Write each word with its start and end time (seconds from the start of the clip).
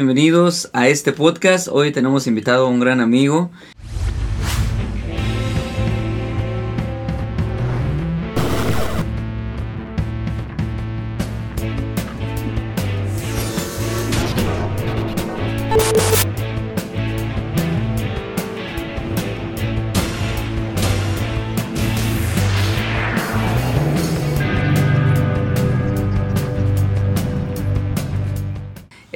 Bienvenidos 0.00 0.70
a 0.74 0.86
este 0.86 1.12
podcast. 1.12 1.66
Hoy 1.66 1.90
tenemos 1.90 2.28
invitado 2.28 2.66
a 2.66 2.70
un 2.70 2.78
gran 2.78 3.00
amigo. 3.00 3.50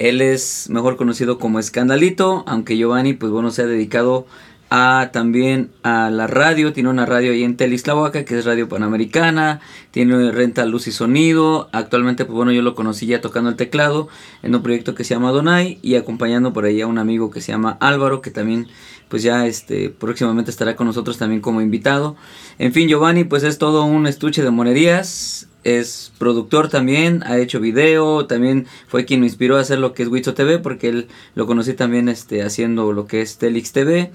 Él 0.03 0.21
es 0.21 0.69
mejor 0.69 0.97
conocido 0.97 1.39
como 1.39 1.61
Escandalito, 1.61 2.43
aunque 2.49 2.77
Giovanni, 2.77 3.13
pues 3.13 3.31
bueno, 3.31 3.53
se 3.53 3.63
ha 3.63 3.67
dedicado 3.67 4.27
a 4.69 5.11
también 5.13 5.71
a 5.85 6.11
la 6.11 6.27
radio, 6.27 6.73
tiene 6.73 6.89
una 6.89 7.07
radio 7.07 7.31
ahí 7.31 7.45
en 7.45 7.57
Telislahuaca 7.57 8.25
que 8.25 8.37
es 8.37 8.45
Radio 8.45 8.69
Panamericana, 8.69 9.61
tiene 9.93 10.33
renta 10.33 10.65
luz 10.65 10.89
y 10.89 10.93
sonido, 10.93 11.69
actualmente 11.73 12.25
pues 12.25 12.35
bueno 12.35 12.51
yo 12.51 12.63
lo 12.63 12.75
conocí 12.75 13.07
ya 13.07 13.21
tocando 13.21 13.51
el 13.51 13.57
teclado 13.57 14.09
en 14.43 14.55
un 14.55 14.63
proyecto 14.63 14.97
que 14.97 15.05
se 15.05 15.15
llama 15.15 15.31
Donai 15.31 15.79
y 15.83 15.95
acompañando 15.95 16.53
por 16.53 16.65
ahí 16.65 16.81
a 16.81 16.87
un 16.87 16.99
amigo 16.99 17.31
que 17.31 17.41
se 17.41 17.53
llama 17.53 17.77
Álvaro 17.81 18.23
que 18.23 18.31
también 18.31 18.67
pues 19.09 19.23
ya 19.23 19.47
este 19.47 19.91
próximamente 19.91 20.51
estará 20.51 20.75
con 20.75 20.87
nosotros 20.87 21.19
también 21.19 21.43
como 21.43 21.61
invitado. 21.61 22.17
En 22.59 22.73
fin, 22.73 22.89
Giovanni 22.89 23.23
pues 23.23 23.45
es 23.45 23.59
todo 23.59 23.85
un 23.85 24.07
estuche 24.07 24.43
de 24.43 24.51
monerías, 24.51 25.49
es 25.65 26.13
productor 26.19 26.69
también, 26.69 27.23
ha 27.25 27.39
hecho 27.39 27.61
video, 27.61 28.27
también 28.27 28.67
fue 28.89 29.05
quien 29.05 29.21
me 29.21 29.27
inspiró 29.27 29.57
a 29.57 29.61
hacer 29.61 29.79
lo 29.79 29.95
que 29.95 30.03
es 30.03 30.09
Witzo 30.09 30.35
TV, 30.35 30.59
porque 30.59 30.89
él 30.89 31.09
lo 31.35 31.47
conocí 31.47 31.75
también 31.75 32.09
este, 32.09 32.43
haciendo 32.43 32.93
lo 32.93 33.07
que 33.07 33.23
es 33.23 33.39
Telix 33.39 33.73
TV, 33.73 34.11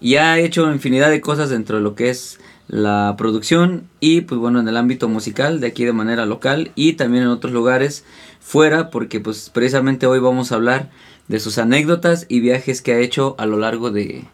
y 0.00 0.16
ha 0.16 0.38
hecho 0.38 0.70
infinidad 0.72 1.10
de 1.10 1.20
cosas 1.20 1.50
dentro 1.50 1.76
de 1.76 1.82
lo 1.82 1.94
que 1.94 2.10
es 2.10 2.38
la 2.68 3.14
producción 3.16 3.88
y 4.00 4.22
pues 4.22 4.40
bueno 4.40 4.58
en 4.58 4.66
el 4.66 4.76
ámbito 4.76 5.08
musical 5.08 5.60
de 5.60 5.68
aquí 5.68 5.84
de 5.84 5.92
manera 5.92 6.26
local 6.26 6.72
y 6.74 6.94
también 6.94 7.22
en 7.22 7.28
otros 7.28 7.52
lugares 7.52 8.04
fuera 8.40 8.90
porque 8.90 9.20
pues 9.20 9.50
precisamente 9.50 10.06
hoy 10.06 10.18
vamos 10.18 10.50
a 10.50 10.56
hablar 10.56 10.90
de 11.28 11.38
sus 11.38 11.58
anécdotas 11.58 12.26
y 12.28 12.40
viajes 12.40 12.82
que 12.82 12.92
ha 12.92 12.98
hecho 12.98 13.36
a 13.38 13.46
lo 13.46 13.56
largo 13.56 13.92
de, 13.92 14.24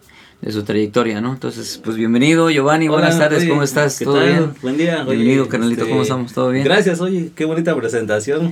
de 0.42 0.50
su 0.52 0.64
trayectoria, 0.64 1.20
¿no? 1.20 1.32
Entonces, 1.32 1.80
pues 1.82 1.96
bienvenido, 1.96 2.50
Giovanni, 2.50 2.88
buenas 2.88 3.16
tardes, 3.18 3.44
¿cómo 3.48 3.62
estás? 3.62 3.98
¿qué 3.98 4.04
¿Todo 4.04 4.16
tal? 4.18 4.26
bien? 4.28 4.50
Buen 4.60 4.76
día. 4.76 5.02
oye, 5.06 5.16
Bienvenido, 5.16 5.48
carnalito, 5.48 5.82
este, 5.82 5.90
¿cómo 5.90 6.02
estamos? 6.02 6.32
¿Todo 6.32 6.50
bien? 6.50 6.64
Gracias, 6.64 7.00
oye, 7.00 7.30
qué 7.34 7.44
bonita 7.44 7.76
presentación. 7.76 8.42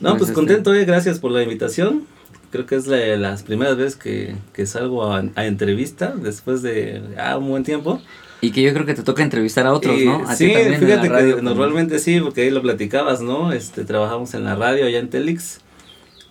No, 0.00 0.10
Gracias, 0.10 0.18
pues 0.18 0.32
contento, 0.32 0.70
oye, 0.70 0.84
gracias 0.84 1.18
por 1.18 1.30
la 1.32 1.42
invitación. 1.42 2.04
Creo 2.50 2.66
que 2.66 2.76
es 2.76 2.86
la 2.86 2.98
las 3.16 3.42
primeras 3.44 3.78
veces 3.78 3.96
que, 3.96 4.34
que 4.52 4.66
salgo 4.66 5.04
a, 5.10 5.24
a 5.34 5.46
entrevista 5.46 6.12
después 6.14 6.60
de 6.60 7.00
ah, 7.18 7.38
un 7.38 7.48
buen 7.48 7.62
tiempo. 7.64 8.00
Y 8.42 8.50
que 8.50 8.60
yo 8.60 8.74
creo 8.74 8.84
que 8.84 8.92
te 8.94 9.02
toca 9.02 9.22
entrevistar 9.22 9.66
a 9.66 9.72
otros, 9.72 9.98
Y 9.98 10.04
¿no? 10.04 10.28
A 10.28 10.34
sí, 10.36 10.48
ti 10.48 10.52
también 10.52 10.74
en 10.74 10.80
fíjate 10.80 11.08
la 11.08 11.14
radio, 11.14 11.36
que 11.36 11.42
como- 11.42 11.48
normalmente 11.48 11.98
sí, 11.98 12.20
porque 12.20 12.42
ahí 12.42 12.50
lo 12.50 12.60
platicabas, 12.60 13.22
¿no? 13.22 13.52
Este, 13.52 13.84
trabajamos 13.84 14.34
en 14.34 14.44
la 14.44 14.54
radio 14.54 14.84
allá 14.84 14.98
en 14.98 15.08
Telix. 15.08 15.60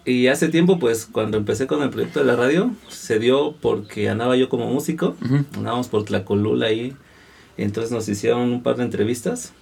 Y 0.04 0.28
hace 0.28 0.50
tiempo, 0.50 0.80
pues, 0.80 1.06
cuando 1.06 1.38
empecé 1.38 1.68
con 1.68 1.84
el 1.84 1.90
proyecto 1.90 2.20
de 2.20 2.26
la 2.26 2.36
radio, 2.36 2.72
se 2.90 3.20
dio 3.20 3.54
porque 3.62 4.10
andaba 4.10 4.36
yo 4.36 4.50
como 4.50 4.68
músico. 4.68 5.16
Ujú. 5.24 5.46
Andábamos 5.56 5.88
por 5.90 6.06
Tlacolula 6.06 6.68
ahí. 6.68 6.96
Entonces 7.58 7.92
nos 7.92 8.10
hicieron 8.10 8.52
un 8.52 8.64
par 8.64 8.78
de 8.78 8.84
entrevistas. 8.84 9.54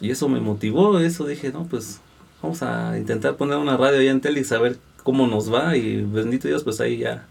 Y 0.00 0.10
eso 0.10 0.28
me 0.28 0.40
motivó, 0.40 0.98
eso 0.98 1.26
dije, 1.26 1.52
no, 1.52 1.64
pues 1.64 2.00
vamos 2.42 2.62
a 2.62 2.98
intentar 2.98 3.36
poner 3.36 3.58
una 3.58 3.76
radio 3.76 4.00
allá 4.00 4.10
en 4.10 4.20
Telix 4.20 4.52
a 4.52 4.58
ver 4.58 4.76
cómo 5.02 5.26
nos 5.26 5.52
va. 5.52 5.76
Y 5.76 6.02
bendito 6.02 6.48
Dios, 6.48 6.64
pues 6.64 6.80
ahí 6.80 6.98
ya 6.98 7.26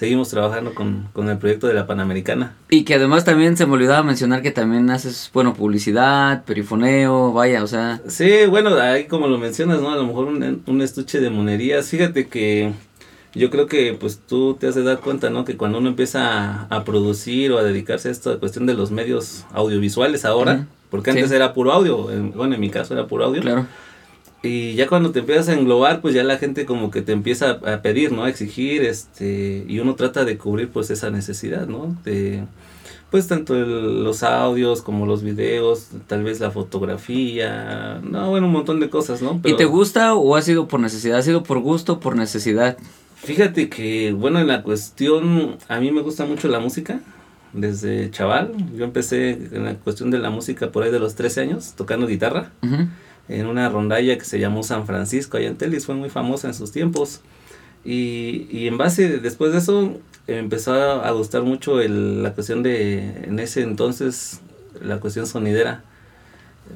seguimos 0.00 0.30
trabajando 0.30 0.74
con, 0.74 1.08
con 1.12 1.28
el 1.28 1.36
proyecto 1.36 1.66
de 1.66 1.74
la 1.74 1.86
Panamericana. 1.86 2.54
Y 2.70 2.84
que 2.84 2.94
además 2.94 3.26
también 3.26 3.58
se 3.58 3.66
me 3.66 3.74
olvidaba 3.74 4.02
mencionar 4.02 4.40
que 4.40 4.50
también 4.50 4.88
haces, 4.88 5.30
bueno, 5.34 5.52
publicidad, 5.52 6.42
perifoneo, 6.44 7.34
vaya, 7.34 7.62
o 7.62 7.66
sea, 7.66 8.00
Sí, 8.08 8.46
bueno, 8.48 8.74
ahí 8.80 9.04
como 9.04 9.28
lo 9.28 9.36
mencionas, 9.36 9.82
¿no? 9.82 9.90
A 9.90 9.96
lo 9.96 10.06
mejor 10.06 10.28
un, 10.28 10.62
un 10.66 10.80
estuche 10.80 11.20
de 11.20 11.28
monerías. 11.28 11.86
Fíjate 11.88 12.28
que 12.28 12.72
yo 13.34 13.50
creo 13.50 13.66
que 13.66 13.92
pues 13.92 14.20
tú 14.26 14.54
te 14.58 14.68
has 14.68 14.74
de 14.74 14.82
dar 14.84 15.00
cuenta, 15.00 15.28
¿no? 15.28 15.44
Que 15.44 15.58
cuando 15.58 15.76
uno 15.78 15.90
empieza 15.90 16.62
a, 16.64 16.66
a 16.70 16.84
producir 16.84 17.52
o 17.52 17.58
a 17.58 17.62
dedicarse 17.62 18.08
a 18.08 18.12
esta 18.12 18.38
cuestión 18.38 18.64
de 18.64 18.72
los 18.72 18.90
medios 18.90 19.44
audiovisuales 19.52 20.24
ahora, 20.24 20.66
porque 20.90 21.12
Sí. 21.12 21.18
antes 21.18 21.30
era 21.30 21.52
puro 21.52 21.72
audio, 21.72 22.10
en- 22.10 22.32
bueno, 22.32 22.54
en 22.54 22.60
mi 22.62 22.70
caso 22.70 22.94
era 22.94 23.06
puro 23.06 23.26
audio. 23.26 23.42
claro. 23.42 23.66
Y 24.42 24.74
ya 24.74 24.86
cuando 24.86 25.10
te 25.10 25.18
empiezas 25.18 25.48
a 25.50 25.52
englobar, 25.54 26.00
pues 26.00 26.14
ya 26.14 26.24
la 26.24 26.38
gente 26.38 26.64
como 26.64 26.90
que 26.90 27.02
te 27.02 27.12
empieza 27.12 27.50
a, 27.50 27.82
pedir, 27.82 28.12
¿no? 28.12 28.24
A 28.24 28.30
exigir, 28.30 28.82
este, 28.84 29.64
y 29.68 29.78
uno 29.80 29.94
trata 29.96 30.24
de 30.24 30.38
cubrir 30.38 30.70
pues 30.70 30.90
esa 30.90 31.10
necesidad, 31.10 31.66
¿no? 31.66 31.94
De, 32.04 32.44
pues 33.10 33.26
tanto 33.26 33.54
el- 33.54 34.02
los 34.02 34.22
audios 34.22 34.80
como 34.82 35.04
los 35.04 35.22
videos, 35.22 35.88
tal 36.06 36.22
vez 36.24 36.40
la 36.40 36.50
fotografía, 36.50 38.00
no, 38.02 38.30
bueno, 38.30 38.46
un 38.46 38.52
montón 38.52 38.80
de 38.80 38.88
cosas, 38.88 39.20
¿no? 39.20 39.40
¿Y 39.44 39.54
te 39.56 39.64
gusta 39.66 40.14
o 40.14 40.36
ha 40.36 40.42
sido 40.42 40.68
por 40.68 40.80
necesidad? 40.80 41.18
¿Ha 41.18 41.22
sido 41.22 41.42
por 41.42 41.58
gusto 41.60 41.94
o 41.94 42.00
por 42.00 42.16
necesidad? 42.16 42.78
Fíjate 43.16 43.68
que, 43.68 44.12
bueno, 44.12 44.38
en 44.40 44.46
la 44.46 44.62
cuestión, 44.62 45.56
a 45.68 45.80
mí 45.80 45.90
me 45.92 46.00
gusta 46.00 46.24
mucho 46.24 46.48
la 46.48 46.60
música, 46.60 47.00
desde 47.52 48.10
chaval, 48.10 48.52
yo 48.76 48.84
empecé 48.84 49.32
en 49.52 49.64
la 49.64 49.74
cuestión 49.74 50.10
de 50.10 50.18
la 50.18 50.30
música 50.30 50.70
por 50.70 50.84
ahí 50.84 50.90
de 50.90 51.00
los 51.00 51.14
13 51.16 51.42
años, 51.42 51.74
tocando 51.76 52.06
guitarra. 52.06 52.52
Ujú. 52.62 52.86
En 53.28 53.46
una 53.46 53.68
rondalla 53.68 54.18
que 54.18 54.24
se 54.24 54.38
llamó 54.38 54.62
San 54.62 54.86
Francisco 54.86 55.36
allá 55.36 55.48
en 55.48 55.56
Telis, 55.56 55.86
fue 55.86 55.94
muy 55.94 56.10
famosa 56.10 56.48
en 56.48 56.54
sus 56.54 56.72
tiempos. 56.72 57.20
Y, 57.84 58.46
y 58.50 58.66
en 58.66 58.76
base, 58.76 59.18
después 59.18 59.52
de 59.52 59.58
eso, 59.58 59.98
empezó 60.26 60.74
a, 60.74 61.10
gustar 61.12 61.42
mucho 61.42 61.80
el- 61.80 62.22
la 62.22 62.32
cuestión 62.34 62.62
de, 62.62 63.24
en 63.24 63.38
ese 63.38 63.62
entonces, 63.62 64.40
la 64.82 64.98
cuestión 65.00 65.26
sonidera. 65.26 65.82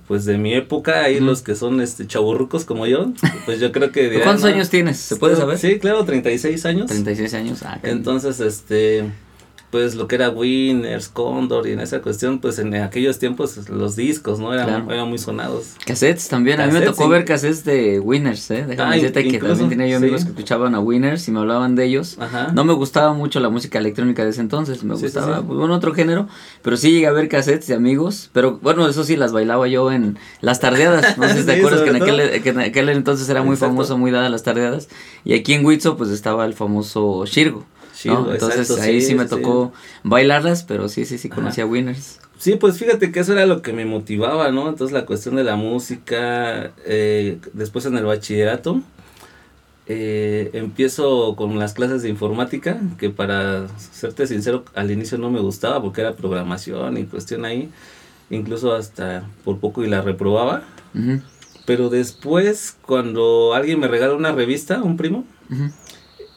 Pues 0.08 0.24
de 0.24 0.38
mi 0.38 0.54
época, 0.54 1.02
ahí 1.04 1.16
Ujú. 1.18 1.26
los 1.26 1.42
que 1.42 1.54
son 1.54 1.80
este 1.80 2.06
chaburrucos 2.06 2.64
como 2.64 2.86
yo, 2.86 3.12
pues 3.44 3.60
yo 3.60 3.70
creo 3.70 3.92
que... 3.92 4.08
dirán, 4.10 4.24
¿Cuántos 4.24 4.42
"No, 4.44 4.48
años 4.54 4.68
tienes? 4.70 4.96
¿Se 4.98 5.14
puede 5.16 5.36
saber? 5.36 5.56
Sí, 5.58 5.78
claro, 5.78 6.04
36 6.04 6.66
años. 6.66 6.86
36 6.88 7.32
años. 7.34 7.62
Ah, 7.62 7.78
Entonces, 7.84 8.40
este, 8.40 9.04
pues 9.74 9.96
lo 9.96 10.06
que 10.06 10.14
era 10.14 10.30
Winners, 10.30 11.08
Condor 11.08 11.66
y 11.66 11.72
en 11.72 11.80
esa 11.80 12.00
cuestión, 12.00 12.38
pues 12.38 12.60
en 12.60 12.72
aquellos 12.76 13.18
tiempos 13.18 13.68
los 13.68 13.96
discos, 13.96 14.38
¿no? 14.38 14.54
Eran, 14.54 14.66
Claro. 14.68 14.92
eran 14.92 15.08
muy 15.08 15.18
sonados. 15.18 15.72
Cassettes 15.84 16.28
también. 16.28 16.60
a 16.60 16.66
mí 16.68 16.72
me 16.72 16.82
tocó 16.82 17.02
sí. 17.02 17.10
ver 17.10 17.24
cassettes 17.24 17.64
de 17.64 17.98
Winners, 17.98 18.48
¿eh? 18.52 18.64
Déjame 18.68 18.90
Ah, 18.92 18.94
decirte 18.94 19.26
que 19.26 19.40
también 19.40 19.68
tenía 19.68 19.88
yo 19.88 19.96
amigos 19.96 20.20
sí. 20.20 20.26
que 20.26 20.30
escuchaban 20.34 20.76
a 20.76 20.78
Winners 20.78 21.26
y 21.26 21.32
me 21.32 21.40
hablaban 21.40 21.74
de 21.74 21.86
ellos. 21.86 22.16
Ajá. 22.20 22.52
No 22.54 22.64
me 22.64 22.72
gustaba 22.72 23.14
mucho 23.14 23.40
la 23.40 23.48
música 23.48 23.80
electrónica 23.80 24.22
de 24.22 24.30
ese 24.30 24.42
entonces, 24.42 24.84
me 24.84 24.94
Sí, 24.96 25.02
gustaba, 25.02 25.42
pues, 25.42 25.58
bueno, 25.58 25.74
otro 25.74 25.92
género, 25.92 26.28
pero 26.62 26.76
sí 26.76 26.92
llegué 26.92 27.08
a 27.08 27.12
ver 27.12 27.28
cassettes 27.28 27.66
de 27.66 27.74
amigos, 27.74 28.30
pero 28.32 28.60
bueno, 28.62 28.86
eso 28.88 29.02
sí 29.02 29.16
las 29.16 29.32
bailaba 29.32 29.66
yo 29.66 29.90
en 29.90 30.18
las 30.40 30.60
tardeadas, 30.60 31.18
no 31.18 31.26
sé 31.26 31.40
si 31.40 31.46
te 31.46 31.52
acuerdas 31.56 31.80
que 31.82 31.90
en, 31.90 31.98
sobre 31.98 32.12
aquel, 32.26 32.42
que 32.44 32.48
en 32.50 32.60
aquel 32.60 32.88
entonces 32.90 33.28
era 33.28 33.42
muy 33.42 33.54
Exacto. 33.54 33.72
famoso, 33.72 33.98
muy 33.98 34.12
dada 34.12 34.28
las 34.28 34.44
tardeadas, 34.44 34.88
y 35.24 35.34
aquí 35.34 35.52
en 35.54 35.66
Huitzo 35.66 35.96
pues 35.96 36.10
estaba 36.10 36.44
el 36.44 36.54
famoso 36.54 37.24
Shirgo, 37.26 37.64
¿no? 38.08 38.32
Entonces 38.32 38.60
exacto, 38.60 38.82
ahí 38.82 39.00
sí, 39.00 39.08
sí, 39.08 39.14
me 39.14 39.24
sí. 39.24 39.30
tocó 39.30 39.72
bailarlas, 40.02 40.62
pero 40.64 40.88
sí, 40.88 41.04
sí, 41.04 41.18
sí 41.18 41.28
conocía 41.28 41.66
Winners. 41.66 42.20
Sí, 42.38 42.56
pues 42.56 42.78
fíjate 42.78 43.12
que 43.12 43.20
eso 43.20 43.32
era 43.32 43.46
lo 43.46 43.62
que 43.62 43.72
me 43.72 43.84
motivaba, 43.86 44.50
¿no? 44.50 44.68
Entonces 44.68 44.92
la 44.92 45.06
cuestión 45.06 45.36
de 45.36 45.44
la 45.44 45.56
música, 45.56 46.72
eh, 46.84 47.38
después 47.52 47.86
en 47.86 47.96
el 47.96 48.04
bachillerato, 48.04 48.82
eh, 49.86 50.50
empiezo 50.54 51.36
con 51.36 51.58
las 51.58 51.74
clases 51.74 52.02
de 52.02 52.08
informática, 52.08 52.80
que 52.98 53.10
para 53.10 53.68
serte 53.78 54.26
sincero, 54.26 54.64
al 54.74 54.90
inicio 54.90 55.18
no 55.18 55.30
me 55.30 55.40
gustaba 55.40 55.82
porque 55.82 56.00
era 56.00 56.14
programación 56.16 56.96
y 56.96 57.04
cuestión 57.04 57.44
ahí, 57.44 57.70
incluso 58.30 58.74
hasta 58.74 59.28
por 59.44 59.58
poco 59.58 59.84
y 59.84 59.88
la 59.88 60.00
reprobaba. 60.00 60.62
Ujú, 60.94 61.20
Pero 61.66 61.90
después, 61.90 62.76
cuando 62.82 63.52
alguien 63.54 63.78
me 63.78 63.88
regala 63.88 64.14
una 64.14 64.32
revista, 64.32 64.82
un 64.82 64.96
primo, 64.96 65.24
ujú. 65.50 65.70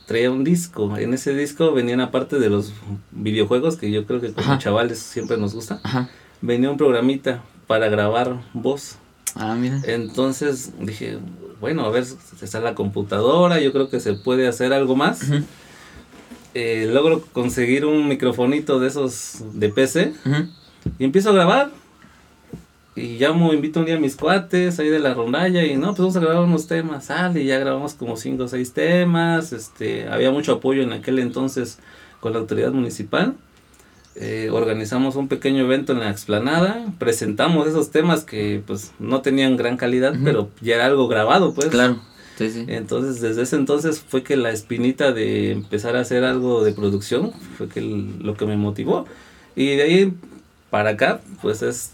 Traía 0.08 0.32
un 0.32 0.44
disco. 0.44 0.98
En 0.98 1.14
ese 1.14 1.36
disco 1.36 1.74
venían 1.74 2.00
aparte 2.02 2.40
de 2.40 2.50
los 2.50 2.74
videojuegos, 3.12 3.76
que 3.76 3.92
yo 3.92 4.06
creo 4.08 4.20
que 4.22 4.32
como 4.34 4.48
Ajá. 4.48 4.58
chavales 4.58 4.98
siempre 5.00 5.38
nos 5.38 5.54
gusta, 5.54 5.80
Ajá. 5.84 6.10
venía 6.42 6.72
un 6.72 6.78
programita 6.78 7.44
para 7.68 7.90
grabar 7.90 8.42
voz. 8.54 8.96
Ah, 9.36 9.54
mira. 9.56 9.82
Entonces 9.86 10.72
dije, 10.80 11.20
bueno, 11.60 11.84
a 11.86 11.90
ver, 11.90 12.06
está 12.42 12.60
la 12.60 12.74
computadora, 12.74 13.60
yo 13.60 13.72
creo 13.72 13.90
que 13.90 14.00
se 14.00 14.14
puede 14.14 14.48
hacer 14.48 14.74
algo 14.74 14.96
más. 14.96 15.22
Eh, 16.54 16.90
logro 16.92 17.22
conseguir 17.34 17.86
un 17.86 18.08
microfonito 18.08 18.80
de 18.80 18.88
esos 18.88 19.44
de 19.54 19.70
PC 19.70 20.14
y 20.98 21.04
empiezo 21.04 21.30
a 21.30 21.34
grabar. 21.34 21.72
Y 22.98 23.18
llamo, 23.20 23.54
invito 23.54 23.80
un 23.80 23.86
día 23.86 23.96
a 23.96 24.00
mis 24.00 24.16
cuates 24.16 24.80
ahí 24.80 24.90
de 24.90 24.98
la 25.00 25.14
rondalla 25.14 25.64
y 25.64 25.76
no, 25.78 25.90
pues 25.90 26.00
vamos 26.00 26.16
a 26.18 26.20
grabar 26.20 26.44
unos 26.44 26.66
temas, 26.68 27.06
sale, 27.06 27.44
y 27.44 27.46
ya 27.46 27.60
grabamos 27.60 27.94
como 27.94 28.18
cinco 28.18 28.46
o 28.46 28.48
seis 28.48 28.74
temas, 28.74 29.54
este, 29.54 30.08
había 30.10 30.32
mucho 30.32 30.54
apoyo 30.54 30.82
en 30.82 30.92
aquel 30.94 31.20
entonces 31.20 31.78
con 32.20 32.34
la 32.34 32.40
autoridad 32.40 32.72
municipal. 32.72 33.36
Eh, 34.16 34.50
organizamos 34.52 35.16
un 35.16 35.28
pequeño 35.28 35.64
evento 35.66 35.94
en 35.94 36.00
la 36.00 36.10
explanada, 36.10 36.86
presentamos 36.98 37.68
esos 37.68 37.92
temas 37.92 38.24
que 38.24 38.64
pues 38.66 38.92
no 38.98 39.22
tenían 39.22 39.58
gran 39.58 39.78
calidad, 39.78 40.16
Ujú. 40.16 40.24
pero 40.24 40.50
ya 40.62 40.74
era 40.76 40.88
algo 40.88 41.08
grabado 41.08 41.54
pues. 41.54 41.68
Claro. 41.68 42.00
Sí, 42.40 42.50
sí. 42.50 42.66
Entonces, 42.68 43.22
desde 43.22 43.44
ese 43.44 43.56
entonces 43.58 44.00
fue 44.00 44.24
que 44.24 44.36
la 44.38 44.50
espinita 44.52 45.12
de 45.12 45.52
empezar 45.52 45.96
a 45.96 46.02
hacer 46.02 46.24
algo 46.24 46.64
de 46.64 46.72
producción 46.72 47.32
fue 47.58 47.68
que 47.70 47.80
el- 47.80 48.20
lo 48.24 48.36
que 48.36 48.46
me 48.48 48.58
motivó. 48.58 49.06
Y 49.56 49.76
de 49.76 49.84
ahí 49.84 50.14
para 50.72 50.92
acá, 50.92 51.22
pues 51.44 51.62
es 51.62 51.92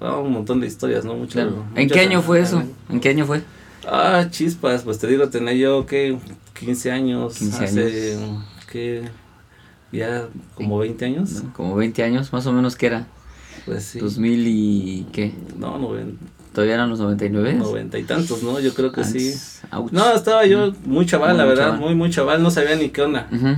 ah, 0.00 0.16
un 0.18 0.32
montón 0.32 0.60
de 0.60 0.66
historias, 0.66 1.04
¿no? 1.04 1.14
Mucho- 1.14 1.34
Claro. 1.34 1.64
¿En 1.74 1.88
qué 1.88 2.00
año 2.00 2.22
fue 2.22 2.40
eso? 2.40 2.62
¿En 2.90 3.00
qué 3.00 3.10
año 3.10 3.26
fue? 3.26 3.42
Ah, 3.86 4.26
chispas, 4.30 4.82
pues 4.82 4.98
te 4.98 5.06
digo, 5.06 5.28
tenía 5.28 5.52
yo 5.54 5.86
que 5.86 6.16
15 6.58 6.90
años, 6.90 7.34
15 7.36 7.64
hace 7.64 8.18
que 8.70 9.08
ya 9.92 10.26
como 10.54 10.78
20 10.78 11.04
años, 11.04 11.30
¿No? 11.42 11.52
Como 11.54 11.74
20 11.76 12.02
años, 12.02 12.32
más 12.32 12.46
o 12.46 12.52
menos, 12.52 12.76
¿qué 12.76 12.86
era? 12.86 13.06
pues 13.64 13.84
sí. 13.84 13.98
2000 13.98 14.46
y 14.46 15.06
qué? 15.12 15.32
No, 15.56 15.78
noven- 15.78 16.18
¿Todavía 16.52 16.74
eran 16.74 16.88
los 16.88 17.00
99? 17.00 17.52
noventa 17.54 17.98
y 17.98 18.04
tantos, 18.04 18.42
¿no? 18.42 18.58
Yo 18.60 18.72
creo 18.74 18.90
que 18.92 19.04
sí. 19.04 19.18
Antes. 19.28 19.60
Ouch. 19.72 19.92
No, 19.92 20.12
estaba 20.14 20.46
yo 20.46 20.72
muy 20.84 21.04
chaval, 21.04 21.30
Muy 21.32 21.38
la 21.38 21.44
verdad, 21.44 21.64
chaval. 21.66 21.80
muy, 21.80 21.94
muy 21.94 22.10
chaval, 22.10 22.42
no 22.42 22.50
sabía 22.50 22.76
ni 22.76 22.88
qué 22.90 23.02
onda. 23.02 23.28
Ujú. 23.30 23.56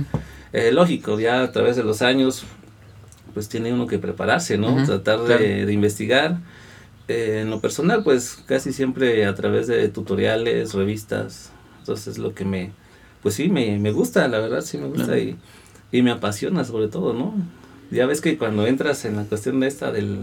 Eh, 0.51 0.71
lógico, 0.73 1.19
ya 1.19 1.43
a 1.43 1.51
través 1.51 1.75
de 1.77 1.83
los 1.83 2.01
años, 2.01 2.43
pues 3.39 3.47
tiene 3.47 3.71
uno 3.71 3.87
que 3.87 3.99
prepararse, 3.99 4.57
¿no? 4.57 4.73
Ujú, 4.73 4.85
Tratar 4.85 5.19
de, 5.21 5.25
claro. 5.27 5.43
de 5.67 5.71
investigar. 5.71 6.39
Eh, 7.07 7.39
en 7.43 7.49
lo 7.49 7.61
personal, 7.61 8.03
pues 8.03 8.37
casi 8.45 8.73
siempre 8.73 9.25
a 9.25 9.33
través 9.33 9.65
de 9.67 9.87
tutoriales, 9.87 10.73
revistas. 10.73 11.51
Entonces 11.79 12.17
lo 12.17 12.33
que 12.33 12.43
me, 12.43 12.71
pues 13.23 13.35
sí, 13.35 13.47
me, 13.47 13.79
me 13.79 13.93
gusta, 13.93 14.27
la 14.27 14.39
verdad, 14.39 14.59
sí 14.59 14.77
me 14.77 14.87
gusta 14.87 15.05
Claro. 15.05 15.21
y, 15.21 15.37
y 15.93 16.01
me 16.01 16.11
apasiona 16.11 16.65
sobre 16.65 16.89
todo, 16.89 17.13
¿no? 17.13 17.33
Ya 17.91 18.05
ves 18.07 18.19
que 18.19 18.37
cuando 18.37 18.67
entras 18.67 19.05
en 19.05 19.15
la 19.15 19.23
cuestión 19.23 19.61
de 19.61 19.67
esta 19.67 19.93
del, 19.93 20.17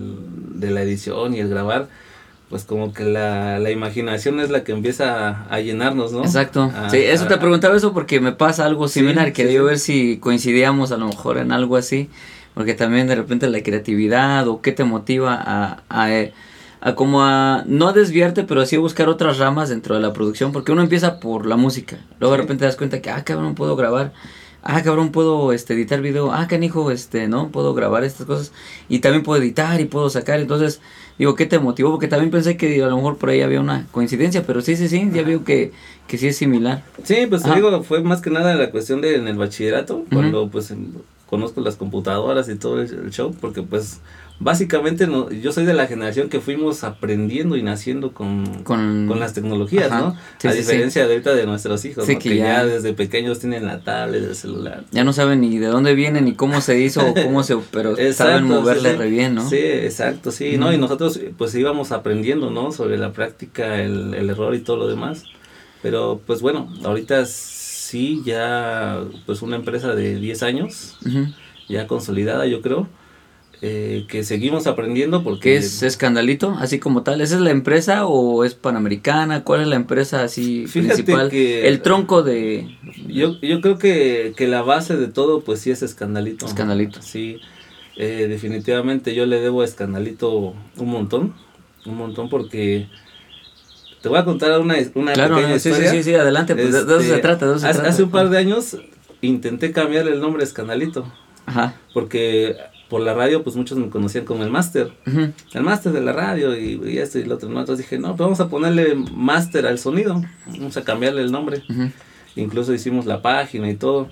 de 0.60 0.70
la 0.72 0.82
edición 0.82 1.32
y 1.34 1.38
el 1.40 1.48
grabar, 1.48 1.88
pues 2.50 2.64
como 2.64 2.92
que 2.92 3.04
la, 3.04 3.58
la 3.58 3.70
imaginación 3.70 4.40
es 4.40 4.50
la 4.50 4.62
que 4.62 4.72
empieza 4.72 5.30
a, 5.30 5.46
a 5.54 5.60
llenarnos, 5.60 6.12
¿no? 6.12 6.20
Exacto. 6.22 6.70
A- 6.76 6.90
sí, 6.90 6.98
eso 6.98 7.24
a- 7.24 7.28
te 7.28 7.38
preguntaba 7.38 7.74
eso 7.78 7.94
porque 7.94 8.20
me 8.20 8.32
pasa 8.32 8.66
algo 8.66 8.88
similar. 8.88 9.28
sí, 9.28 9.32
Quería 9.32 9.60
sí. 9.60 9.64
ver 9.64 9.78
si 9.78 10.18
coincidíamos 10.18 10.92
a 10.92 10.98
lo 10.98 11.06
mejor 11.08 11.38
en 11.38 11.50
algo 11.50 11.76
así. 11.78 12.10
Porque 12.56 12.72
también 12.72 13.06
de 13.06 13.14
repente 13.14 13.46
la 13.50 13.62
creatividad 13.62 14.48
o 14.48 14.62
qué 14.62 14.72
te 14.72 14.82
motiva 14.82 15.34
a, 15.34 15.82
a, 15.90 16.08
a 16.80 16.94
como 16.94 17.22
a, 17.22 17.64
no 17.66 17.88
a 17.88 17.92
desviarte, 17.92 18.44
pero 18.44 18.62
así 18.62 18.76
a 18.76 18.78
buscar 18.78 19.10
otras 19.10 19.36
ramas 19.36 19.68
dentro 19.68 19.94
de 19.94 20.00
la 20.00 20.14
producción. 20.14 20.52
Porque 20.52 20.72
uno 20.72 20.80
empieza 20.80 21.20
por 21.20 21.44
la 21.44 21.56
música. 21.56 21.98
Luego 22.18 22.34
de 22.34 22.40
repente 22.40 22.60
te 22.60 22.64
das 22.64 22.76
cuenta 22.76 23.02
que, 23.02 23.10
ah, 23.10 23.22
cabrón, 23.24 23.54
puedo 23.54 23.76
grabar. 23.76 24.14
Ah, 24.62 24.82
cabrón, 24.82 25.12
puedo 25.12 25.52
este, 25.52 25.74
editar 25.74 26.00
video. 26.00 26.32
Ah, 26.32 26.48
canijo, 26.48 26.90
este, 26.90 27.28
¿no? 27.28 27.50
Puedo 27.50 27.74
grabar 27.74 28.04
estas 28.04 28.26
cosas. 28.26 28.52
Y 28.88 29.00
también 29.00 29.22
puedo 29.22 29.42
editar 29.42 29.78
y 29.78 29.84
puedo 29.84 30.08
sacar. 30.08 30.40
Entonces, 30.40 30.80
digo, 31.18 31.34
¿qué 31.34 31.44
te 31.44 31.58
motivó? 31.58 31.90
Porque 31.90 32.08
también 32.08 32.30
pensé 32.30 32.56
que 32.56 32.82
a 32.82 32.86
lo 32.86 32.96
mejor 32.96 33.18
por 33.18 33.28
ahí 33.28 33.42
había 33.42 33.60
una 33.60 33.86
coincidencia. 33.92 34.46
Pero 34.46 34.62
sí, 34.62 34.76
sí, 34.76 34.88
sí, 34.88 35.10
ya 35.12 35.24
veo 35.24 35.44
que, 35.44 35.72
que 36.06 36.16
sí 36.16 36.28
es 36.28 36.38
similar. 36.38 36.82
Sí, 37.04 37.26
pues 37.28 37.42
te 37.42 37.54
digo, 37.54 37.82
fue 37.82 38.02
más 38.02 38.22
que 38.22 38.30
nada 38.30 38.54
la 38.54 38.70
cuestión 38.70 39.02
de 39.02 39.16
en 39.16 39.28
el 39.28 39.36
bachillerato, 39.36 40.06
cuando 40.10 40.48
pues 40.48 40.72
conozco 41.26 41.60
las 41.60 41.76
computadoras 41.76 42.48
y 42.48 42.54
todo 42.54 42.80
el, 42.80 43.10
show, 43.10 43.34
porque 43.40 43.62
pues 43.62 44.00
básicamente 44.38 45.06
no, 45.06 45.30
yo 45.30 45.50
soy 45.50 45.64
de 45.64 45.74
la 45.74 45.86
generación 45.86 46.28
que 46.28 46.40
fuimos 46.40 46.84
aprendiendo 46.84 47.56
y 47.56 47.62
naciendo 47.62 48.12
con, 48.12 48.62
Con, 48.62 49.06
con 49.08 49.18
las 49.18 49.32
tecnologías, 49.32 49.90
Ajá. 49.90 50.00
¿no? 50.00 50.16
Sí, 50.38 50.48
a 50.48 50.52
sí, 50.52 50.58
diferencia 50.58 51.06
de 51.06 51.14
ahorita 51.14 51.34
de 51.34 51.46
nuestros 51.46 51.84
hijos, 51.84 52.06
que 52.06 52.18
que, 52.18 52.36
ya... 52.36 52.64
desde 52.64 52.92
pequeños 52.92 53.40
tienen 53.40 53.66
la 53.66 53.80
tablet, 53.80 54.22
el 54.22 54.36
celular. 54.36 54.84
Ya 54.92 55.04
no 55.04 55.12
saben 55.12 55.40
ni 55.40 55.58
de 55.58 55.66
dónde 55.66 55.94
viene 55.94 56.20
ni 56.20 56.34
cómo 56.34 56.60
se 56.60 56.78
hizo 56.78 57.04
o 57.04 57.14
cómo 57.14 57.42
se, 57.42 57.56
pero 57.72 57.96
saben 58.12 58.44
moverle 58.44 58.94
re 58.94 59.08
bien, 59.08 59.34
¿no? 59.34 59.48
Sí, 59.48 59.58
exacto, 59.58 60.30
sí, 60.30 60.56
¿no? 60.58 60.72
Y 60.72 60.78
nosotros 60.78 61.20
pues 61.36 61.54
íbamos 61.54 61.90
aprendiendo, 61.92 62.50
¿no? 62.50 62.70
Sobre 62.70 62.98
la 62.98 63.12
práctica, 63.12 63.82
el, 63.82 64.14
el 64.14 64.30
error 64.30 64.54
y 64.54 64.60
todo 64.60 64.76
lo 64.76 64.86
demás. 64.86 65.24
Pero 65.82 66.20
pues 66.26 66.40
bueno, 66.40 66.72
ahorita 66.84 67.24
sí 67.96 68.22
ya 68.24 69.02
pues 69.24 69.42
una 69.42 69.56
empresa 69.56 69.94
de 69.94 70.16
10 70.18 70.42
años, 70.42 70.98
ya 71.68 71.86
consolidada 71.86 72.46
yo 72.46 72.60
creo, 72.60 72.88
eh, 73.62 74.04
que 74.08 74.22
seguimos 74.22 74.66
aprendiendo 74.66 75.22
porque... 75.24 75.40
¿Qué 75.40 75.56
es 75.56 75.82
Escandalito? 75.82 76.54
Así 76.58 76.78
como 76.78 77.02
tal. 77.02 77.22
¿Esa 77.22 77.36
es 77.36 77.40
la 77.40 77.50
empresa 77.50 78.04
o 78.06 78.44
es 78.44 78.54
panamericana? 78.54 79.44
¿Cuál 79.44 79.62
es 79.62 79.66
la 79.68 79.76
empresa 79.76 80.22
así 80.22 80.66
Fíjate 80.66 80.94
principal? 81.04 81.30
que- 81.30 81.66
El 81.66 81.80
tronco 81.80 82.22
de... 82.22 82.76
Yo, 83.08 83.40
yo 83.40 83.60
creo 83.62 83.78
que, 83.78 84.34
que 84.36 84.46
la 84.46 84.60
base 84.62 84.96
de 84.98 85.08
todo 85.08 85.40
pues 85.40 85.60
sí 85.60 85.70
es 85.70 85.82
Escandalito. 85.82 86.44
Escandalito. 86.44 87.00
Sí, 87.00 87.38
eh, 87.96 88.26
definitivamente 88.28 89.14
yo 89.14 89.24
le 89.24 89.40
debo 89.40 89.62
a 89.62 89.64
Escandalito 89.64 90.54
un 90.76 90.88
montón, 90.88 91.34
un 91.86 91.96
montón 91.96 92.28
porque... 92.28 92.88
Te 94.06 94.10
voy 94.10 94.18
a 94.20 94.24
contar 94.24 94.60
una, 94.60 94.76
una 94.94 95.12
Claro, 95.14 95.34
pequeña 95.34 95.54
no, 95.54 95.58
sí, 95.58 95.62
sí, 95.64 95.68
historia. 95.70 95.90
sí, 95.90 96.02
sí, 96.04 96.14
adelante, 96.14 96.54
pues 96.54 96.72
de- 96.72 96.84
de 96.84 96.92
eso 96.92 97.00
se 97.00 97.08
Este, 97.08 97.18
trata, 97.22 97.46
de 97.46 97.50
eso 97.54 97.58
se 97.58 97.66
hace, 97.66 97.78
trata. 97.78 97.90
hace 97.92 98.02
un 98.04 98.10
par 98.12 98.28
de 98.30 98.38
años 98.38 98.76
intenté 99.20 99.72
cambiar 99.72 100.06
el 100.06 100.20
nombre 100.20 100.42
a 100.42 100.46
Escandalito, 100.46 101.12
Ajá. 101.44 101.74
porque 101.92 102.54
por 102.88 103.00
la 103.00 103.14
radio 103.14 103.42
pues 103.42 103.56
muchos 103.56 103.76
me 103.78 103.88
conocían 103.90 104.24
como 104.24 104.44
el 104.44 104.50
máster, 104.50 104.92
el 105.54 105.62
máster 105.64 105.90
de 105.90 106.02
la 106.02 106.12
radio 106.12 106.56
y, 106.56 106.80
y 106.86 106.98
esto 106.98 107.18
y 107.18 107.24
lo 107.24 107.34
otro, 107.34 107.48
¿no? 107.48 107.58
Entonces 107.58 107.84
dije, 107.84 107.98
no, 107.98 108.10
pues 108.10 108.20
vamos 108.20 108.38
a 108.38 108.48
ponerle 108.48 108.94
máster 108.94 109.66
al 109.66 109.80
sonido, 109.80 110.22
vamos 110.46 110.76
a 110.76 110.84
cambiarle 110.84 111.22
el 111.22 111.32
nombre, 111.32 111.64
incluso 112.36 112.72
hicimos 112.72 113.06
la 113.06 113.22
página 113.22 113.68
y 113.68 113.74
todo. 113.74 114.08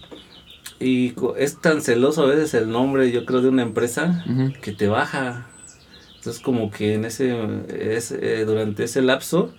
Y 0.81 1.15
es 1.39 1.61
tan 1.61 1.83
celoso 1.83 2.25
a 2.25 2.27
veces 2.27 2.53
el 2.55 2.69
nombre, 2.69 3.13
yo 3.13 3.25
creo, 3.27 3.43
de 3.43 3.49
una 3.49 3.63
empresa 3.63 4.25
que 4.61 4.73
te 4.73 4.89
baja. 4.89 5.47
Entonces 6.17 6.43
como 6.43 6.71
que 6.73 6.95
en 6.95 7.05
ese, 7.05 7.37
ese- 7.69 8.41
eh, 8.41 8.45
durante 8.45 8.83
ese 8.85 9.03
lapso, 9.03 9.55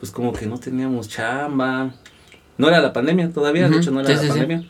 pues 0.00 0.10
como 0.10 0.32
que 0.32 0.46
no 0.46 0.58
teníamos 0.58 1.08
chamba. 1.08 1.94
No 2.58 2.68
era 2.68 2.80
la 2.80 2.92
pandemia 2.92 3.32
todavía, 3.32 3.68
de 3.68 3.76
hecho 3.76 3.90
no 3.90 4.00
era 4.00 4.08
sí, 4.08 4.14
la 4.14 4.20
sí, 4.20 4.26
sí. 4.26 4.30
pandemia. 4.30 4.68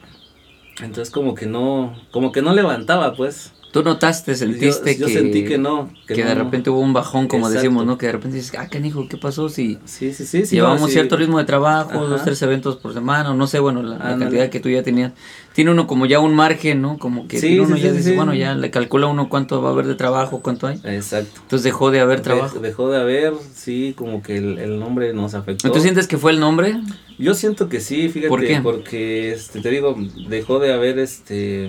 Entonces 0.82 1.10
como 1.10 1.34
que 1.34 1.46
no, 1.46 1.96
como 2.10 2.32
que 2.32 2.42
no 2.42 2.52
levantaba 2.52 3.14
pues. 3.14 3.52
Tú 3.72 3.84
notaste, 3.84 4.34
sentiste 4.34 4.94
yo, 4.94 5.00
yo 5.02 5.06
que... 5.06 5.12
sentí 5.12 5.44
que 5.44 5.56
no. 5.56 5.90
Que, 6.08 6.16
no, 6.24 6.28
de 6.28 6.34
repente 6.34 6.70
hubo 6.70 6.80
un 6.80 6.92
bajón, 6.92 7.28
como 7.28 7.46
Exacto. 7.46 7.62
decimos, 7.62 7.86
¿no? 7.86 7.96
Que 7.98 8.06
de 8.06 8.12
repente 8.12 8.36
dices, 8.38 8.52
ah, 8.58 8.68
canijo, 8.68 9.06
¿qué 9.08 9.16
pasó? 9.16 9.48
Si 9.48 9.78
Sí, 9.84 10.12
sí, 10.12 10.26
sí. 10.26 10.42
llevamos 10.42 10.80
no, 10.80 10.88
cierto 10.88 11.16
ritmo 11.16 11.38
de 11.38 11.44
trabajo, 11.44 11.90
Ajá. 11.92 12.00
dos, 12.00 12.24
tres 12.24 12.42
eventos 12.42 12.76
por 12.78 12.92
semana, 12.94 13.30
o 13.30 13.34
no 13.34 13.46
sé, 13.46 13.60
bueno, 13.60 13.82
la, 13.82 13.96
cantidad 13.98 14.48
que 14.50 14.58
tú 14.58 14.68
ya 14.70 14.82
tenías. 14.82 15.12
Tiene 15.54 15.70
uno 15.70 15.86
como 15.86 16.06
ya 16.06 16.18
un 16.20 16.34
margen, 16.34 16.80
¿no? 16.82 16.98
Como 16.98 17.28
que 17.28 17.38
tiene 17.40 17.60
uno 17.60 17.76
ya 17.76 17.92
dice, 17.92 18.16
bueno, 18.16 18.34
ya 18.34 18.54
le 18.54 18.70
calcula 18.70 19.06
uno 19.06 19.28
cuánto 19.28 19.62
va 19.62 19.68
a 19.70 19.72
haber 19.72 19.86
de 19.86 19.94
trabajo, 19.94 20.40
cuánto 20.42 20.66
hay. 20.66 20.80
Exacto. 20.84 21.40
Entonces 21.42 21.62
dejó 21.64 21.90
de 21.92 22.00
haber 22.00 22.22
trabajo. 22.22 22.58
Dej- 22.58 22.62
Dejó 22.62 22.88
de 22.90 23.00
haber, 23.00 23.34
sí, 23.54 23.94
como 23.96 24.22
que 24.22 24.36
el, 24.36 24.58
el 24.58 24.78
nombre 24.80 25.12
nos 25.12 25.34
afectó. 25.34 25.70
¿Tú 25.70 25.80
sientes 25.80 26.06
que 26.08 26.18
fue 26.18 26.32
el 26.32 26.40
nombre? 26.40 26.76
Yo 27.18 27.34
siento 27.34 27.68
que 27.68 27.80
sí, 27.80 28.08
fíjate, 28.08 28.28
¿Por 28.28 28.40
qué? 28.40 28.60
porque 28.62 29.32
este, 29.32 29.60
te 29.60 29.70
digo, 29.70 29.96
dejó 30.28 30.58
de 30.60 30.72
haber 30.72 30.98
este 31.00 31.68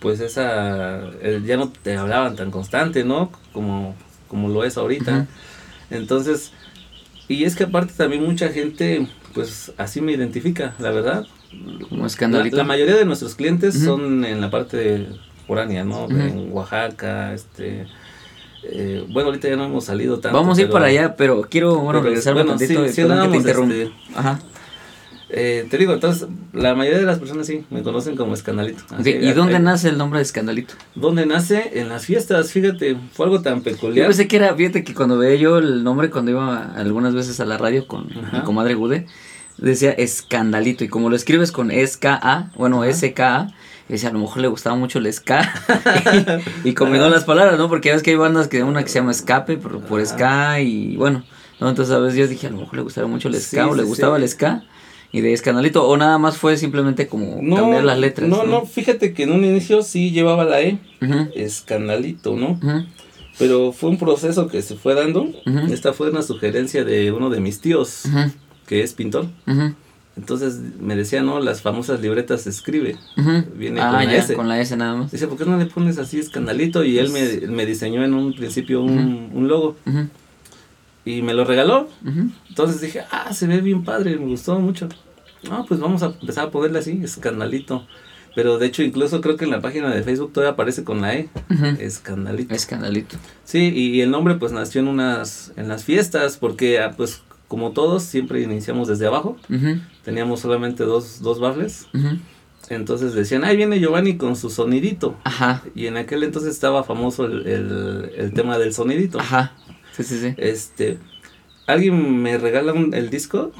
pues 0.00 0.20
esa 0.20 1.00
eh, 1.22 1.42
ya 1.44 1.56
no 1.56 1.70
te 1.70 1.96
hablaban 1.96 2.36
tan 2.36 2.50
constante, 2.50 3.04
¿no? 3.04 3.30
Como 3.52 3.94
como 4.28 4.48
lo 4.48 4.64
es 4.64 4.76
ahorita. 4.76 5.26
Entonces, 5.90 6.52
y 7.28 7.44
es 7.44 7.56
que 7.56 7.64
aparte 7.64 7.94
también 7.96 8.22
mucha 8.24 8.50
gente 8.50 9.08
pues 9.34 9.72
así 9.76 10.00
me 10.00 10.12
identifica, 10.12 10.74
la 10.78 10.90
verdad. 10.90 11.26
Como 11.88 12.02
La, 12.02 12.06
escandalito. 12.06 12.56
la 12.56 12.64
mayoría 12.64 12.96
de 12.96 13.04
nuestros 13.04 13.34
clientes 13.34 13.82
son 13.82 14.24
en 14.24 14.40
la 14.40 14.50
parte 14.50 15.06
foránea, 15.46 15.84
¿no? 15.84 16.08
En 16.10 16.52
Oaxaca, 16.52 17.32
este 17.32 17.86
eh, 18.62 19.04
bueno, 19.08 19.28
ahorita 19.28 19.48
ya 19.48 19.56
no 19.56 19.64
hemos 19.64 19.84
salido 19.84 20.18
tanto. 20.18 20.36
Vamos 20.36 20.58
a 20.58 20.62
ir 20.62 20.70
para 20.70 20.86
allá, 20.86 21.16
pero 21.16 21.42
quiero 21.48 21.76
bueno, 21.78 22.02
bueno, 22.02 22.20
tantito. 22.20 22.86
sí, 22.86 22.92
sí 22.92 23.02
que 23.02 23.40
te 23.40 23.50
este, 23.50 23.92
Ajá. 24.14 24.40
Eh, 25.30 25.66
te 25.70 25.76
digo, 25.76 25.92
entonces, 25.92 26.26
la 26.54 26.74
mayoría 26.74 26.98
de 27.00 27.04
las 27.04 27.18
personas 27.18 27.46
sí, 27.46 27.64
me 27.70 27.82
conocen 27.82 28.16
como 28.16 28.32
Escandalito. 28.34 28.82
¿Y 29.04 29.32
dónde 29.32 29.56
eh, 29.56 29.60
nace 29.60 29.90
el 29.90 29.98
nombre 29.98 30.18
de 30.20 30.22
Escandalito? 30.22 30.74
¿Dónde 30.94 31.26
nace? 31.26 31.78
En 31.80 31.88
las 31.90 32.06
fiestas, 32.06 32.50
fíjate, 32.52 32.96
fue 33.12 33.26
algo 33.26 33.42
tan 33.42 33.58
Yo 33.58 33.64
peculiar. 33.64 34.06
pensé 34.06 34.26
que 34.26 34.36
era, 34.36 34.54
fíjate 34.54 34.84
que 34.84 34.94
cuando 34.94 35.18
veía 35.18 35.36
yo 35.36 35.58
el 35.58 35.84
nombre, 35.84 36.08
cuando 36.10 36.30
iba 36.30 36.72
algunas 36.74 37.14
veces 37.14 37.40
a 37.40 37.44
la 37.44 37.58
radio 37.58 37.86
con 37.86 38.08
Ajá. 38.10 38.38
mi 38.38 38.44
comadre 38.44 38.74
Gude, 38.74 39.06
decía 39.58 39.90
Escandalito. 39.90 40.84
Y 40.84 40.88
como 40.88 41.10
lo 41.10 41.16
escribes 41.16 41.52
con 41.52 41.70
S-K-A, 41.70 42.50
bueno. 42.56 42.84
S-K-A, 42.84 43.48
decía, 43.88 44.08
a 44.08 44.12
lo 44.12 44.20
mejor 44.20 44.38
le 44.40 44.48
gustaba 44.48 44.76
mucho 44.76 44.98
el 44.98 45.12
ska. 45.12 45.52
y, 46.64 46.70
y 46.70 46.74
combinó 46.74 47.10
las 47.10 47.24
palabras, 47.24 47.58
¿no? 47.58 47.68
Porque 47.68 47.92
ves 47.92 48.02
que 48.02 48.10
hay 48.12 48.16
bandas 48.16 48.48
que 48.48 48.62
una 48.62 48.82
que 48.82 48.88
se 48.88 48.98
llama 49.00 49.10
Escape 49.10 49.58
por, 49.58 49.80
por 49.82 50.04
ska 50.06 50.60
y 50.60 50.96
bueno. 50.96 51.22
¿no? 51.60 51.68
Entonces 51.68 51.94
a 51.94 51.98
veces 51.98 52.18
yo 52.18 52.26
dije, 52.28 52.46
a 52.46 52.50
lo 52.50 52.58
mejor 52.58 52.76
le 52.76 52.82
gustaba 52.82 53.08
mucho 53.08 53.28
el 53.28 53.34
Sí, 53.34 53.56
ska 53.56 53.66
o 53.66 53.74
le 53.74 53.82
sí, 53.82 53.88
gustaba 53.88 54.16
sí. 54.16 54.22
el 54.22 54.28
ska. 54.28 54.62
Y 55.10 55.22
de 55.22 55.32
Escandalito, 55.32 55.88
o 55.88 55.96
nada 55.96 56.18
más 56.18 56.36
fue 56.36 56.56
simplemente 56.58 57.06
como 57.08 57.38
no, 57.42 57.56
cambiar 57.56 57.84
las 57.84 57.98
letras. 57.98 58.28
No, 58.28 58.44
no, 58.44 58.66
fíjate 58.66 59.14
que 59.14 59.22
en 59.22 59.32
un 59.32 59.44
inicio 59.44 59.82
sí 59.82 60.10
llevaba 60.10 60.44
la 60.44 60.60
E, 60.60 60.78
Ujú, 61.00 61.30
Escandalito, 61.34 62.36
¿no? 62.36 62.50
ujú, 62.62 62.84
Pero 63.38 63.72
fue 63.72 63.88
un 63.90 63.98
proceso 63.98 64.48
que 64.48 64.60
se 64.62 64.76
fue 64.76 64.94
dando. 64.94 65.28
Esta 65.70 65.92
fue 65.94 66.10
una 66.10 66.22
sugerencia 66.22 66.84
de 66.84 67.10
uno 67.12 67.30
de 67.30 67.40
mis 67.40 67.60
tíos, 67.60 68.02
que 68.66 68.82
es 68.82 68.92
pintor. 68.92 69.26
Entonces 70.16 70.58
me 70.80 70.96
decía, 70.96 71.22
no, 71.22 71.38
las 71.40 71.62
famosas 71.62 72.00
libretas 72.00 72.42
se 72.42 72.50
escribe. 72.50 72.96
Viene 73.56 73.80
ah, 73.80 73.90
con 73.90 74.04
la 74.04 74.12
ya, 74.12 74.18
S. 74.18 74.34
con 74.34 74.48
la 74.48 74.60
S 74.60 74.76
nada 74.76 74.94
más. 74.96 75.12
Dice, 75.12 75.28
¿por 75.28 75.38
qué 75.38 75.44
no 75.46 75.56
le 75.56 75.66
pones 75.66 75.96
así 75.98 76.18
escandalito? 76.18 76.82
Y 76.84 76.98
él 76.98 77.10
me, 77.10 77.46
me 77.46 77.64
diseñó 77.64 78.04
en 78.04 78.14
un 78.14 78.34
principio 78.34 78.82
un, 78.82 79.30
un 79.32 79.48
logo. 79.48 79.76
Y 81.08 81.22
me 81.22 81.32
lo 81.32 81.44
regaló. 81.44 81.88
Entonces 82.48 82.80
dije, 82.80 83.02
ah, 83.10 83.32
se 83.32 83.46
ve 83.46 83.60
bien 83.60 83.84
padre, 83.84 84.16
me 84.16 84.26
gustó 84.26 84.58
mucho. 84.60 84.88
No, 85.48 85.64
pues 85.64 85.80
vamos 85.80 86.02
a 86.02 86.14
empezar 86.20 86.46
a 86.46 86.50
ponerle 86.50 86.80
así, 86.80 87.00
escandalito. 87.02 87.86
Pero 88.34 88.58
de 88.58 88.66
hecho, 88.66 88.82
incluso 88.82 89.20
creo 89.20 89.36
que 89.36 89.46
en 89.46 89.50
la 89.50 89.60
página 89.60 89.92
de 89.92 90.02
Facebook 90.02 90.32
todavía 90.32 90.52
aparece 90.52 90.84
con 90.84 91.00
la 91.00 91.14
E, 91.14 91.28
escandalito. 91.80 92.54
Escandalito. 92.54 93.16
Sí, 93.44 93.72
y 93.74 94.00
el 94.00 94.10
nombre 94.10 94.34
pues 94.34 94.52
nació 94.52 94.80
en 94.80 94.88
unas, 94.88 95.52
en 95.56 95.68
las 95.68 95.84
fiestas, 95.84 96.36
porque 96.36 96.78
ah, 96.78 96.92
pues 96.96 97.22
como 97.48 97.72
todos 97.72 98.02
siempre 98.02 98.42
iniciamos 98.42 98.86
desde 98.88 99.06
abajo. 99.06 99.36
Teníamos 100.04 100.40
solamente 100.40 100.84
dos, 100.84 101.22
dos 101.22 101.40
baffles. 101.40 101.86
Entonces 102.68 103.14
decían, 103.14 103.44
ahí 103.44 103.56
viene 103.56 103.80
Giovanni 103.80 104.18
con 104.18 104.36
su 104.36 104.50
sonidito. 104.50 105.16
Ajá. 105.24 105.62
Y 105.74 105.86
en 105.86 105.96
aquel 105.96 106.22
entonces 106.22 106.52
estaba 106.52 106.84
famoso 106.84 107.24
el, 107.24 107.46
el, 107.46 108.10
el 108.14 108.32
tema 108.34 108.58
del 108.58 108.74
sonidito. 108.74 109.18
Ajá. 109.18 109.54
Sí, 109.98 110.04
sí, 110.04 110.18
sí. 110.20 110.34
Este, 110.38 110.98
alguien 111.66 112.22
me 112.22 112.38
regala 112.38 112.72
un- 112.72 112.94
el 112.94 113.10
disco 113.10 113.52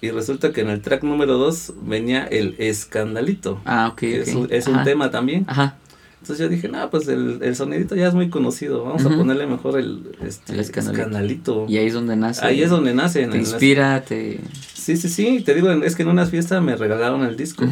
y 0.00 0.10
resulta 0.10 0.52
que 0.52 0.62
en 0.62 0.70
el 0.70 0.80
track 0.80 1.02
número 1.02 1.36
2 1.36 1.74
venía 1.82 2.24
el 2.24 2.54
escandalito. 2.58 3.60
Ah, 3.66 3.88
ok, 3.92 3.98
que 3.98 4.20
es, 4.20 4.34
un, 4.34 4.48
es 4.50 4.66
un 4.66 4.76
Ajá. 4.76 4.84
tema 4.84 5.10
también. 5.10 5.44
Ajá. 5.46 5.76
Entonces 6.22 6.38
yo 6.44 6.48
dije, 6.50 6.68
no, 6.68 6.90
pues 6.90 7.08
el, 7.08 7.38
el 7.42 7.56
sonidito 7.56 7.96
ya 7.96 8.06
es 8.08 8.14
muy 8.14 8.28
conocido. 8.28 8.84
Vamos 8.84 9.04
a 9.06 9.08
ponerle 9.08 9.46
mejor 9.46 9.78
el, 9.78 10.02
este, 10.22 10.52
El 10.52 10.60
escandalito. 10.60 11.00
escandalito. 11.02 11.66
Y 11.66 11.78
ahí 11.78 11.86
es 11.86 11.94
donde 11.94 12.14
nace. 12.14 12.44
Ahí 12.44 12.62
es 12.62 12.68
donde 12.68 12.92
nace. 12.92 13.26
Te 13.26 13.38
inspira, 13.38 14.02
te... 14.02 14.38
Sí, 14.74 14.98
sí, 14.98 15.08
sí. 15.08 15.40
Te 15.40 15.54
digo, 15.54 15.70
es 15.72 15.96
que 15.96 16.02
en 16.02 16.08
unas 16.08 16.28
fiestas 16.28 16.62
me 16.62 16.76
regalaron 16.76 17.24
el 17.24 17.38
disco. 17.38 17.64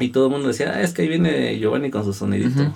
Y 0.00 0.08
todo 0.08 0.26
el 0.26 0.32
mundo 0.32 0.48
decía, 0.48 0.72
ah, 0.74 0.82
es 0.82 0.92
que 0.92 1.02
ahí 1.02 1.08
viene 1.08 1.56
Giovanni 1.60 1.90
con 1.90 2.04
su 2.04 2.12
sonidito. 2.12 2.74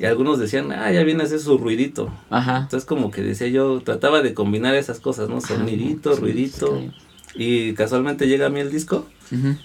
Y 0.00 0.06
algunos 0.06 0.38
decían, 0.38 0.72
ah, 0.72 0.90
ya 0.90 1.02
viene 1.04 1.22
a 1.22 1.26
hacer 1.26 1.40
su 1.40 1.58
ruidito. 1.58 2.10
Ajá. 2.30 2.60
Entonces 2.62 2.86
como 2.86 3.10
que 3.10 3.22
decía 3.22 3.48
yo, 3.48 3.80
trataba 3.82 4.22
de 4.22 4.32
combinar 4.32 4.74
esas 4.74 4.98
cosas, 4.98 5.28
¿no? 5.28 5.40
Sonidito, 5.42 6.16
ruidito. 6.16 6.78
sí. 6.78 6.90
Y 7.34 7.74
casualmente 7.74 8.26
llega 8.26 8.46
a 8.46 8.48
mí 8.50 8.58
el 8.58 8.72
disco 8.72 9.06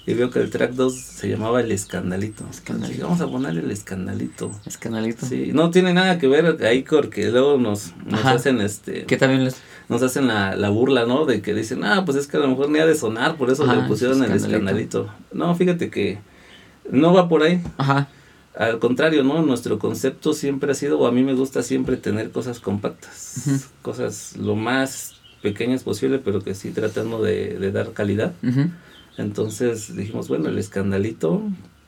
y 0.06 0.13
veo 0.13 0.30
que 0.30 0.38
el 0.39 0.51
track 0.51 0.74
2 0.74 0.94
se 0.96 1.27
llamaba 1.27 1.62
El 1.62 1.72
Escandalito. 1.72 2.44
Escandalito. 2.51 2.92
dije, 2.92 3.04
vamos 3.04 3.22
a 3.22 3.27
ponerle 3.27 3.62
El 3.62 3.72
Escandalito. 3.72 4.51
Escandalito. 4.68 5.25
Sí, 5.25 5.50
no 5.51 5.72
tiene 5.72 5.92
nada 5.92 6.20
que 6.20 6.27
ver 6.27 6.63
ahí 6.63 6.84
porque 6.88 7.32
luego 7.32 7.58
nos, 7.58 7.94
nos 8.06 8.20
Ajá. 8.20 8.32
hacen 8.34 8.62
este 8.62 9.06
Que 9.06 9.18
también 9.18 9.44
les... 9.44 9.56
nos 9.89 10.04
hacen 10.04 10.27
la, 10.27 10.56
la 10.56 10.70
burla, 10.70 11.08
¿no? 11.08 11.25
De 11.25 11.42
que 11.42 11.56
dicen, 11.56 11.84
ah, 11.84 12.04
pues 12.06 12.18
es 12.18 12.27
que 12.27 12.38
a 12.38 12.42
lo 12.42 12.48
mejor 12.50 12.70
ni 12.70 12.77
ha 12.77 12.86
de 12.86 12.94
sonar, 12.96 13.36
por 13.38 13.50
eso 13.50 13.63
Ajá, 13.63 13.75
le 13.77 13.88
pusieron 13.88 14.24
el 14.24 14.32
escandalito. 14.34 15.10
No, 15.34 15.56
fíjate 15.56 15.89
que 15.89 16.20
no 16.92 17.13
va 17.13 17.27
por 17.27 17.42
ahí. 17.42 17.63
Ajá. 17.80 18.10
Al 18.57 18.79
contrario, 18.79 19.24
¿no? 19.24 19.41
Nuestro 19.41 19.79
concepto 19.79 20.33
siempre 20.33 20.71
ha 20.71 20.75
sido, 20.75 20.97
o 21.00 21.07
a 21.07 21.12
mí 21.12 21.24
me 21.24 21.33
gusta 21.33 21.62
siempre 21.62 21.97
tener 21.97 22.31
cosas 22.31 22.59
compactas, 22.59 23.43
Ujú. 23.47 23.57
cosas 23.81 24.38
lo 24.38 24.55
más 24.55 25.15
pequeñas 25.41 25.83
posible, 25.83 26.19
pero 26.19 26.41
que 26.41 26.55
sí 26.55 26.71
tratando 26.71 27.21
de, 27.21 27.57
de 27.59 27.71
dar 27.71 27.91
calidad. 27.91 28.33
Ujú. 28.43 28.69
Entonces 29.17 29.95
dijimos, 29.95 30.27
bueno, 30.27 30.50
el 30.50 30.57
escandalito, 30.57 31.41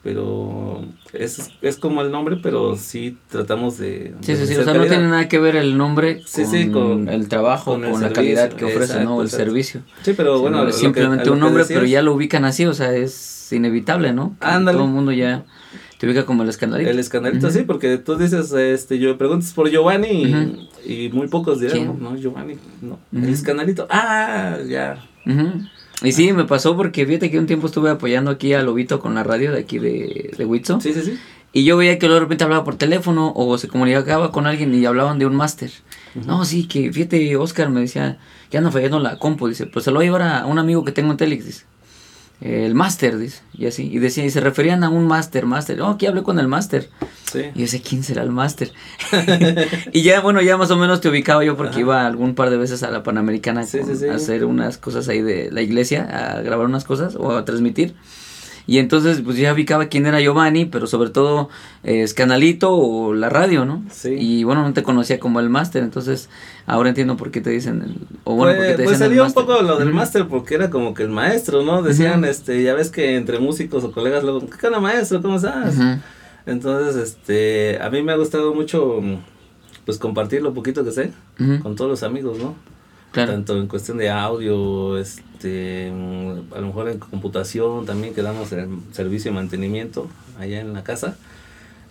pero 0.04 0.86
es, 1.14 1.50
es 1.62 1.78
como 1.78 2.02
el 2.02 2.12
nombre, 2.12 2.38
pero 2.42 2.76
sí 2.78 3.18
tratamos 3.30 3.78
de... 3.78 4.14
Sí, 4.22 4.34
de 4.34 4.46
sí, 4.46 4.54
sí. 4.54 4.60
O 4.60 4.64
sea, 4.64 4.74
no 4.74 4.80
calidad. 4.80 4.96
tiene 4.96 5.10
nada 5.10 5.28
que 5.28 5.40
ver 5.40 5.56
el 5.56 5.78
nombre 5.78 6.22
Sí, 6.26 6.44
con, 6.44 6.52
sí, 6.52 6.70
con- 6.72 7.10
el 7.10 7.28
trabajo, 7.28 7.72
con 7.72 7.82
con, 7.82 7.88
el 7.88 7.92
la 7.94 8.00
servicio, 8.00 8.14
calidad 8.16 8.50
que 8.54 8.66
ofrece, 8.66 8.84
exacto, 8.94 9.04
¿no? 9.10 9.22
El 9.22 9.28
exacto. 9.28 9.46
servicio. 9.46 9.82
Sí, 10.04 10.14
pero 10.16 10.36
Sí, 10.36 10.42
bueno, 10.42 10.58
no, 10.60 10.66
que- 10.68 10.74
simplemente 10.74 11.26
lo 11.26 11.32
un 11.34 11.38
que 11.40 11.44
nombre, 11.46 11.64
decías- 11.64 11.78
pero 11.80 11.88
ya 11.90 12.02
lo 12.02 12.14
ubican 12.14 12.46
así, 12.46 12.66
o 12.66 12.74
sea, 12.74 12.94
es 12.96 13.52
inevitable, 13.52 14.14
¿no? 14.14 14.36
Que 14.40 14.46
Ándale. 14.48 14.78
Todo 14.78 14.88
el 14.88 14.94
mundo 14.94 15.12
ya 15.12 15.46
te 15.98 16.06
ubica 16.06 16.26
como 16.26 16.44
el 16.44 16.50
escandalito. 16.50 16.90
El 16.90 17.00
escandalito, 17.00 17.50
sí, 17.50 17.64
porque 17.64 17.98
tú 17.98 18.18
dices, 18.18 18.52
este, 18.52 19.00
yo 19.00 19.18
preguntas 19.18 19.52
por 19.54 19.70
Giovanni 19.70 20.58
y, 20.86 21.10
muy 21.10 21.28
pocos 21.28 21.60
dirán, 21.60 21.78
¿Quién? 21.78 21.88
no, 21.88 22.12
no, 22.12 22.18
Giovanni, 22.18 22.56
no, 22.82 23.00
el 23.14 23.30
escandalito, 23.30 23.88
ah, 23.90 24.58
ya. 24.68 25.04
Y 26.04 26.12
sí, 26.12 26.32
me 26.34 26.46
pasó 26.46 26.78
porque 26.78 27.06
fíjate 27.06 27.32
que 27.32 27.40
un 27.40 27.48
tiempo 27.48 27.68
estuve 27.68 27.90
apoyando 27.90 28.30
aquí 28.30 28.54
a 28.54 28.62
Lobito 28.62 29.00
con 29.00 29.16
la 29.16 29.24
radio 29.24 29.52
de 29.52 29.60
aquí 29.60 29.80
de, 29.80 30.32
de 30.38 30.46
Huitzo. 30.46 30.80
sí, 30.80 30.94
sí, 30.94 31.02
sí, 31.02 31.20
Y 31.52 31.64
yo 31.64 31.76
veía 31.76 31.98
que 31.98 32.06
luego 32.06 32.20
de 32.20 32.26
repente 32.26 32.44
hablaba 32.44 32.64
por 32.64 32.76
teléfono 32.76 33.34
o 33.36 33.58
se 33.58 33.68
comunicaba 33.68 34.32
con 34.32 34.46
alguien 34.46 34.74
y 34.76 34.86
hablaban 34.86 35.18
de 35.18 35.26
un 35.26 35.36
máster. 35.36 35.72
No, 36.26 36.46
sí, 36.46 36.68
que 36.68 36.92
fíjate, 36.92 37.36
Oscar 37.36 37.70
me 37.70 37.82
decía 37.82 38.18
que 38.50 38.58
anda 38.58 38.72
fallando 38.72 39.00
la 39.00 39.18
compu. 39.18 39.48
Dice, 39.48 39.66
pues 39.66 39.86
se 39.86 39.92
lo 39.92 39.98
voy 39.98 40.06
a 40.06 40.08
llevar 40.08 40.22
a 40.22 40.46
un 40.46 40.60
amigo 40.60 40.84
que 40.84 40.92
tengo 40.92 41.12
en. 41.12 41.18
Dice, 41.18 41.66
el 42.40 42.76
máster, 42.76 43.18
dice. 43.18 43.42
Y 43.54 43.66
así. 43.66 43.90
Y 43.92 43.98
decía, 44.00 44.24
y 44.26 44.30
se 44.30 44.40
referían 44.42 44.84
a 44.84 44.90
un 44.90 45.08
máster, 45.08 45.46
máster. 45.46 45.82
Oh, 45.82 45.88
aquí 45.90 46.06
hablé 46.06 46.22
con 46.24 46.38
el 46.40 46.48
máster. 46.48 46.90
sí, 47.32 47.42
Y 47.56 47.66
yo 47.66 47.80
¿quién 47.88 48.04
será 48.04 48.22
el 48.24 48.32
máster? 48.32 48.72
y 49.94 50.02
ya, 50.04 50.22
bueno, 50.22 50.42
ya 50.42 50.58
más 50.58 50.70
o 50.72 50.78
menos 50.78 51.02
te 51.02 51.10
ubicaba 51.10 51.44
yo 51.44 51.56
porque 51.58 51.72
Ajá. 51.72 51.80
iba 51.82 52.06
algún 52.08 52.36
par 52.36 52.50
de 52.50 52.58
veces 52.58 52.84
a 52.84 52.92
la 52.92 53.04
Panamericana 53.04 53.64
Sí, 53.64 53.80
con- 53.80 53.88
sí, 53.90 53.96
sí. 53.98 54.08
a 54.10 54.16
hacer 54.16 54.46
unas 54.46 54.78
cosas 54.78 55.08
ahí 55.08 55.22
de 55.22 55.50
la 55.52 55.62
iglesia, 55.62 56.36
a 56.38 56.42
grabar 56.42 56.66
unas 56.68 56.84
cosas 56.84 57.16
o 57.16 57.36
a 57.36 57.46
transmitir. 57.46 57.96
Y 58.70 58.80
entonces, 58.80 59.22
pues 59.24 59.38
ya 59.38 59.54
ubicaba 59.54 59.86
quién 59.86 60.06
era 60.08 60.20
Giovanni, 60.20 60.66
pero 60.66 60.88
sobre 60.88 61.10
todo 61.10 61.48
eh, 61.86 62.06
Scanalito 62.06 62.76
o 62.76 63.14
la 63.14 63.30
radio, 63.30 63.64
¿no? 63.64 63.82
Sí. 63.90 64.10
Y 64.10 64.44
bueno, 64.44 64.62
no 64.64 64.74
te 64.74 64.84
conocía 64.84 65.20
como 65.22 65.40
el 65.40 65.50
máster, 65.50 65.84
entonces 65.84 66.30
ahora 66.68 66.90
entiendo 66.90 67.18
por 67.18 67.32
qué 67.32 67.42
te 67.42 67.50
dicen 67.50 67.82
el, 67.82 67.96
o 68.26 68.36
bueno, 68.36 68.56
por 68.56 68.62
qué 68.62 68.74
pues, 68.74 68.78
te 68.78 68.84
pues 68.84 68.98
salió 69.00 69.26
un 69.26 69.34
poco 69.34 69.62
lo 69.62 69.78
del 69.78 69.94
máster 69.94 70.28
porque 70.28 70.54
era 70.54 70.70
como 70.70 70.94
que 70.94 71.04
el 71.04 71.10
maestro, 71.10 71.64
¿no? 71.64 71.82
Decían, 71.82 72.26
este, 72.26 72.62
ya 72.62 72.76
ves 72.76 72.92
que 72.92 73.16
entre 73.16 73.40
músicos 73.40 73.84
o 73.86 73.92
colegas 73.92 74.24
luego, 74.24 74.46
¿qué 74.48 74.68
onda 74.68 74.80
maestro? 74.80 75.22
¿Cómo 75.22 75.38
estás? 75.38 75.76
Entonces, 76.46 76.96
este, 76.96 77.80
a 77.82 77.90
mí 77.90 78.04
me 78.04 78.12
ha 78.12 78.18
gustado 78.18 78.54
mucho, 78.54 79.02
pues 79.86 79.98
compartir 79.98 80.42
lo 80.42 80.54
poquito 80.54 80.84
que 80.84 80.92
sé 80.92 81.14
con 81.64 81.76
todos 81.76 81.90
los 81.90 82.04
amigos, 82.04 82.38
¿no? 82.38 82.56
Claro. 83.14 83.32
Tanto 83.32 83.58
en 83.58 83.68
cuestión 83.68 83.98
de 83.98 84.10
audio, 84.10 84.98
este, 84.98 85.90
mm, 85.92 86.54
a 86.54 86.60
lo 86.60 86.68
mejor 86.68 86.90
en 86.90 87.00
computación 87.00 87.86
también 87.86 88.14
que 88.14 88.22
damos 88.22 88.52
el 88.52 88.68
servicio 88.92 89.32
de 89.32 89.36
mantenimiento 89.36 90.08
allá 90.38 90.60
en 90.60 90.74
la 90.74 90.84
casa. 90.84 91.18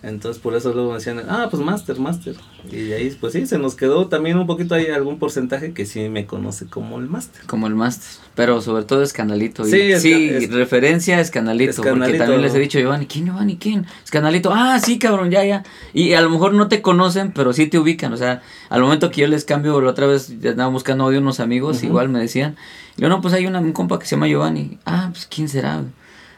Entonces 0.03 0.41
por 0.41 0.55
eso 0.55 0.73
luego 0.73 0.93
decían, 0.93 1.21
ah, 1.27 1.47
pues 1.49 1.61
máster, 1.63 1.99
máster. 1.99 2.35
Y 2.71 2.75
de 2.83 2.95
ahí, 2.95 3.17
pues 3.19 3.33
sí, 3.33 3.47
se 3.47 3.57
nos 3.57 3.75
quedó 3.75 4.07
también 4.07 4.37
un 4.37 4.45
poquito 4.45 4.75
ahí 4.75 4.85
algún 4.87 5.17
porcentaje 5.17 5.73
que 5.73 5.85
sí 5.87 6.07
me 6.07 6.25
conoce 6.27 6.67
como 6.67 6.99
el 6.99 7.07
máster. 7.07 7.41
Como 7.47 7.65
el 7.65 7.73
máster, 7.75 8.07
pero 8.35 8.61
sobre 8.61 8.83
todo 8.83 9.01
escandalito. 9.01 9.67
y- 9.67 9.71
Sí, 9.71 9.77
esca- 9.77 9.99
sí, 9.99 10.29
es- 10.29 10.51
referencia 10.53 11.17
a 11.17 11.21
escandalito, 11.21 11.73
porque 11.77 11.89
Escandalito. 11.89 12.17
también 12.23 12.41
les 12.43 12.53
he 12.53 12.59
dicho, 12.59 12.79
Giovanni, 12.79 13.07
¿quién 13.07 13.25
Giovanni? 13.25 13.57
¿Quién? 13.57 13.85
Escandalito, 14.03 14.51
ah, 14.53 14.79
sí, 14.79 14.99
cabrón, 14.99 15.31
ya, 15.31 15.43
ya. 15.43 15.63
Y 15.93 16.13
a 16.13 16.21
lo 16.21 16.29
mejor 16.29 16.53
no 16.53 16.67
te 16.67 16.81
conocen, 16.83 17.31
pero 17.33 17.51
sí 17.53 17.65
te 17.65 17.79
ubican, 17.79 18.13
o 18.13 18.17
sea, 18.17 18.43
al 18.69 18.81
momento 18.81 19.09
que 19.09 19.21
yo 19.21 19.27
les 19.27 19.45
cambio, 19.45 19.81
la 19.81 19.89
otra 19.89 20.05
vez 20.05 20.29
andaba 20.45 20.69
buscando 20.69 21.05
audio 21.05 21.19
unos 21.19 21.39
amigos, 21.39 21.81
igual 21.83 22.09
me 22.09 22.19
decían, 22.19 22.55
yo 22.97 23.09
no, 23.09 23.19
pues 23.21 23.33
hay 23.33 23.47
una, 23.47 23.59
un 23.59 23.73
compa 23.73 23.97
que 23.97 24.05
se 24.05 24.15
llama 24.15 24.27
Giovanni, 24.27 24.77
ah, 24.85 25.09
pues 25.11 25.25
quién 25.25 25.49
será? 25.49 25.83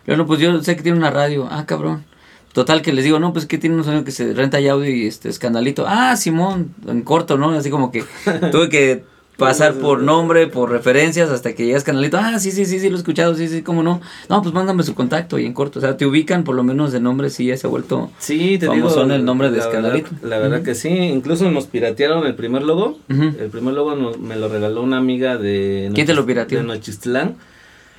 Yo 0.08 0.16
no, 0.16 0.25
pues 0.25 0.39
yo 0.39 0.63
sé 0.63 0.75
que 0.78 0.82
tiene 0.82 0.98
una 0.98 1.12
radio, 1.12 1.48
ah, 1.51 1.66
cabrón. 1.66 2.06
Total 2.53 2.82
que 2.82 2.91
les 2.94 3.03
digo, 3.06 3.20
no, 3.20 3.32
pues 3.32 3.46
que 3.46 3.58
tiene 3.58 3.75
un 3.75 3.84
sonido 3.84 4.03
que 4.03 4.12
se 4.12 4.34
renta 4.34 4.60
ya 4.60 4.72
audio 4.74 4.89
y 4.89 5.06
este 5.06 5.29
escandalito. 5.29 5.86
Ah, 5.88 6.15
Simón, 6.18 6.74
en 6.88 7.03
corto, 7.03 7.38
¿no? 7.38 7.51
Así 7.51 7.70
como 7.70 7.91
que 7.91 8.03
tuve 8.51 8.70
que 8.70 9.03
pasar 9.38 9.75
por 9.75 10.01
nombre, 10.01 10.48
por 10.48 10.70
referencias, 10.70 11.29
hasta 11.29 11.53
que 11.53 11.65
llegas 11.65 11.86
canalito. 11.86 12.18
Ah, 12.20 12.39
sí, 12.39 12.51
sí, 12.51 12.65
sí, 12.65 12.77
sí, 12.79 12.89
lo 12.89 12.96
he 12.98 13.00
escuchado, 13.00 13.36
sí, 13.36 13.48
sí, 13.48 13.62
cómo 13.62 13.84
no. 13.84 14.01
No, 14.27 14.41
pues 14.41 14.53
mándame 14.53 14.84
su 14.84 14.96
contacto 14.96 15.39
y 15.39 15.46
en 15.46 15.53
corto. 15.53 15.79
O 15.79 15.82
sea, 15.82 15.96
te 15.96 16.06
ubican 16.06 16.44
por 16.44 16.56
lo 16.56 16.63
menos 16.63 16.91
de 16.91 17.00
nombre, 17.00 17.29
sí, 17.29 17.46
ya 17.46 17.56
se 17.56 17.65
ha 17.65 17.70
vuelto. 17.70 18.12
Sí, 18.18 18.58
te 18.60 18.68
digo. 18.68 18.89
el 19.03 19.24
nombre 19.24 19.50
de 19.51 19.58
la 19.60 19.63
Escandalito. 19.63 20.10
verdad- 20.12 20.27
La 20.29 20.39
verdad 20.39 20.62
que 20.63 20.75
sí, 20.75 20.89
incluso 20.89 21.50
nos 21.51 21.68
piratearon 21.68 22.25
el 22.25 22.36
primer 22.36 22.63
logo. 22.63 22.98
El 23.08 23.50
primer 23.50 23.75
logo 23.75 23.96
nos- 23.96 24.18
me 24.20 24.36
lo 24.36 24.50
regaló 24.50 24.82
una 24.82 24.98
amiga 24.98 25.38
de... 25.38 25.89
¿Quién 25.94 26.06
te 26.08 26.13
lo 26.15 26.25
pirateó? 26.25 26.58
De 26.58 26.65
Nochistlán. 26.65 27.36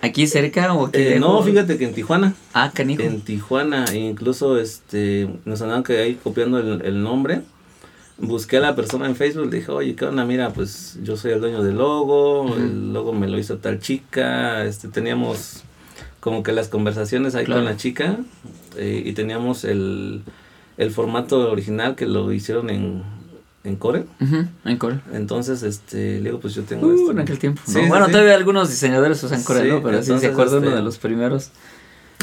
¿Aquí 0.03 0.27
cerca 0.27 0.73
o 0.73 0.87
aquí 0.87 0.99
Eh, 0.99 1.19
no, 1.21 1.43
fíjate 1.43 1.77
que 1.77 1.85
en 1.85 1.93
Tijuana. 1.95 2.35
Ah, 2.55 2.71
canijo. 2.75 3.03
En 3.03 3.21
Tijuana, 3.21 3.85
incluso 3.95 4.59
este, 4.59 5.29
nos 5.45 5.61
andaban 5.63 5.83
que 5.83 5.99
ahí 5.99 6.15
copiando 6.23 6.59
el, 6.59 6.83
el 6.85 7.03
nombre. 7.03 7.43
Busqué 8.19 8.59
a 8.59 8.61
la 8.61 8.77
persona 8.77 9.07
en 9.07 9.17
Facebook, 9.17 9.51
le 9.51 9.59
dije, 9.59 9.71
oye, 9.73 9.95
¿qué 9.97 10.05
onda? 10.05 10.25
Mira, 10.27 10.51
pues 10.51 10.99
yo 11.03 11.17
soy 11.17 11.33
el 11.33 11.41
dueño 11.41 11.63
del 11.63 11.77
logo, 11.79 12.55
el 12.55 12.93
logo 12.93 13.13
me 13.15 13.29
lo 13.29 13.39
hizo 13.39 13.57
tal 13.59 13.79
chica, 13.81 14.65
este, 14.67 14.89
teníamos 14.89 15.63
como 16.21 16.43
que 16.43 16.53
las 16.53 16.69
conversaciones 16.69 17.35
ahí 17.35 17.47
Claro. 17.47 17.63
con 17.63 17.71
la 17.71 17.79
chica 17.79 18.19
eh, 18.77 19.03
y 19.07 19.13
teníamos 19.15 19.65
el, 19.65 20.21
el 20.77 20.91
formato 20.91 21.51
original 21.51 21.95
que 21.97 22.05
lo 22.05 22.31
hicieron 22.31 22.69
en, 22.69 23.03
en 23.65 23.77
Core. 23.77 24.07
Ujú, 24.21 24.45
en 24.65 24.77
Corel. 24.79 25.01
Entonces, 25.13 25.63
este, 25.63 26.19
le 26.21 26.31
digo, 26.31 26.41
pues 26.41 26.55
yo 26.55 26.63
tengo 26.63 26.87
Uh, 26.87 26.95
esto. 26.95 27.11
en 27.13 27.19
aquel 27.21 27.39
tiempo. 27.39 27.61
Sí, 27.67 27.75
¿no? 27.75 27.81
sí, 27.83 27.89
bueno, 27.89 28.07
sí. 28.07 28.13
todavía 28.13 28.35
algunos 28.35 28.69
diseñadores 28.71 29.23
usan 29.23 29.43
Corel, 29.43 29.65
Sí, 29.65 29.69
¿no? 29.71 29.83
Pero 29.83 29.99
sí 29.99 30.05
se 30.05 30.11
entonces, 30.13 30.31
acuerda 30.33 30.57
uno 30.59 30.67
este, 30.69 30.77
de 30.79 30.83
los 30.83 30.99
primeros. 30.99 31.51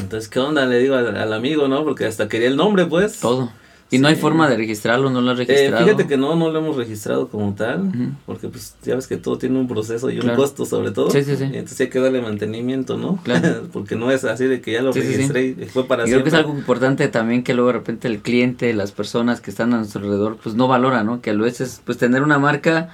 Entonces, 0.01 0.29
¿qué 0.29 0.39
onda? 0.39 0.65
Le 0.65 0.79
digo 0.79 0.96
al, 0.96 1.15
al 1.17 1.34
amigo, 1.34 1.67
¿no? 1.67 1.84
Porque 1.84 2.06
hasta 2.06 2.27
quería 2.27 2.48
el 2.48 2.56
nombre, 2.56 2.86
pues. 2.86 3.20
Todo. 3.20 3.51
Y 3.89 4.00
no 4.00 4.10
hay 4.10 4.15
forma 4.15 4.50
de 4.50 4.58
registrarlo, 4.58 5.10
no 5.10 5.22
lo 5.22 5.32
has 5.32 5.39
Eh, 5.39 5.46
registrado. 5.46 5.86
fíjate 5.86 6.08
que 6.08 6.17
no, 6.17 6.36
no 6.36 6.50
lo 6.51 6.60
hemos 6.60 6.75
registrado 6.75 7.29
como 7.29 7.53
tal, 7.56 7.89
porque 8.25 8.50
pues 8.50 8.75
ya 8.84 8.96
ves 8.96 9.08
que 9.08 9.15
todo 9.15 9.38
tiene 9.38 9.58
un 9.58 9.67
proceso 9.70 10.10
y 10.10 10.20
un 10.20 10.36
costo 10.36 10.65
sobre 10.65 10.91
todo. 10.91 11.10
Sí, 11.10 11.24
sí, 11.24 11.38
sí. 11.38 11.44
Entonces 11.46 11.79
hay 11.79 11.88
que 11.89 12.00
darle 12.01 12.22
mantenimiento, 12.22 12.98
¿no? 12.98 13.15
Claro. 13.24 13.67
porque 13.72 13.96
no 13.96 14.12
es 14.12 14.25
así 14.25 14.46
de 14.46 14.60
que 14.60 14.74
ya 14.74 14.82
lo 14.82 14.91
Sí, 14.91 15.01
sí, 15.01 15.08
sí. 15.08 15.13
registré 15.13 15.46
y 15.46 15.53
fue 15.67 15.86
para 15.88 16.03
Y 16.03 16.08
creo 16.12 16.24
que 16.24 16.29
siempre. 16.32 16.39
es 16.41 16.46
algo 16.46 16.58
importante 16.60 17.08
también 17.08 17.44
que 17.44 17.53
luego 17.53 17.67
de 17.67 17.74
repente 17.77 18.10
el 18.10 18.20
cliente, 18.20 18.74
las 18.74 18.91
personas 18.91 19.39
que 19.39 19.51
están 19.51 19.74
a 19.74 19.77
nuestro 19.77 20.01
alrededor, 20.01 20.36
pues 20.44 20.53
no 20.56 20.67
valora, 20.67 21.03
¿no? 21.06 21.22
Que 21.22 21.29
a 21.29 21.34
veces, 21.36 21.82
pues 21.86 21.98
tener 21.98 22.24
una 22.24 22.39
marca 22.39 22.89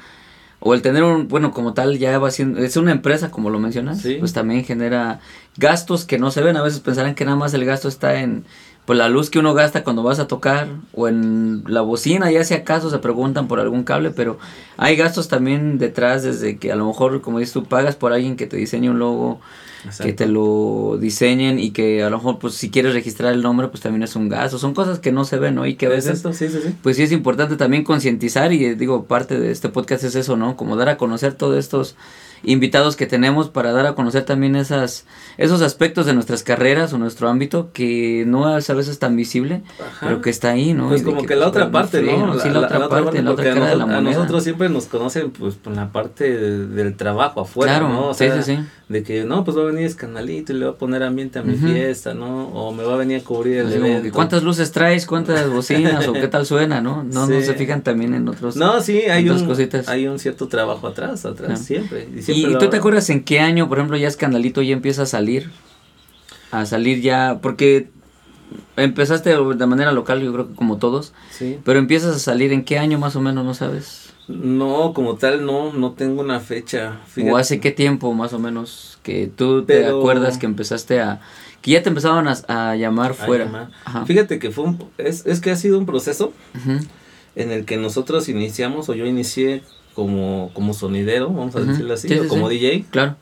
o 0.65 0.73
el 0.75 0.81
tener 0.81 1.03
un, 1.03 1.27
bueno, 1.27 1.51
como 1.51 1.73
tal, 1.73 1.97
ya 1.97 2.17
va 2.19 2.29
siendo, 2.31 2.59
es 2.59 2.77
una 2.77 2.91
empresa, 2.91 3.31
como 3.31 3.50
lo 3.50 3.59
mencionas, 3.59 4.00
Sí. 4.01 4.15
pues 4.19 4.31
también 4.31 4.63
genera 4.63 5.19
gastos 5.57 6.05
que 6.05 6.17
no 6.19 6.31
se 6.31 6.41
ven. 6.41 6.55
A 6.55 6.62
veces 6.62 6.79
pensarán 6.79 7.15
que 7.15 7.25
nada 7.25 7.35
más 7.35 7.53
el 7.53 7.65
gasto 7.65 7.88
está 7.89 8.21
en, 8.21 8.45
pues 8.85 8.99
la 8.99 9.07
luz 9.07 9.29
que 9.29 9.39
uno 9.39 9.53
gasta 9.53 9.83
cuando 9.83 10.03
vas 10.03 10.19
a 10.19 10.27
tocar, 10.27 10.67
o 10.93 11.07
en 11.07 11.63
la 11.67 11.81
bocina, 11.81 12.31
ya 12.31 12.43
si 12.43 12.53
acaso 12.53 12.89
se 12.89 12.99
preguntan 12.99 13.47
por 13.47 13.59
algún 13.59 13.83
cable, 13.83 14.11
pero 14.11 14.37
hay 14.77 14.95
gastos 14.95 15.29
también 15.29 15.77
detrás, 15.77 16.23
desde 16.23 16.57
que 16.57 16.71
a 16.71 16.75
lo 16.75 16.85
mejor, 16.87 17.21
como 17.21 17.39
dices 17.39 17.53
tú, 17.53 17.63
pagas 17.63 17.95
por 17.95 18.11
alguien 18.11 18.35
que 18.35 18.45
te 18.45 18.57
diseñe 18.57 18.89
un 18.89 18.99
logo, 18.99 19.39
Exacto. 19.85 20.03
que 20.03 20.13
te 20.13 20.27
lo 20.27 20.97
diseñen 20.99 21.59
y 21.59 21.71
que 21.71 22.03
a 22.03 22.09
lo 22.09 22.17
mejor, 22.17 22.39
pues 22.39 22.55
si 22.55 22.69
quieres 22.69 22.93
registrar 22.93 23.33
el 23.33 23.41
nombre, 23.41 23.67
pues 23.67 23.81
también 23.81 24.03
es 24.03 24.15
un 24.15 24.29
gasto. 24.29 24.57
Son 24.57 24.73
cosas 24.73 24.99
que 24.99 25.11
no 25.11 25.25
se 25.25 25.37
ven, 25.37 25.55
¿no? 25.55 25.65
Y 25.65 25.75
que 25.75 25.87
a 25.87 25.89
veces 25.89 26.19
Exacto, 26.19 26.33
sí, 26.33 26.49
sí, 26.49 26.59
sí. 26.63 26.75
pues 26.81 26.95
sí 26.97 27.03
es 27.03 27.11
importante 27.11 27.57
también 27.57 27.83
concientizar 27.83 28.53
y 28.53 28.65
eh, 28.65 28.75
digo, 28.75 29.05
parte 29.05 29.39
de 29.39 29.51
este 29.51 29.69
podcast 29.69 30.03
es 30.03 30.15
eso, 30.15 30.37
¿no? 30.37 30.55
Como 30.55 30.75
dar 30.75 30.89
a 30.89 30.97
conocer 30.97 31.33
todos 31.33 31.57
estos 31.57 31.95
invitados 32.43 32.95
que 32.95 33.05
tenemos 33.05 33.50
para 33.50 33.71
dar 33.71 33.85
a 33.85 33.93
conocer 33.95 34.23
también 34.25 34.55
esas 34.55 35.05
esos 35.38 35.62
aspectos 35.62 36.05
de 36.05 36.13
nuestras 36.13 36.43
carreras 36.43 36.93
o 36.93 36.97
nuestro 36.97 37.29
ámbito 37.29 37.69
que 37.73 38.23
no 38.27 38.57
es 38.57 38.69
a 38.69 38.73
veces 38.73 39.00
tan 39.00 39.15
visible, 39.15 39.63
Ajá. 39.79 40.07
pero 40.07 40.21
que 40.21 40.29
está 40.29 40.51
ahí, 40.51 40.73
¿no? 40.73 40.89
Pues 40.89 41.01
Y 41.01 41.05
como 41.05 41.23
que, 41.25 41.35
la 41.35 41.47
otra 41.47 41.71
parte, 41.71 42.01
¿no? 42.01 42.39
Sí, 42.39 42.50
la, 42.50 42.59
otra 42.62 42.88
parte, 42.89 43.21
la 43.23 43.31
otra 43.31 43.53
cara 43.53 43.69
de 43.69 43.75
la 43.75 43.85
noso- 43.85 43.93
a 43.93 44.01
moneda. 44.01 44.17
nosotros 44.17 44.43
siempre 44.43 44.69
nos 44.69 44.85
conocen 44.85 45.31
pues 45.31 45.55
por 45.55 45.73
la 45.75 45.91
parte 45.91 46.29
de- 46.38 46.67
del 46.67 46.95
trabajo 46.95 47.41
afuera, 47.41 47.79
Claro, 47.79 47.89
¿no? 47.93 48.07
O 48.09 48.13
sí, 48.13 48.25
sea, 48.25 48.41
sí, 48.43 48.55
sí. 48.57 48.63
de 48.89 49.03
que 49.03 49.23
no, 49.23 49.43
pues 49.43 49.57
va 49.57 49.62
a 49.62 49.65
venir 49.65 49.85
escandalito 49.85 50.53
y 50.53 50.57
le 50.57 50.65
va 50.65 50.71
a 50.71 50.75
poner 50.75 51.01
ambiente 51.03 51.39
a 51.39 51.43
mi 51.43 51.55
fiesta, 51.55 52.13
¿no? 52.13 52.47
O 52.50 52.71
me 52.73 52.83
va 52.83 52.93
a 52.93 52.97
venir 52.97 53.21
a 53.21 53.23
cubrir 53.23 53.59
el 53.59 53.67
Así 53.67 53.75
como 53.75 53.85
que, 53.85 53.91
evento. 53.97 54.15
¿Cuántas 54.15 54.43
luces 54.43 54.71
traes? 54.71 55.05
¿Cuántas 55.07 55.50
bocinas? 55.50 56.07
¿O 56.07 56.13
qué 56.13 56.27
tal 56.27 56.45
suena? 56.45 56.81
¿No? 56.81 57.03
No, 57.03 57.25
no 57.27 57.41
se 57.41 57.53
fijan 57.53 57.81
también 57.81 58.13
en 58.13 58.27
otros. 58.27 58.55
No, 58.55 58.81
sí, 58.81 59.01
hay 59.03 59.29
un, 59.29 59.45
cositas. 59.45 59.88
hay 59.88 60.07
un 60.07 60.19
cierto 60.19 60.47
trabajo 60.47 60.88
atrás, 60.88 61.25
atrás, 61.25 61.59
siempre. 61.62 62.07
Y, 62.13 62.19
¿Y, 62.19 62.21
siempre 62.21 62.32
y 62.33 62.57
tú 62.57 62.69
te 62.69 62.77
acuerdas 62.77 63.09
en 63.09 63.23
qué 63.23 63.39
año, 63.39 63.67
por 63.69 63.77
ejemplo, 63.77 63.97
ya 63.97 64.07
Escandalito 64.07 64.61
ya 64.61 64.73
empieza 64.73 65.03
a 65.03 65.05
salir? 65.05 65.51
A 66.51 66.65
salir 66.65 67.01
ya, 67.01 67.39
porque 67.41 67.89
empezaste 68.77 69.35
de 69.35 69.65
manera 69.65 69.91
local, 69.91 70.21
yo 70.21 70.31
creo 70.33 70.47
que 70.49 70.55
como 70.55 70.77
todos, 70.77 71.13
Sí. 71.31 71.57
pero 71.63 71.79
empiezas 71.79 72.15
a 72.15 72.19
salir 72.19 72.51
en 72.53 72.63
qué 72.63 72.77
año 72.77 72.99
más 72.99 73.15
o 73.15 73.21
menos, 73.21 73.43
¿no 73.45 73.53
sabes? 73.53 74.13
No, 74.27 74.93
como 74.93 75.15
tal, 75.15 75.45
no, 75.45 75.73
no 75.73 75.91
tengo 75.93 76.21
una 76.21 76.39
fecha. 76.39 76.99
¿O 77.29 77.35
hace 77.35 77.59
qué 77.59 77.71
tiempo 77.71 78.13
más 78.13 78.31
o 78.33 78.39
menos 78.39 78.97
que 79.03 79.27
tú 79.33 79.63
te 79.65 79.81
Pero- 79.81 79.99
acuerdas 79.99 80.37
que 80.37 80.45
empezaste 80.45 81.01
a... 81.01 81.19
que 81.61 81.71
ya 81.71 81.83
te 81.83 81.89
empezaban 81.89 82.27
a, 82.27 82.37
a 82.71 82.75
llamar 82.75 83.11
A 83.11 83.13
fuera? 83.15 83.45
llamar. 83.45 83.69
Ajá. 83.83 84.05
Fíjate 84.05 84.39
que 84.39 84.51
fue 84.51 84.63
un, 84.65 84.83
es, 84.97 85.25
es 85.25 85.41
que 85.41 85.51
ha 85.51 85.55
sido 85.57 85.77
un 85.77 85.85
proceso 85.85 86.31
en 87.35 87.51
el 87.51 87.65
que 87.65 87.77
nosotros 87.77 88.29
iniciamos, 88.29 88.87
o 88.89 88.93
yo 88.93 89.05
inicié 89.05 89.63
como, 89.93 90.51
como 90.53 90.73
sonidero, 90.73 91.29
vamos 91.29 91.55
a 91.55 91.62
decirlo 91.62 91.93
así, 91.93 92.07
Sí, 92.09 92.17
o 92.19 92.23
sí, 92.23 92.27
como 92.29 92.50
sí. 92.50 92.57
DJ. 92.59 92.85
Claro. 92.89 93.15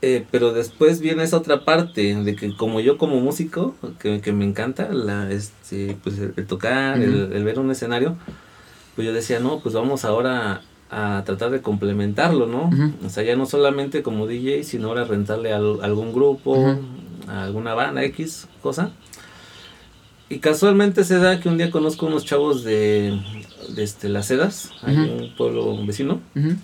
Eh, 0.00 0.24
pero 0.30 0.52
después 0.52 1.00
viene 1.00 1.24
esa 1.24 1.38
otra 1.38 1.64
parte 1.64 2.14
de 2.14 2.36
que 2.36 2.54
como 2.56 2.78
yo 2.80 2.98
como 2.98 3.20
músico, 3.20 3.74
que, 3.98 4.20
que 4.20 4.32
me 4.32 4.44
encanta, 4.44 4.90
la, 4.92 5.30
este, 5.32 5.96
pues 6.04 6.18
el, 6.20 6.34
el 6.36 6.46
tocar, 6.46 7.00
el, 7.02 7.32
el 7.32 7.42
ver 7.44 7.58
un 7.58 7.70
escenario, 7.72 8.16
pues 8.94 9.06
yo 9.06 9.12
decía, 9.12 9.40
no, 9.40 9.58
pues 9.60 9.74
vamos 9.74 10.04
ahora 10.04 10.62
a 10.90 11.22
tratar 11.26 11.50
de 11.50 11.60
complementarlo, 11.62 12.46
¿no? 12.46 12.70
O 13.04 13.08
sea, 13.10 13.22
ya 13.24 13.34
no 13.36 13.44
solamente 13.46 14.02
como 14.02 14.26
DJ, 14.28 14.62
sino 14.64 14.88
ahora 14.88 15.04
rentarle 15.04 15.52
a 15.52 15.56
al- 15.56 15.80
algún 15.82 16.12
grupo, 16.12 16.76
a 17.26 17.44
alguna 17.44 17.74
banda 17.74 18.04
X, 18.04 18.46
cosa. 18.62 18.92
Y 20.30 20.38
casualmente 20.40 21.04
se 21.04 21.18
da 21.18 21.40
que 21.40 21.48
un 21.48 21.56
día 21.58 21.70
conozco 21.70 22.06
unos 22.06 22.24
chavos 22.24 22.62
de 22.62 23.18
este, 23.76 24.08
Las 24.08 24.26
Sedas, 24.26 24.72
ahí 24.82 24.94
Ujú. 24.96 25.04
en 25.04 25.22
un 25.22 25.28
pueblo 25.30 25.76
vecino 25.86 26.20
Ujú, 26.34 26.54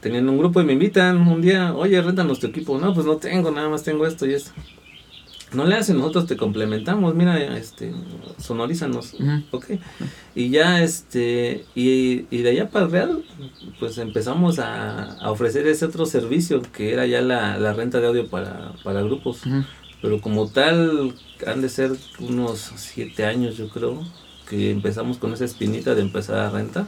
teniendo 0.00 0.32
un 0.32 0.38
grupo 0.38 0.60
y 0.60 0.64
me 0.64 0.74
invitan 0.74 1.26
un 1.26 1.40
día, 1.40 1.74
oye, 1.74 2.00
réntanos 2.02 2.38
tu 2.38 2.46
equipo. 2.46 2.78
No, 2.78 2.92
pues 2.92 3.06
no 3.06 3.16
tengo, 3.16 3.50
nada 3.50 3.68
más 3.70 3.82
tengo 3.84 4.06
esto 4.06 4.26
y 4.26 4.34
esto. 4.34 4.50
No 5.54 5.64
le 5.64 5.76
hacen, 5.76 5.96
nosotros 5.98 6.26
te 6.26 6.36
complementamos, 6.36 7.14
mira, 7.14 7.56
este, 7.56 7.94
sonorízanos. 8.38 9.14
Ujú. 9.14 9.42
Ok. 9.52 9.66
Y 10.34 10.50
ya, 10.50 10.82
este, 10.82 11.64
y, 11.74 12.26
y 12.28 12.42
de 12.42 12.50
allá 12.50 12.70
para 12.70 12.86
el 12.86 12.90
Real, 12.90 13.22
pues 13.78 13.96
empezamos 13.98 14.58
a, 14.58 15.12
a 15.12 15.30
ofrecer 15.30 15.66
ese 15.68 15.86
otro 15.86 16.06
servicio 16.06 16.60
que 16.60 16.92
era 16.92 17.06
ya 17.06 17.20
la, 17.22 17.56
la 17.58 17.72
renta 17.72 18.00
de 18.00 18.08
audio 18.08 18.26
para, 18.26 18.72
para 18.82 19.00
grupos. 19.02 19.42
Pero 20.02 20.20
como 20.20 20.48
tal, 20.48 21.14
han 21.46 21.62
de 21.62 21.68
ser 21.68 21.92
unos 22.18 22.72
siete 22.76 23.24
años, 23.24 23.56
yo 23.56 23.68
creo, 23.68 24.02
que 24.48 24.70
empezamos 24.70 25.18
con 25.18 25.32
esa 25.32 25.44
espinita 25.44 25.94
de 25.94 26.02
empezar 26.02 26.38
a 26.38 26.50
rentar 26.50 26.86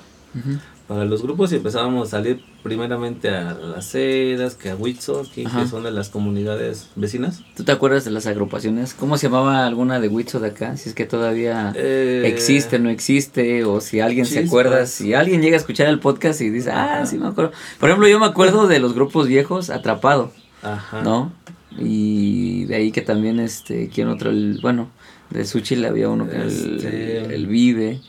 para 0.87 1.05
los 1.05 1.23
grupos 1.23 1.51
y 1.53 1.57
empezábamos 1.57 2.09
a 2.09 2.11
salir 2.13 2.43
primeramente 2.63 3.31
a 3.31 3.55
las 3.55 3.87
sedas, 3.87 4.55
que 4.55 4.71
a 4.71 4.77
Huitzo, 4.77 5.25
que 5.35 5.47
son 5.69 5.83
de 5.83 5.91
las 5.91 6.11
comunidades 6.11 6.89
vecinas. 6.95 7.43
¿Tú 7.57 7.65
te 7.65 7.73
acuerdas 7.73 8.05
de 8.05 8.13
las 8.13 8.27
agrupaciones? 8.27 8.95
¿Cómo 8.95 9.19
se 9.19 9.27
llamaba 9.27 9.67
alguna 9.67 9.99
de 9.99 10.09
Huitzo 10.09 10.39
de 10.39 10.49
acá? 10.49 10.77
Si 10.77 10.89
es 10.89 10.95
que 10.95 11.05
todavía... 11.05 11.73
Eh, 11.75 12.23
existe, 12.27 12.79
no 12.79 12.89
existe, 12.91 13.65
o 13.65 13.81
si 13.81 14.01
alguien 14.01 14.27
se 14.27 14.41
acuerda, 14.41 14.87
si 14.87 15.15
alguien 15.15 15.43
llega 15.43 15.57
a 15.57 15.61
escuchar 15.61 15.89
el 15.89 15.99
podcast 15.99 16.41
y 16.41 16.51
dice, 16.51 16.71
ah, 16.71 17.05
sí 17.07 17.19
me 17.19 17.29
acuerdo. 17.29 17.53
Por 17.81 17.89
ejemplo, 17.89 18.07
yo 18.07 18.21
me 18.21 18.27
acuerdo 18.27 18.69
de 18.69 18.79
los 18.79 18.95
grupos 18.95 19.27
viejos, 19.27 19.71
Atrapado, 19.71 20.31
Ajá. 20.63 21.03
¿no? 21.03 21.33
Y 21.79 22.65
de 22.67 22.77
ahí 22.77 22.93
que 22.93 23.03
también, 23.03 23.41
este, 23.41 23.89
¿quién 23.89 24.09
otro? 24.09 24.31
El, 24.31 24.61
bueno, 24.63 24.89
de 25.31 25.45
Suchil 25.45 25.85
había 25.85 26.09
uno 26.09 26.29
que 26.29 26.47
Este- 26.47 27.19
el, 27.19 27.31
el 27.33 27.47
Vive. 27.47 28.01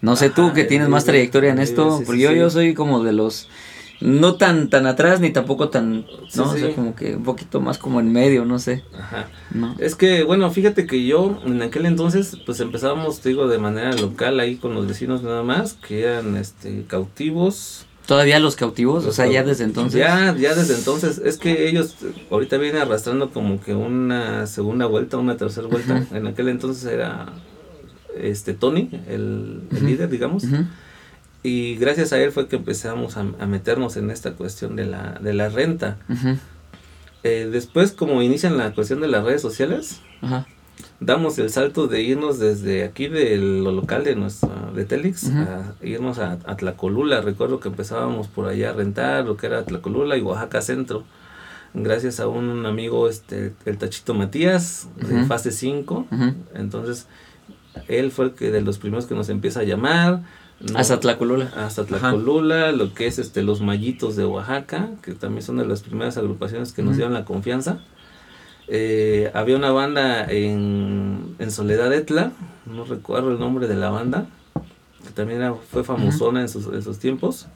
No 0.00 0.14
sé 0.16 0.30
tú 0.30 0.46
Ajá, 0.46 0.54
que 0.54 0.60
el 0.62 0.66
tienes 0.68 0.88
más 0.88 1.04
trayectoria 1.04 1.50
en 1.50 1.58
esto, 1.58 2.02
porque 2.06 2.20
yo, 2.20 2.32
yo 2.32 2.50
soy 2.50 2.74
como 2.74 3.02
de 3.02 3.12
los... 3.12 3.48
No 4.00 4.36
tan 4.36 4.70
tan 4.70 4.86
atrás 4.86 5.18
ni 5.18 5.30
tampoco 5.30 5.70
tan, 5.70 6.06
Sí, 6.28 6.38
no, 6.38 6.44
o 6.44 6.54
sí. 6.54 6.60
sea, 6.60 6.72
como 6.72 6.94
que 6.94 7.16
un 7.16 7.24
poquito 7.24 7.60
más 7.60 7.78
como 7.78 7.98
en 7.98 8.12
medio, 8.12 8.44
no 8.44 8.60
sé, 8.60 8.84
Ajá. 8.96 9.28
¿no? 9.50 9.74
Es 9.80 9.96
que, 9.96 10.22
bueno, 10.22 10.48
fíjate 10.52 10.86
que 10.86 11.04
yo 11.04 11.40
en 11.44 11.60
aquel 11.62 11.84
entonces, 11.84 12.36
pues 12.46 12.60
empezábamos, 12.60 13.18
te 13.18 13.30
digo, 13.30 13.48
de 13.48 13.58
manera 13.58 13.92
local 13.94 14.38
ahí 14.38 14.54
con 14.54 14.72
los 14.72 14.86
vecinos 14.86 15.24
nada 15.24 15.42
más, 15.42 15.72
que 15.72 16.02
eran 16.02 16.36
este 16.36 16.84
cautivos. 16.86 17.86
Todavía 18.08 18.40
los 18.40 18.56
cautivos, 18.56 19.04
o 19.04 19.12
sea, 19.12 19.26
ya 19.26 19.44
desde 19.44 19.64
entonces. 19.64 20.00
Ya, 20.00 20.34
ya 20.34 20.54
desde 20.54 20.76
entonces. 20.76 21.20
Es 21.22 21.36
que 21.36 21.68
ellos 21.68 21.94
ahorita 22.30 22.56
vienen 22.56 22.80
arrastrando 22.80 23.28
como 23.28 23.60
que 23.60 23.74
una 23.74 24.46
segunda 24.46 24.86
vuelta, 24.86 25.18
una 25.18 25.36
tercera 25.36 25.66
vuelta. 25.66 26.06
En 26.12 26.26
aquel 26.26 26.48
entonces 26.48 26.90
era 26.90 27.26
este 28.18 28.54
Tony, 28.54 28.88
el, 29.08 29.60
líder, 29.82 30.08
digamos. 30.08 30.44
Y 31.42 31.76
gracias 31.76 32.14
a 32.14 32.18
él 32.18 32.32
fue 32.32 32.48
que 32.48 32.56
empezamos 32.56 33.18
a, 33.18 33.26
a 33.40 33.46
meternos 33.46 33.98
en 33.98 34.10
esta 34.10 34.32
cuestión 34.32 34.74
de 34.74 34.86
la, 34.86 35.18
de 35.20 35.34
la 35.34 35.50
renta. 35.50 35.98
Eh, 37.24 37.46
después, 37.52 37.92
como 37.92 38.22
inician 38.22 38.56
la 38.56 38.72
cuestión 38.72 39.02
de 39.02 39.08
las 39.08 39.22
redes 39.22 39.42
sociales, 39.42 40.00
Ajá. 40.22 40.46
Damos 41.00 41.38
el 41.38 41.50
salto 41.50 41.86
de 41.86 42.02
irnos 42.02 42.38
desde 42.38 42.84
aquí 42.84 43.08
de 43.08 43.36
lo 43.36 43.72
local 43.72 44.04
de 44.04 44.16
nuestra 44.16 44.70
de 44.74 44.84
Telix 44.84 45.28
a 45.30 45.74
irnos 45.82 46.18
a, 46.18 46.38
a 46.44 46.56
Tlacolula. 46.56 47.20
Recuerdo 47.20 47.60
que 47.60 47.68
empezábamos 47.68 48.28
por 48.28 48.46
allá 48.46 48.70
a 48.70 48.72
rentar 48.72 49.24
lo 49.24 49.36
que 49.36 49.46
era 49.46 49.64
Tlacolula 49.64 50.16
y 50.16 50.22
Oaxaca 50.22 50.60
Centro. 50.60 51.04
Gracias 51.74 52.18
a 52.18 52.28
un 52.28 52.64
amigo, 52.66 53.08
este, 53.08 53.52
el 53.66 53.78
Tachito 53.78 54.14
Matías, 54.14 54.88
de 54.96 55.24
fase 55.26 55.52
5. 55.52 56.06
Ujú. 56.10 56.34
Entonces, 56.54 57.06
él 57.88 58.10
fue 58.10 58.26
el 58.26 58.30
que 58.32 58.50
de 58.50 58.62
los 58.62 58.78
primeros 58.78 59.06
que 59.06 59.14
nos 59.14 59.28
empieza 59.28 59.60
a 59.60 59.64
llamar. 59.64 60.22
¿no? 60.60 60.78
Hasta 60.78 60.98
Tlacolula. 60.98 61.52
hasta 61.56 61.84
Tlacolula, 61.84 62.72
lo 62.72 62.94
que 62.94 63.06
es 63.06 63.18
este 63.18 63.42
los 63.42 63.60
Mallitos 63.60 64.16
de 64.16 64.24
Oaxaca, 64.24 64.90
que 65.02 65.12
también 65.12 65.42
son 65.42 65.58
de 65.58 65.66
las 65.66 65.82
primeras 65.82 66.16
agrupaciones 66.16 66.72
que 66.72 66.82
nos 66.82 66.96
dieron 66.96 67.14
la 67.14 67.24
confianza. 67.24 67.80
Eh, 68.68 69.30
había 69.34 69.56
una 69.56 69.70
banda 69.70 70.24
en, 70.30 71.34
en 71.38 71.50
Soledad 71.50 71.92
Etla, 71.92 72.32
no 72.66 72.84
recuerdo 72.84 73.30
el 73.32 73.38
nombre 73.38 73.66
de 73.66 73.74
la 73.76 73.88
banda, 73.90 74.26
que 75.04 75.10
también 75.14 75.40
era- 75.40 75.54
fue 75.54 75.84
famosona 75.84 76.42
en, 76.42 76.48
sus, 76.48 76.66
en 76.66 76.82
sus 76.82 76.98
tiempos. 76.98 77.46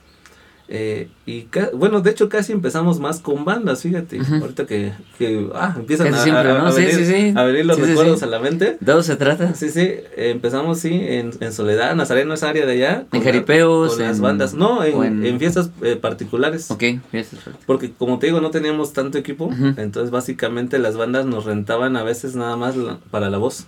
Eh, 0.69 1.09
y 1.27 1.43
ca- 1.43 1.69
bueno, 1.75 2.01
de 2.01 2.11
hecho 2.13 2.29
casi 2.31 2.53
empezamos 2.53 2.99
más 2.99 3.21
con 3.21 3.45
bandas, 3.45 3.83
fíjate, 3.83 4.19
ahorita 4.41 4.65
que, 4.65 4.93
que 5.19 5.51
ah, 5.55 5.75
empiezan 5.77 6.07
Casi 6.09 6.21
a, 6.21 6.23
siempre, 6.25 6.51
a- 6.51 6.59
¿no? 6.59 6.67
a 6.69 6.73
Sí, 6.73 6.81
venir, 6.83 6.95
sí, 6.95 7.05
sí. 7.05 7.33
a 7.37 7.43
venir 7.45 7.67
los 7.67 7.79
recuerdos 7.79 8.23
a 8.23 8.27
la 8.27 8.39
mente. 8.39 8.79
¿De 8.81 8.93
eso 8.93 9.03
se 9.03 9.17
trata? 9.17 9.55
Sí, 9.55 9.69
sí, 9.69 9.81
eh, 9.81 10.07
empezamos 10.17 10.79
sí 10.79 10.93
en, 10.95 11.33
en 11.41 11.53
Soledad, 11.53 11.95
Nazareno, 11.95 12.33
esa 12.33 12.49
área 12.49 12.65
de 12.65 12.73
allá. 12.73 13.07
la- 13.13 13.21
jaripeos, 13.21 13.97
Con 13.97 14.03
las 14.03 14.17
en- 14.17 14.23
bandas, 14.23 14.55
no, 14.55 14.83
en, 14.83 15.03
en- 15.03 15.27
en 15.27 15.39
fiestas 15.39 15.71
eh, 15.83 15.97
particulares. 15.97 16.71
Ok, 16.71 16.85
fíjate. 17.11 17.37
Porque 17.67 17.93
como 17.93 18.19
te 18.19 18.27
digo, 18.29 18.41
no 18.41 18.51
teníamos 18.51 18.93
tanto 18.95 19.19
equipo, 19.19 19.51
entonces 19.77 20.11
básicamente 20.11 20.79
las 20.79 20.97
bandas 20.97 21.27
nos 21.27 21.45
rentaban 21.45 21.97
a 21.97 22.03
veces 22.03 22.35
nada 22.35 22.57
más 22.57 22.77
la- 22.77 22.99
para 23.11 23.29
la 23.29 23.37
voz 23.39 23.67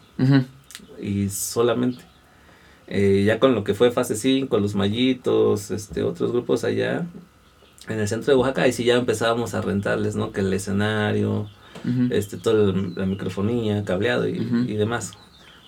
y 1.03 1.29
solamente. 1.29 2.03
Eh, 2.87 3.25
ya 3.27 3.39
con 3.41 3.55
lo 3.55 3.65
que 3.65 3.75
fue 3.75 3.91
fase 3.91 4.15
5, 4.17 4.59
los 4.59 4.75
Mallitos, 4.75 5.71
este, 5.71 6.03
otros 6.03 6.33
grupos 6.33 6.65
allá 6.65 7.07
en 7.89 7.99
el 7.99 8.09
centro 8.09 8.33
de 8.33 8.39
Oaxaca, 8.39 8.63
ahí 8.63 8.73
sí 8.73 8.85
ya 8.85 8.95
empezábamos 8.97 9.55
a 9.55 9.61
rentarles, 9.63 10.17
¿no? 10.17 10.33
Que 10.33 10.41
el 10.41 10.53
escenario, 10.53 11.49
Ujú. 11.85 12.09
este, 12.11 12.37
toda 12.37 12.73
la 12.97 13.07
microfonía, 13.07 13.85
cableado 13.85 14.29
y, 14.29 14.41
Ujú. 14.41 14.57
y 14.69 14.75
demás. 14.75 15.13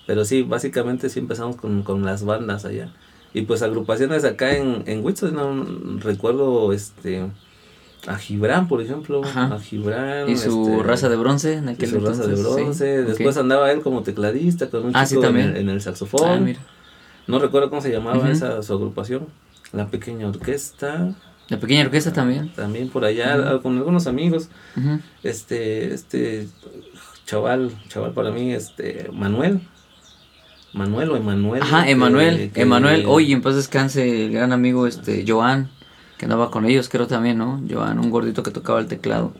Pero 0.05 0.25
sí, 0.25 0.41
básicamente 0.43 1.09
sí 1.09 1.19
empezamos 1.19 1.55
con, 1.57 1.83
con 1.83 2.05
las 2.05 2.23
bandas 2.23 2.65
allá. 2.65 2.93
Y 3.33 3.41
pues 3.41 3.61
agrupaciones 3.61 4.23
acá 4.23 4.55
en, 4.55 4.83
en 4.87 5.03
Whitson, 5.05 5.33
no 5.35 5.99
recuerdo 5.99 6.71
este 6.73 7.23
a 8.07 8.15
Gibran, 8.17 8.67
por 8.67 8.81
ejemplo, 8.81 9.21
Ajá. 9.23 9.53
a 9.55 9.59
Gibran. 9.59 10.29
Y 10.29 10.37
su 10.37 10.69
este, 10.71 10.83
raza 10.83 11.09
de 11.09 11.17
bronce 11.17 11.53
en 11.55 11.67
y 11.67 11.71
aquel 11.73 11.89
su 11.89 11.99
raza 11.99 12.25
de 12.25 12.35
entonces, 12.35 12.55
sí, 12.55 12.61
bronce. 12.63 13.01
ok. 13.01 13.07
Después 13.09 13.37
andaba 13.37 13.71
él 13.71 13.81
como 13.81 14.01
tecladista 14.03 14.69
con 14.69 14.85
un 14.85 14.95
Ah, 14.95 15.05
sí, 15.05 15.15
chico 15.15 15.21
en 15.23 15.27
también. 15.27 15.49
el, 15.49 15.57
en 15.57 15.69
el 15.69 15.81
saxofón. 15.81 16.29
Ah, 16.29 16.37
mira. 16.39 16.59
No 17.27 17.39
recuerdo 17.39 17.69
cómo 17.69 17.81
se 17.81 17.91
llamaba 17.91 18.29
esa 18.29 18.61
su 18.63 18.73
agrupación. 18.73 19.27
La 19.73 19.87
pequeña 19.87 20.27
orquesta. 20.27 21.13
La 21.49 21.59
pequeña 21.59 21.81
orquesta 21.83 22.11
también. 22.13 22.51
También 22.53 22.89
por 22.89 23.05
allá, 23.05 23.59
con 23.61 23.77
algunos 23.77 24.07
amigos. 24.07 24.49
Este, 25.23 25.93
este 25.93 26.47
chaval, 27.25 27.71
chaval 27.89 28.13
para 28.13 28.31
mí, 28.31 28.53
este, 28.53 29.09
Manuel. 29.13 29.61
Manuel 30.73 31.09
o 31.11 31.15
Emanuel. 31.17 31.61
Ajá, 31.63 31.85
que- 31.85 31.91
Emanuel. 31.91 32.51
que- 32.51 32.61
Emanuel, 32.61 33.05
oye, 33.07 33.33
en 33.33 33.41
paz 33.41 33.55
descanse 33.55 34.25
el 34.25 34.31
gran 34.31 34.51
amigo 34.53 34.85
este 34.85 35.23
Joan, 35.27 35.69
que 36.17 36.25
andaba 36.25 36.51
con 36.51 36.65
ellos, 36.65 36.87
creo 36.89 37.07
también, 37.07 37.37
¿no? 37.37 37.61
Joan, 37.69 37.99
un 37.99 38.09
gordito 38.09 38.43
que 38.43 38.51
tocaba 38.51 38.79
el 38.79 38.87
teclado. 38.87 39.33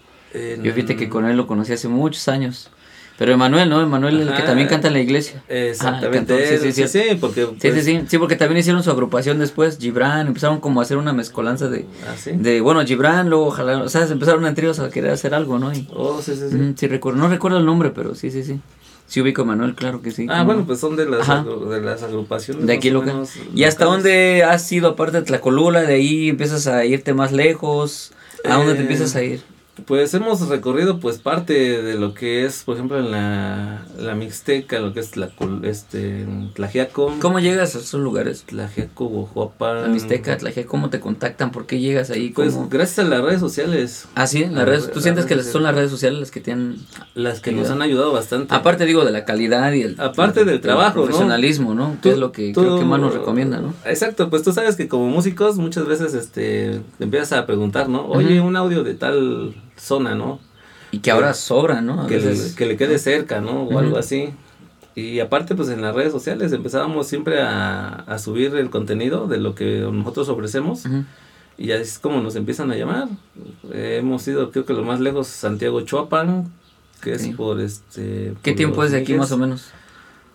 Yo 0.63 0.73
fíjate 0.73 0.95
que 0.95 1.09
con 1.09 1.25
él 1.25 1.35
lo 1.37 1.47
conocí 1.47 1.73
hace 1.73 1.87
muchos 1.87 2.27
años. 2.27 2.69
Pero 3.17 3.33
Emanuel, 3.33 3.67
¿no? 3.69 3.81
Emanuel, 3.81 4.21
el 4.21 4.33
que 4.35 4.43
también 4.43 4.67
canta 4.67 4.87
en 4.89 4.93
la 4.93 4.99
iglesia. 4.99 5.43
Exactamente, 5.49 6.07
Ah, 6.07 6.11
cantor, 6.11 6.39
sí, 6.45 6.71
sí, 6.71 6.87
sí, 6.87 6.99
porque... 7.19 7.45
Sí, 7.45 7.69
pues, 7.69 7.73
sí, 7.73 7.81
sí, 7.81 8.01
sí, 8.07 8.17
porque 8.19 8.35
también 8.35 8.59
hicieron 8.59 8.83
su 8.83 8.91
agrupación 8.91 9.39
después, 9.39 9.79
Gibran, 9.79 10.27
empezaron 10.27 10.59
como 10.59 10.79
a 10.79 10.83
hacer 10.83 10.97
una 10.97 11.13
mezcolanza 11.13 11.67
de, 11.67 11.85
¿Ah, 12.07 12.15
sí? 12.15 12.31
de 12.33 12.61
bueno, 12.61 12.85
Gibran, 12.85 13.29
luego 13.29 13.47
ojalá, 13.47 13.79
o 13.81 13.89
sea, 13.89 14.05
se 14.05 14.13
empezaron 14.13 14.45
en 14.45 14.53
tríos 14.53 14.79
a 14.79 14.89
querer 14.91 15.11
hacer 15.11 15.33
algo, 15.33 15.57
¿no? 15.57 15.73
Y, 15.73 15.87
Oh, 15.91 16.21
sí, 16.21 16.35
sí, 16.35 16.49
sí. 16.51 16.55
Ujú, 16.55 16.73
sí, 16.77 16.87
recuerdo, 16.87 17.17
no 17.19 17.27
recuerdo 17.27 17.57
el 17.57 17.65
nombre, 17.65 17.89
pero 17.89 18.13
sí, 18.13 18.29
sí, 18.29 18.43
sí. 18.43 18.59
Sí 19.07 19.21
ubico 19.21 19.43
a 19.43 19.45
Manuel, 19.45 19.73
claro 19.73 20.01
que 20.01 20.11
sí. 20.11 20.27
Ah, 20.29 20.43
bueno, 20.43 20.59
no. 20.61 20.67
pues 20.67 20.79
son 20.81 20.95
de 20.97 21.05
las, 21.09 21.25
agru- 21.27 21.69
de 21.69 21.81
las 21.81 22.03
agrupaciones. 22.03 22.67
De 22.67 22.73
aquí 22.73 22.89
más 22.91 22.95
o 22.97 22.99
local. 22.99 23.13
menos 23.15 23.31
¿Y 23.55 23.63
hasta 23.63 23.85
dónde 23.85 24.43
has 24.43 24.69
ido 24.71 24.89
aparte 24.89 25.17
de 25.17 25.23
Tlacolula? 25.23 25.81
De 25.83 25.93
ahí 25.93 26.27
empiezas 26.29 26.67
a 26.67 26.83
irte 26.83 27.13
más 27.13 27.31
lejos. 27.31 28.11
¿A 28.43 28.55
dónde 28.55 28.73
te 28.73 28.79
Eh, 28.79 28.81
empiezas 28.81 29.15
a 29.15 29.23
ir? 29.23 29.41
Pues 29.85 30.13
hemos 30.13 30.47
recorrido 30.49 30.99
pues 30.99 31.19
parte 31.19 31.81
de 31.81 31.95
lo 31.95 32.13
que 32.13 32.45
es, 32.45 32.63
por 32.63 32.75
ejemplo, 32.75 32.97
en 32.99 33.11
la, 33.11 33.85
la 33.99 34.15
Mixteca, 34.15 34.79
lo 34.79 34.93
que 34.93 34.99
es 35.01 35.15
la, 35.17 35.29
este, 35.63 36.25
Tlajiaco, 36.55 37.13
¿Cómo 37.21 37.39
llegas 37.39 37.75
a 37.75 37.79
esos 37.79 38.01
lugares? 38.01 38.43
Tlajiaco, 38.43 39.05
Guajuapan. 39.07 39.81
La 39.83 39.87
Mixteca, 39.87 40.35
Tlajiaco, 40.37 40.69
¿cómo 40.69 40.89
te 40.89 40.99
contactan? 40.99 41.51
¿Por 41.51 41.65
qué 41.67 41.79
llegas 41.79 42.09
ahí? 42.09 42.29
Pues 42.29 42.55
gracias 42.69 43.05
a 43.05 43.09
las 43.09 43.21
redes 43.21 43.39
sociales, 43.39 44.07
Ah, 44.15 44.25
sí, 44.27 44.45
las 44.45 44.65
redes, 44.65 44.87
re- 44.87 44.93
¿tú 44.93 45.01
sientes 45.01 45.25
que 45.25 45.41
son 45.43 45.63
las 45.63 45.75
redes 45.75 45.91
sociales 45.91 46.19
las 46.19 46.31
que 46.31 46.41
tienen... 46.41 46.77
las 47.13 47.39
que 47.39 47.51
nos 47.51 47.69
han 47.69 47.81
ayudado 47.81 48.11
bastante. 48.11 48.53
Aparte 48.55 48.85
digo 48.85 49.05
de 49.05 49.11
la 49.11 49.25
calidad 49.25 49.71
y 49.73 49.83
el... 49.83 49.99
Aparte 50.01 50.43
del 50.43 50.59
trabajo, 50.59 50.99
¿no? 50.99 51.05
profesionalismo, 51.05 51.73
¿no? 51.75 51.91
Que 52.01 52.09
Tú- 52.09 52.09
es 52.09 52.17
lo 52.17 52.31
que 52.31 52.51
creo 52.51 52.79
que 52.79 52.85
más 52.85 52.99
nos 52.99 53.13
recomienda, 53.13 53.59
¿no? 53.59 53.73
Exacto, 53.85 54.29
pues 54.29 54.43
tú 54.43 54.51
sabes 54.53 54.75
que 54.75 54.87
como 54.87 55.07
músicos 55.07 55.57
muchas 55.57 55.85
veces 55.85 56.13
este 56.15 56.81
te 56.97 57.03
empiezas 57.03 57.33
a 57.33 57.45
preguntar, 57.45 57.89
¿no? 57.89 58.05
Oye, 58.07 58.41
un 58.41 58.55
audio 58.55 58.83
de 58.83 58.93
tal 58.95 59.53
zona, 59.77 60.15
¿no? 60.15 60.39
Y 60.91 60.99
que 60.99 61.11
ahora 61.11 61.33
sobra, 61.33 61.81
¿no? 61.81 62.07
Que, 62.07 62.17
veces- 62.17 62.51
le, 62.51 62.55
que 62.55 62.65
le 62.65 62.77
quede 62.77 62.97
cerca, 62.99 63.41
¿no? 63.41 63.63
O 63.63 63.79
algo 63.79 63.97
así. 63.97 64.29
Y 64.95 65.19
aparte, 65.19 65.53
pues 65.53 65.69
en 65.69 65.81
las 65.81 65.93
redes 65.93 66.11
sociales 66.11 66.51
empezábamos 66.53 67.07
siempre 67.07 67.41
a, 67.41 67.87
a 67.89 68.17
subir 68.19 68.55
el 68.55 68.69
contenido 68.69 69.27
de 69.27 69.37
lo 69.37 69.53
que 69.53 69.81
nosotros 69.91 70.27
ofrecemos. 70.29 70.83
Y 71.59 71.71
así 71.71 71.83
es 71.83 71.99
como 71.99 72.21
nos 72.21 72.35
empiezan 72.35 72.71
a 72.71 72.75
llamar. 72.75 73.07
Eh, 73.71 73.97
hemos 73.99 74.27
ido, 74.27 74.49
creo 74.51 74.65
que 74.65 74.73
lo 74.73 74.83
más 74.83 74.99
lejos, 74.99 75.27
Santiago 75.27 75.81
Chuapan, 75.81 76.51
que 77.01 77.13
es 77.13 77.27
por 77.29 77.59
este... 77.59 78.33
¿Qué 78.43 78.51
por 78.51 78.57
tiempo 78.57 78.83
es 78.83 78.91
de 78.91 78.99
aquí 78.99 79.13
más 79.13 79.31
o 79.31 79.37
menos? 79.37 79.71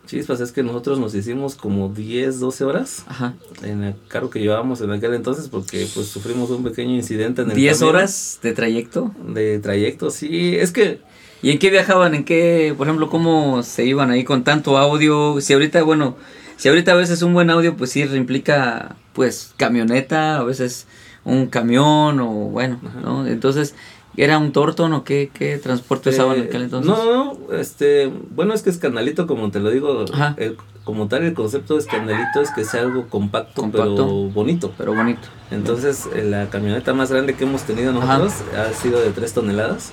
Chispas, 0.06 0.40
es 0.40 0.52
que 0.52 0.62
nosotros 0.62 0.98
nos 0.98 1.14
hicimos 1.14 1.54
como 1.54 1.88
10, 1.88 2.40
12 2.40 2.64
horas 2.64 3.04
Ajá. 3.06 3.34
en 3.62 3.84
el 3.84 3.94
carro 4.08 4.30
que 4.30 4.40
llevábamos 4.40 4.80
en 4.80 4.90
aquel 4.90 5.14
entonces 5.14 5.48
porque 5.48 5.86
pues 5.94 6.08
sufrimos 6.08 6.50
un 6.50 6.64
pequeño 6.64 6.94
incidente 6.94 7.42
en 7.42 7.50
el 7.50 7.56
¿10 7.56 7.72
camión 7.78 7.88
horas 7.88 8.38
de 8.42 8.52
trayecto? 8.52 9.12
de 9.28 9.58
trayecto. 9.60 10.10
Sí, 10.10 10.56
es 10.56 10.72
que 10.72 11.00
¿Y 11.42 11.50
en 11.50 11.58
qué 11.58 11.70
viajaban? 11.70 12.14
¿En 12.14 12.24
qué, 12.24 12.72
por 12.78 12.86
ejemplo, 12.86 13.10
cómo 13.10 13.64
se 13.64 13.84
iban 13.84 14.12
ahí 14.12 14.22
con 14.22 14.44
tanto 14.44 14.78
audio? 14.78 15.40
Si 15.40 15.52
ahorita, 15.52 15.82
bueno, 15.82 16.16
si 16.56 16.68
ahorita 16.68 16.92
a 16.92 16.94
veces 16.94 17.20
un 17.22 17.34
buen 17.34 17.50
audio, 17.50 17.76
pues 17.76 17.90
sí 17.90 18.02
implica, 18.02 18.94
pues, 19.12 19.52
camioneta, 19.56 20.36
a 20.36 20.44
veces 20.44 20.86
un 21.24 21.48
camión 21.48 22.20
o 22.20 22.28
bueno, 22.30 22.80
Ajá. 22.86 23.00
¿no? 23.00 23.26
Entonces, 23.26 23.74
¿era 24.16 24.38
un 24.38 24.52
tortón 24.52 24.92
o 24.92 25.04
qué, 25.04 25.30
qué 25.32 25.58
transporte 25.58 26.10
usaban 26.10 26.36
en 26.36 26.42
Eh, 26.42 26.46
aquel 26.46 26.62
entonces? 26.62 26.90
No, 26.90 27.34
no, 27.48 27.54
este, 27.56 28.12
bueno, 28.30 28.54
es 28.54 28.62
que 28.62 28.70
escandalito, 28.70 29.26
como 29.26 29.50
te 29.50 29.60
lo 29.60 29.70
digo, 29.70 30.04
Ajá. 30.12 30.34
el- 30.38 30.56
como 30.84 31.06
tal 31.06 31.22
el 31.22 31.32
concepto 31.34 31.74
de 31.74 31.80
escandalito 31.80 32.40
es 32.40 32.50
que 32.50 32.64
sea 32.64 32.80
algo 32.82 33.08
compacto, 33.08 33.62
Compacto. 33.62 33.94
pero 33.94 34.08
bonito. 34.30 34.72
Pero 34.76 34.94
bonito. 34.94 35.28
Entonces, 35.52 36.08
eh, 36.14 36.24
la 36.24 36.50
camioneta 36.50 36.92
más 36.92 37.12
grande 37.12 37.34
que 37.34 37.44
hemos 37.44 37.62
tenido 37.62 37.90
Ajá. 37.96 38.18
nosotros 38.18 38.34
ha 38.58 38.72
sido 38.72 39.00
de 39.00 39.10
3 39.10 39.32
toneladas, 39.32 39.92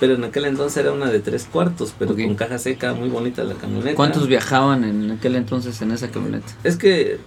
pero 0.00 0.14
en 0.14 0.24
aquel 0.24 0.46
entonces 0.46 0.76
era 0.78 0.92
una 0.92 1.10
de 1.10 1.20
3 1.20 1.46
cuartos, 1.52 1.92
pero 1.98 2.14
con 2.14 2.34
caja 2.34 2.58
seca, 2.58 2.94
muy 2.94 3.10
bonita 3.10 3.44
la 3.44 3.54
camioneta. 3.54 3.94
¿Cuántos 3.94 4.26
viajaban 4.26 4.84
en 4.84 5.10
aquel 5.10 5.36
entonces 5.36 5.80
en 5.82 5.90
esa 5.90 6.08
camioneta? 6.10 6.46
Es 6.64 6.76
que 6.78 7.18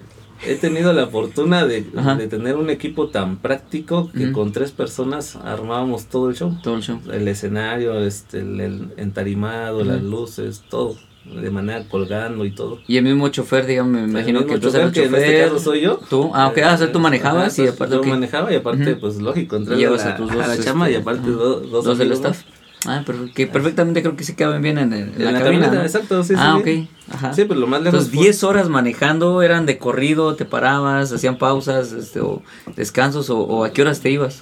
he 0.45 0.55
tenido 0.55 0.93
la 0.93 1.07
fortuna 1.07 1.65
de, 1.65 1.81
tener 2.29 2.55
un 2.55 2.69
equipo 2.69 3.09
tan 3.09 3.37
práctico 3.37 4.11
que 4.11 4.31
con 4.31 4.51
tres 4.51 4.71
personas 4.71 5.35
armábamos 5.35 6.05
todo 6.05 6.29
el 6.29 6.35
show. 6.35 6.55
Todo 6.63 6.75
el 6.75 6.81
show. 6.83 6.99
el 7.11 7.27
escenario, 7.27 7.99
este, 7.99 8.39
el, 8.39 8.59
el 8.61 8.87
entarimado, 8.97 9.83
las 9.83 10.01
luces, 10.01 10.63
todo, 10.69 10.95
de 11.25 11.49
manera 11.51 11.83
colgando 11.89 12.45
y 12.45 12.51
todo. 12.51 12.79
Y 12.87 12.97
el 12.97 13.03
mismo 13.03 13.27
chofer, 13.29 13.65
digamos, 13.65 13.91
me 13.93 14.03
imagino 14.03 14.39
El 14.39 14.45
que 14.45 14.57
tú 14.59 14.69
eras 14.69 14.75
el 14.75 14.91
chofer, 14.91 14.93
que 14.93 15.05
en 15.05 15.15
este 15.15 15.39
caso 15.43 15.59
soy 15.59 15.81
yo. 15.81 15.99
Tú, 16.09 16.31
ah, 16.33 16.47
ok, 16.47 16.57
ah, 16.63 16.73
o 16.73 16.77
sea, 16.77 16.91
tú 16.91 16.99
manejabas 16.99 17.59
y 17.59 17.67
aparte, 17.67 17.95
yo 17.95 18.01
ok. 18.01 18.07
manejaba 18.07 18.51
y 18.53 18.55
aparte, 18.55 18.95
pues 18.95 19.17
lógico, 19.17 19.55
entré 19.57 19.75
a, 19.75 19.89
la, 19.89 19.95
a 19.95 20.15
tus 20.17 20.31
a 20.31 20.33
dos, 20.35 20.47
la 20.47 20.57
chama 20.63 20.89
y 20.89 20.93
este, 20.93 21.01
aparte 21.03 21.21
ajá. 21.29 21.31
do- 21.37 21.59
dos, 21.61 21.83
dos 21.85 21.97
del 21.97 22.09
más. 22.19 22.45
Ah, 22.89 23.03
pero 23.05 23.19
que 23.33 23.47
perfectamente 23.47 24.01
creo 24.01 24.15
que 24.15 24.23
se 24.23 24.35
caben 24.35 24.61
bien 24.61 24.77
en, 24.77 24.91
el- 24.93 24.99
en 25.09 25.13
En 25.15 25.25
la, 25.25 25.31
la, 25.31 25.39
cabina. 25.39 25.65
camioneta, 25.67 25.75
¿no? 25.75 25.81
exacto, 25.83 26.23
sí, 26.23 26.33
ah, 26.37 26.59
sí. 26.63 26.87
ok. 27.07 27.13
Ajá. 27.15 27.33
Sí, 27.33 27.45
pero 27.47 27.59
lo 27.59 27.67
más 27.67 27.81
lejos 27.81 27.99
Entonces, 27.99 28.13
fue- 28.15 28.23
10 28.25 28.43
horas 28.43 28.69
manejando, 28.69 29.41
eran 29.41 29.65
de 29.65 29.77
corrido, 29.77 30.35
te 30.35 30.45
parabas, 30.45 31.11
hacían 31.11 31.37
pausas, 31.37 31.91
este, 31.91 32.19
o 32.21 32.41
descansos, 32.75 33.29
o, 33.29 33.39
o 33.39 33.63
a 33.65 33.71
qué 33.71 33.81
horas 33.81 33.99
te 34.01 34.09
ibas. 34.11 34.41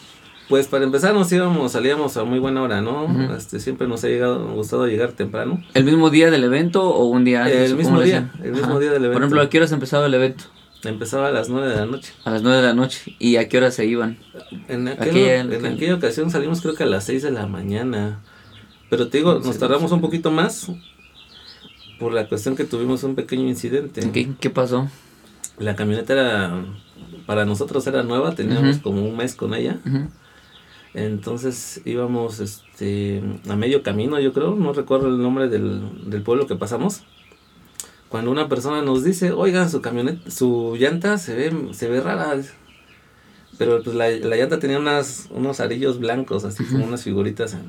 Pues 0.50 0.68
para 0.68 0.86
empezar 0.86 1.14
nos 1.14 1.30
íbamos, 1.34 1.74
salíamos 1.74 2.16
a 2.16 2.24
muy 2.24 2.40
buena 2.40 2.62
hora, 2.62 2.80
¿no? 2.82 3.04
Ujú. 3.04 3.34
este, 3.38 3.60
siempre 3.60 3.86
nos 3.88 4.04
ha 4.06 4.08
llegado, 4.08 4.48
gustado 4.54 4.88
llegar 4.88 5.12
temprano. 5.12 5.62
¿El 5.74 5.84
mismo 5.84 6.10
día 6.10 6.32
del 6.32 6.44
evento 6.46 6.84
o 6.90 7.06
un 7.06 7.26
día 7.26 7.44
antes? 7.44 7.70
El 7.72 7.76
mismo 7.76 8.00
día, 8.00 8.32
el 8.42 8.54
mismo 8.54 8.80
día 8.80 8.92
del 8.92 9.00
Por 9.00 9.06
evento. 9.08 9.20
ejemplo, 9.20 9.42
¿a 9.42 9.50
qué 9.50 9.58
horas 9.58 9.74
empezaba 9.74 10.06
el 10.06 10.14
evento? 10.14 10.46
Empezaba 10.86 11.28
a 11.28 11.32
las 11.32 11.50
9 11.50 11.68
de 11.68 11.76
la 11.76 11.86
noche. 11.86 12.14
A 12.24 12.30
las 12.30 12.44
9 12.44 12.58
de 12.62 12.64
la 12.64 12.74
noche. 12.74 13.16
¿Y 13.20 13.36
a 13.38 13.50
qué 13.50 13.58
horas 13.58 13.74
se 13.74 13.86
iban? 13.88 14.20
En, 14.70 14.88
aquel- 14.88 15.10
Aquella- 15.10 15.40
en 15.42 15.52
aquel- 15.52 15.74
aquella 15.74 15.96
ocasión 15.96 16.30
salimos 16.32 16.62
creo 16.62 16.76
que 16.76 16.84
a 16.84 16.86
las 16.86 17.04
6 17.04 17.24
de 17.24 17.32
la 17.32 17.46
mañana. 17.48 18.20
Pero 18.90 19.08
te 19.10 19.18
digo, 19.18 19.42
Sí, 19.42 19.48
nos 19.48 19.58
tardamos 19.58 19.92
un 19.92 20.02
poquito 20.02 20.32
más 20.32 20.72
por 22.00 22.14
la 22.14 22.28
cuestión 22.28 22.56
que 22.56 22.64
tuvimos 22.64 23.04
un 23.04 23.16
pequeño 23.16 23.48
incidente. 23.48 24.10
¿Qué, 24.12 24.30
qué 24.40 24.50
pasó? 24.50 24.90
La 25.58 25.76
camioneta 25.76 26.14
era, 26.14 26.66
para 27.26 27.46
nosotros 27.46 27.86
era 27.88 28.04
nueva, 28.04 28.36
teníamos 28.36 28.78
como 28.78 29.04
un 29.04 29.18
mes 29.18 29.36
con 29.36 29.54
ella. 29.54 29.80
Entonces 30.94 31.82
íbamos 31.86 32.40
este, 32.40 33.22
a 33.50 33.56
medio 33.56 33.84
camino, 33.84 34.20
yo 34.20 34.34
creo, 34.34 34.56
no 34.56 34.74
recuerdo 34.74 35.08
el 35.08 35.22
nombre 35.22 35.48
del, 35.48 36.10
del 36.10 36.22
pueblo 36.22 36.48
que 36.48 36.56
pasamos. 36.56 37.04
Cuando 38.10 38.32
una 38.32 38.48
persona 38.48 38.82
nos 38.82 39.04
dice, 39.04 39.32
oigan, 39.32 39.70
su 39.70 39.82
camioneta, 39.82 40.32
su 40.32 40.78
llanta 40.80 41.18
se 41.18 41.36
ve, 41.36 41.74
se 41.74 41.90
ve 41.90 42.02
rara. 42.02 42.36
Pero 43.58 43.82
pues 43.82 43.96
la, 43.96 44.10
la 44.10 44.36
llanta 44.36 44.60
tenía 44.60 44.78
unas, 44.78 45.28
unos 45.32 45.60
arillos 45.60 46.00
blancos, 46.00 46.44
así 46.44 46.64
como 46.66 46.86
unas 46.86 47.04
figuritas 47.04 47.54
en, 47.54 47.62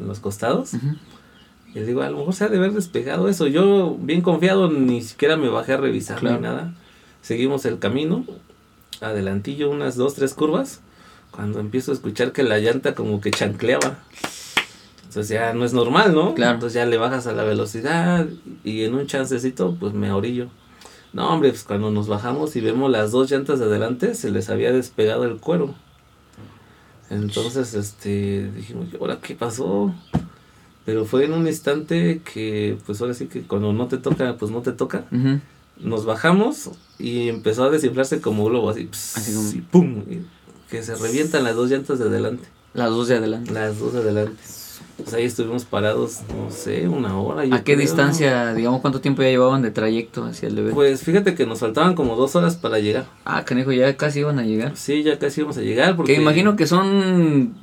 en 0.00 0.06
los 0.06 0.20
costados. 0.20 0.72
Y 1.74 1.80
digo, 1.80 2.02
a 2.02 2.10
lo 2.10 2.18
mejor 2.18 2.34
se 2.34 2.44
ha 2.44 2.48
de 2.48 2.58
haber 2.58 2.72
despegado 2.72 3.28
eso. 3.28 3.46
Yo, 3.46 3.96
bien 4.00 4.20
confiado, 4.22 4.70
ni 4.70 5.00
siquiera 5.02 5.36
me 5.36 5.48
bajé 5.48 5.74
a 5.74 5.76
revisar 5.78 6.18
Claro. 6.18 6.36
ni 6.36 6.42
nada. 6.42 6.74
Seguimos 7.22 7.64
el 7.64 7.78
camino, 7.78 8.24
adelantillo 9.00 9.70
unas 9.70 9.96
dos, 9.96 10.14
tres 10.14 10.34
curvas, 10.34 10.80
cuando 11.30 11.60
empiezo 11.60 11.92
a 11.92 11.94
escuchar 11.94 12.32
que 12.32 12.42
la 12.42 12.58
llanta 12.58 12.94
como 12.94 13.20
que 13.20 13.30
chancleaba. 13.30 13.98
Entonces 15.06 15.28
ya 15.28 15.52
no 15.54 15.64
es 15.64 15.72
normal, 15.72 16.14
¿no? 16.14 16.34
Claro. 16.34 16.54
Entonces 16.54 16.74
ya 16.74 16.86
le 16.86 16.96
bajas 16.96 17.26
a 17.26 17.32
la 17.32 17.44
velocidad 17.44 18.26
y 18.64 18.82
en 18.84 18.94
un 18.94 19.06
chancecito 19.06 19.76
pues 19.78 19.92
me 19.94 20.12
orillo. 20.12 20.48
No, 21.12 21.28
hombre, 21.32 21.50
pues 21.50 21.64
cuando 21.64 21.90
nos 21.90 22.06
bajamos 22.08 22.54
y 22.56 22.60
vemos 22.60 22.90
las 22.90 23.10
dos 23.10 23.30
llantas 23.30 23.58
de 23.58 23.64
adelante, 23.64 24.14
se 24.14 24.30
les 24.30 24.48
había 24.50 24.70
despegado 24.72 25.24
el 25.24 25.38
cuero. 25.38 25.74
Entonces, 27.10 27.74
este, 27.74 28.50
dijimos, 28.54 28.86
¿y 28.92 28.96
ahora 28.96 29.18
qué 29.20 29.34
pasó? 29.34 29.92
Pero 30.86 31.04
fue 31.04 31.24
en 31.24 31.32
un 31.32 31.46
instante 31.46 32.22
que, 32.22 32.78
pues 32.86 33.00
ahora 33.00 33.14
sí 33.14 33.26
que 33.26 33.42
cuando 33.42 33.72
no 33.72 33.88
te 33.88 33.98
toca, 33.98 34.36
pues 34.36 34.50
no 34.52 34.62
te 34.62 34.72
toca. 34.72 35.04
Nos 35.78 36.04
bajamos 36.04 36.70
y 36.98 37.28
empezó 37.28 37.64
a 37.64 37.70
desinflarse 37.70 38.20
como 38.20 38.44
globo, 38.44 38.70
así, 38.70 38.84
pss, 38.86 39.16
Así 39.16 39.34
como- 39.34 39.50
y 39.50 39.60
pum, 39.62 40.02
y 40.10 40.20
que 40.70 40.82
se 40.82 40.94
revientan 40.94 41.42
las 41.44 41.56
dos 41.56 41.70
llantas 41.70 41.98
de 41.98 42.04
adelante. 42.06 42.44
Las 42.74 42.90
dos 42.90 43.08
de 43.08 43.16
adelante. 43.16 43.52
Las 43.52 43.78
dos 43.78 43.92
de 43.94 44.00
adelante. 44.00 44.40
Pues 44.96 45.14
ahí 45.14 45.24
estuvimos 45.24 45.64
parados, 45.64 46.18
no 46.36 46.50
sé, 46.50 46.88
una 46.88 47.18
hora. 47.18 47.42
¿A 47.56 47.64
qué 47.64 47.76
distancia, 47.76 48.52
digamos, 48.54 48.80
cuánto 48.80 49.00
tiempo 49.00 49.22
ya 49.22 49.28
llevaban 49.28 49.62
de 49.62 49.70
trayecto 49.70 50.24
hacia 50.24 50.48
el 50.48 50.58
evento? 50.58 50.74
Pues 50.74 51.02
fíjate 51.02 51.34
que 51.34 51.46
nos 51.46 51.60
faltaban 51.60 51.94
como 51.94 52.16
dos 52.16 52.36
horas 52.36 52.56
para 52.56 52.78
llegar. 52.78 53.06
Ah, 53.24 53.44
canijo, 53.44 53.72
ya 53.72 53.96
casi 53.96 54.20
iban 54.20 54.38
a 54.38 54.42
llegar. 54.44 54.76
Sí, 54.76 55.02
ya 55.02 55.18
casi 55.18 55.40
íbamos 55.40 55.56
a 55.56 55.62
llegar. 55.62 55.96
Porque... 55.96 56.14
Que 56.14 56.20
imagino 56.20 56.56
que 56.56 56.66
son 56.66 57.54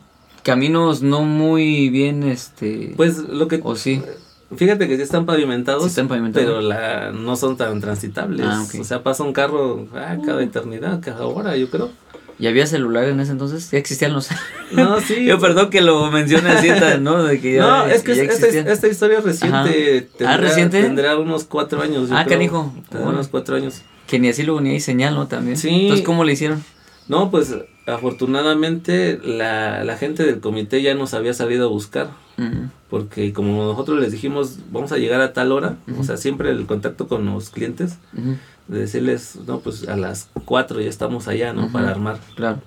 caminos 0.43 1.01
no 1.01 1.21
muy 1.23 1.89
bien, 1.89 2.23
este... 2.23 2.93
Pues 2.95 3.19
lo 3.19 3.47
que... 3.47 3.59
¿O 3.63 3.75
sí? 3.75 4.01
Fíjate 4.55 4.87
que 4.87 4.95
sí 4.95 5.01
están 5.01 5.25
pavimentados, 5.25 5.83
sí 5.83 5.89
están 5.89 6.07
pavimentados. 6.07 6.47
pero 6.47 6.61
la, 6.61 7.11
no 7.11 7.35
son 7.35 7.57
tan 7.57 7.81
transitables. 7.81 8.45
Ah, 8.47 8.65
O 8.79 8.83
sea, 8.85 9.03
pasa 9.03 9.23
un 9.23 9.33
carro 9.33 9.87
ah, 9.93 10.15
cada 10.25 10.41
eternidad, 10.41 11.01
cada 11.01 11.25
hora, 11.25 11.57
yo 11.57 11.69
creo. 11.69 11.89
¿Y 12.39 12.47
había 12.47 12.67
celular 12.67 13.05
en 13.05 13.19
ese 13.19 13.31
entonces? 13.31 13.71
¿Ya 13.71 13.79
existían 13.79 14.13
los 14.13 14.29
No, 14.71 14.99
sí. 15.01 15.25
Yo 15.25 15.39
perdón 15.39 15.69
que 15.69 15.81
lo 15.81 16.11
mencione 16.11 16.49
así, 16.49 16.69
¿no? 17.01 17.23
De 17.23 17.39
que 17.39 17.55
ya, 17.55 17.61
no, 17.61 17.85
es 17.87 18.03
que, 18.03 18.11
esta, 18.11 18.47
esta, 18.47 18.87
historia 18.87 19.21
reciente. 19.21 20.07
Tendrá, 20.17 20.33
¿Ah, 20.33 20.37
reciente? 20.37 20.81
Tendrá 20.81 21.17
unos 21.17 21.45
cuatro 21.45 21.81
años. 21.81 22.09
ah, 22.11 22.25
canijo. 22.25 22.73
Tendrá 22.89 23.09
unos 23.09 23.27
cuatro 23.27 23.55
años. 23.55 23.81
Que 24.05 24.19
ni 24.19 24.29
así 24.29 24.43
lo 24.43 24.55
unía 24.55 24.73
y 24.73 24.79
señal, 24.79 25.15
¿no? 25.15 25.27
También. 25.27 25.57
Sí. 25.57 25.69
Entonces, 25.69 26.05
¿cómo 26.05 26.23
le 26.23 26.33
hicieron? 26.33 26.63
No, 27.07 27.31
pues 27.31 27.55
afortunadamente 27.87 29.19
la, 29.23 29.83
la 29.83 29.97
gente 29.97 30.23
del 30.23 30.39
comité 30.39 30.81
ya 30.81 30.93
nos 30.93 31.13
había 31.13 31.33
salido 31.33 31.65
a 31.65 31.69
buscar. 31.69 32.09
Porque 32.89 33.33
como 33.33 33.65
nosotros 33.65 33.99
les 33.99 34.11
dijimos, 34.11 34.59
vamos 34.71 34.91
a 34.93 34.97
llegar 34.97 35.19
a 35.19 35.33
tal 35.33 35.51
hora, 35.51 35.77
o 35.99 36.03
sea, 36.03 36.15
siempre 36.15 36.51
el 36.51 36.65
contacto 36.65 37.07
con 37.07 37.25
los 37.25 37.49
clientes, 37.49 37.97
de 38.67 38.79
decirles, 38.79 39.37
no, 39.45 39.59
pues 39.59 39.87
a 39.87 39.97
las 39.97 40.29
4 40.45 40.79
ya 40.81 40.89
estamos 40.89 41.27
allá, 41.27 41.53
¿no? 41.53 41.71
Para 41.71 41.89
armar. 41.89 42.19
Claro. 42.35 42.61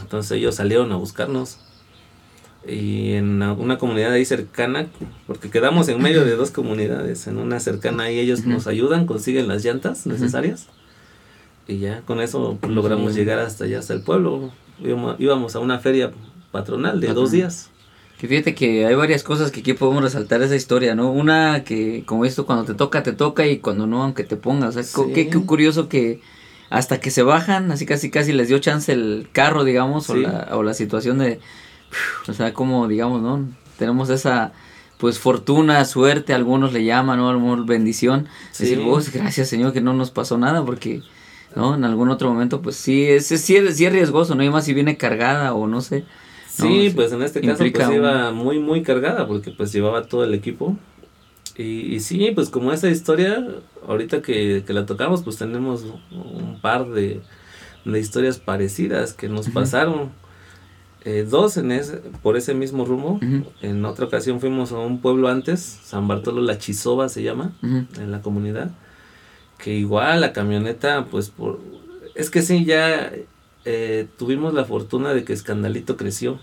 Entonces 0.00 0.32
ellos 0.32 0.54
salieron 0.54 0.92
a 0.92 0.96
buscarnos. 0.96 1.58
Y 2.66 3.14
en 3.14 3.42
una 3.42 3.76
comunidad 3.78 4.12
ahí 4.12 4.24
cercana, 4.24 4.86
porque 5.26 5.50
quedamos 5.50 5.88
en 5.88 6.00
medio 6.00 6.24
de 6.24 6.36
dos 6.36 6.52
comunidades, 6.52 7.26
en 7.26 7.38
una 7.38 7.58
cercana 7.58 8.04
ahí 8.04 8.20
ellos 8.20 8.44
nos 8.46 8.68
ayudan, 8.68 9.06
consiguen 9.06 9.48
las 9.48 9.64
llantas 9.64 10.06
necesarias. 10.06 10.68
Y 11.66 11.78
ya 11.78 12.02
con 12.02 12.20
eso 12.20 12.58
logramos 12.68 13.16
llegar 13.16 13.40
hasta 13.40 13.64
allá, 13.64 13.80
hasta 13.80 13.94
el 13.94 14.02
pueblo. 14.02 14.52
Íbamos, 14.78 15.56
a 15.56 15.58
una 15.58 15.80
feria 15.80 16.12
patronal 16.52 17.00
de 17.00 17.12
dos 17.12 17.32
días. 17.32 17.70
Que 18.22 18.28
fíjate 18.28 18.54
que 18.54 18.86
hay 18.86 18.94
varias 18.94 19.24
cosas 19.24 19.50
que 19.50 19.58
aquí 19.58 19.72
podemos 19.72 20.00
resaltar 20.00 20.40
esa 20.42 20.54
historia, 20.54 20.94
¿no? 20.94 21.10
Una 21.10 21.64
que, 21.64 22.04
como 22.06 22.24
esto, 22.24 22.46
cuando 22.46 22.64
te 22.64 22.74
toca, 22.74 23.02
te 23.02 23.12
toca 23.12 23.48
y 23.48 23.58
cuando 23.58 23.88
no, 23.88 24.04
aunque 24.04 24.22
te 24.22 24.36
pongas. 24.36 24.76
O 24.76 24.80
sea, 24.84 25.06
qué, 25.12 25.28
curioso 25.28 25.88
que 25.88 26.20
hasta 26.70 27.00
que 27.00 27.10
se 27.10 27.24
bajan, 27.24 27.72
así 27.72 27.84
casi 27.84 28.12
casi 28.12 28.32
les 28.32 28.46
dio 28.46 28.60
chance 28.60 28.92
el 28.92 29.28
carro, 29.32 29.64
digamos, 29.64 30.08
o, 30.08 30.14
la, 30.14 30.50
o 30.52 30.62
la 30.62 30.72
situación 30.72 31.18
de, 31.18 31.40
o 32.28 32.32
sea, 32.32 32.54
como, 32.54 32.86
digamos, 32.86 33.22
¿no? 33.22 33.44
Tenemos 33.76 34.08
esa, 34.08 34.52
pues, 34.98 35.18
fortuna, 35.18 35.84
suerte, 35.84 36.32
algunos 36.32 36.72
le 36.72 36.84
llaman, 36.84 37.18
¿no? 37.18 37.28
Algunos 37.28 37.66
bendición. 37.66 38.28
Decir, 38.56 38.78
vos, 38.78 39.10
gracias, 39.12 39.48
Señor, 39.48 39.72
que 39.72 39.80
no 39.80 39.94
nos 39.94 40.12
pasó 40.12 40.38
nada, 40.38 40.64
porque 40.64 41.02
¿no? 41.56 41.74
En 41.74 41.84
algún 41.84 42.08
otro 42.08 42.30
momento, 42.30 42.62
pues 42.62 42.76
sí, 42.76 43.04
es, 43.04 43.26
sí, 43.26 43.56
es, 43.56 43.80
riesgoso, 43.80 44.36
¿no? 44.36 44.44
Y 44.44 44.48
más 44.48 44.64
si 44.64 44.74
viene 44.74 44.96
cargada 44.96 45.54
o 45.54 45.66
no 45.66 45.80
sé. 45.80 46.04
Sí, 46.54 46.92
pues 46.94 47.12
en 47.12 47.22
este 47.22 47.40
caso 47.40 47.64
pues 47.72 47.90
iba 47.90 48.30
muy, 48.30 48.58
muy 48.58 48.82
cargada 48.82 49.26
porque 49.26 49.50
pues 49.50 49.72
llevaba 49.72 50.04
todo 50.04 50.24
el 50.24 50.34
equipo. 50.34 50.76
Y, 51.56 51.94
y 51.94 52.00
sí, 52.00 52.30
pues 52.34 52.50
como 52.50 52.72
esa 52.72 52.88
historia, 52.88 53.46
ahorita 53.86 54.22
que, 54.22 54.64
la 54.68 54.86
tocamos, 54.86 55.22
pues 55.22 55.36
tenemos 55.36 55.84
un 56.10 56.58
par 56.60 56.88
de, 56.88 57.20
historias 57.84 58.38
parecidas 58.38 59.12
que 59.12 59.28
nos 59.28 59.48
pasaron. 59.48 60.10
Eh, 61.04 61.26
dos 61.28 61.56
en 61.56 61.72
ese, 61.72 61.96
por 62.22 62.36
ese 62.36 62.54
mismo 62.54 62.84
rumbo. 62.84 63.18
En 63.60 63.84
otra 63.84 64.06
ocasión 64.06 64.38
fuimos 64.38 64.72
a 64.72 64.78
un 64.78 65.00
pueblo 65.00 65.28
antes, 65.28 65.60
San 65.60 66.06
Bartolo 66.06 66.42
La 66.42 66.58
Chisova 66.58 67.08
se 67.08 67.22
llama, 67.22 67.52
en 67.62 68.12
la 68.12 68.20
comunidad 68.20 68.70
que 69.62 69.74
igual 69.74 70.20
la 70.20 70.32
camioneta, 70.32 71.06
pues 71.06 71.30
por... 71.30 71.60
Es 72.14 72.30
que 72.30 72.42
sí, 72.42 72.64
ya 72.64 73.12
eh, 73.64 74.06
tuvimos 74.18 74.54
la 74.54 74.64
fortuna 74.64 75.14
de 75.14 75.24
que 75.24 75.32
Escandalito 75.32 75.96
creció. 75.96 76.40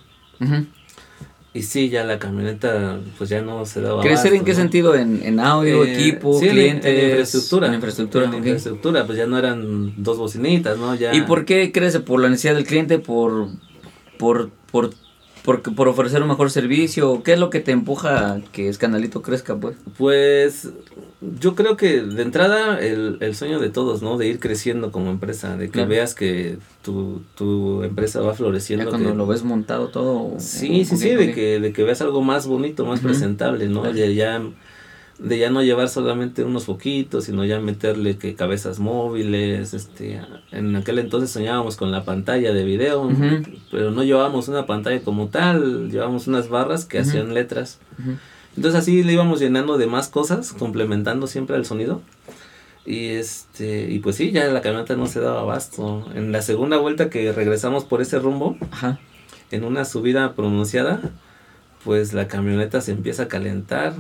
Y 1.54 1.64
sí, 1.64 1.90
ya 1.90 2.04
la 2.06 2.20
camioneta 2.20 3.00
pues 3.18 3.30
ya 3.30 3.42
no 3.42 3.66
se 3.66 3.82
daba 3.82 4.04
¿Crecer 4.04 4.34
en 4.34 4.46
qué 4.46 4.54
sentido? 4.54 4.96
¿En, 4.96 5.40
audio, 5.40 5.84
eh, 5.84 5.94
equipo, 5.94 6.40
clientes? 6.40 6.86
En, 6.86 7.10
infraestructura. 7.10 7.68
En 7.68 7.74
infraestructura. 7.74 8.26
En 8.26 8.36
infraestructura, 8.36 9.06
pues 9.06 9.18
ya 9.18 9.26
no 9.26 9.38
eran 9.38 10.02
dos 10.02 10.18
bocinitas, 10.18 10.78
¿no? 10.78 10.94
Ya... 10.96 11.14
¿Y 11.14 11.22
por 11.22 11.46
qué 11.46 11.72
crece? 11.72 12.00
¿Por 12.00 12.22
la 12.22 12.30
necesidad 12.30 12.56
del 12.56 12.66
cliente? 12.66 13.00
¿Por, 13.00 13.50
por, 14.18 14.52
por 14.72 14.92
por, 15.44 15.62
por 15.62 15.88
ofrecer 15.88 16.22
un 16.22 16.28
mejor 16.28 16.52
servicio? 16.52 17.24
¿Qué 17.24 17.34
es 17.34 17.40
lo 17.40 17.50
que 17.50 17.60
te 17.60 17.72
empuja 17.72 18.34
a 18.34 18.42
que 18.52 18.70
Escandalito 18.70 19.22
crezca, 19.22 19.56
pues? 19.56 19.78
Pues 19.98 20.70
yo 21.22 21.56
creo 21.56 21.76
que 21.76 22.02
de 22.02 22.22
entrada 22.22 22.80
el, 22.80 23.18
el 23.20 23.36
sueño 23.36 23.60
de 23.60 23.70
todos, 23.70 24.02
¿no? 24.02 24.18
De 24.18 24.28
ir 24.28 24.40
creciendo 24.40 24.92
como 24.92 25.10
empresa, 25.10 25.58
de 25.58 25.70
que 25.70 25.86
veas 25.86 26.16
que 26.16 26.58
tu, 26.82 27.22
tu 27.36 27.84
empresa 27.84 28.22
va 28.22 28.34
floreciendo. 28.34 28.86
Ya 28.86 28.90
cuando 28.90 29.14
lo 29.14 29.28
ves 29.28 29.44
montado 29.44 29.90
todo. 29.90 30.40
Sí, 30.40 30.86
sí, 30.86 30.98
sí, 30.98 31.10
de 31.16 31.34
que, 31.34 31.60
de 31.60 31.74
que 31.74 31.84
veas 31.84 32.02
algo 32.02 32.22
más 32.22 32.48
bonito, 32.48 32.86
más 32.86 33.00
presentable, 33.00 33.68
¿no? 33.68 33.92
Ya, 33.92 34.06
ya 34.06 34.42
de 35.20 35.38
ya 35.38 35.50
no 35.50 35.62
llevar 35.62 35.90
solamente 35.90 36.46
unos 36.46 36.66
foquitos, 36.66 37.26
sino 37.26 37.44
ya 37.44 37.60
meterle 37.60 38.18
que 38.18 38.36
cabezas 38.36 38.80
móviles, 38.80 39.74
este, 39.74 40.22
en 40.52 40.76
aquel 40.78 40.98
entonces 41.00 41.30
soñábamos 41.30 41.76
con 41.76 41.92
la 41.92 42.06
pantalla 42.06 42.54
de 42.54 42.64
video, 42.64 43.10
pero 43.70 43.92
no 43.92 44.04
llevábamos 44.04 44.48
una 44.48 44.66
pantalla 44.66 45.02
como 45.02 45.28
tal, 45.28 45.92
llevábamos 45.92 46.28
unas 46.28 46.48
barras 46.48 46.86
que 46.86 47.00
hacían 47.00 47.34
letras. 47.34 47.80
Entonces 48.56 48.80
así 48.80 49.04
le 49.04 49.14
íbamos 49.14 49.42
llenando 49.42 49.78
de 49.78 49.88
más 49.88 50.08
cosas, 50.08 50.54
complementando 50.54 51.28
siempre 51.28 51.58
el 51.58 51.66
sonido. 51.66 52.02
Y 52.86 53.10
este, 53.10 53.92
y 53.92 54.00
pues 54.00 54.16
sí, 54.16 54.32
ya 54.32 54.48
la 54.48 54.62
camioneta 54.62 54.96
no 54.96 55.06
se 55.06 55.20
daba 55.20 55.42
abasto. 55.42 56.06
En 56.16 56.32
la 56.32 56.42
segunda 56.42 56.78
vuelta 56.78 57.10
que 57.10 57.32
regresamos 57.34 57.84
por 57.84 58.02
ese 58.02 58.20
rumbo, 58.20 58.58
en 59.52 59.64
una 59.66 59.84
subida 59.84 60.34
pronunciada, 60.34 61.02
pues 61.84 62.14
la 62.14 62.28
camioneta 62.28 62.80
se 62.80 62.94
empieza 62.94 63.24
a 63.24 63.28
calentar 63.28 63.94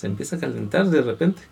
se 0.00 0.06
empieza 0.06 0.36
a 0.36 0.38
calentar 0.38 0.88
de 0.88 1.02
repente. 1.02 1.42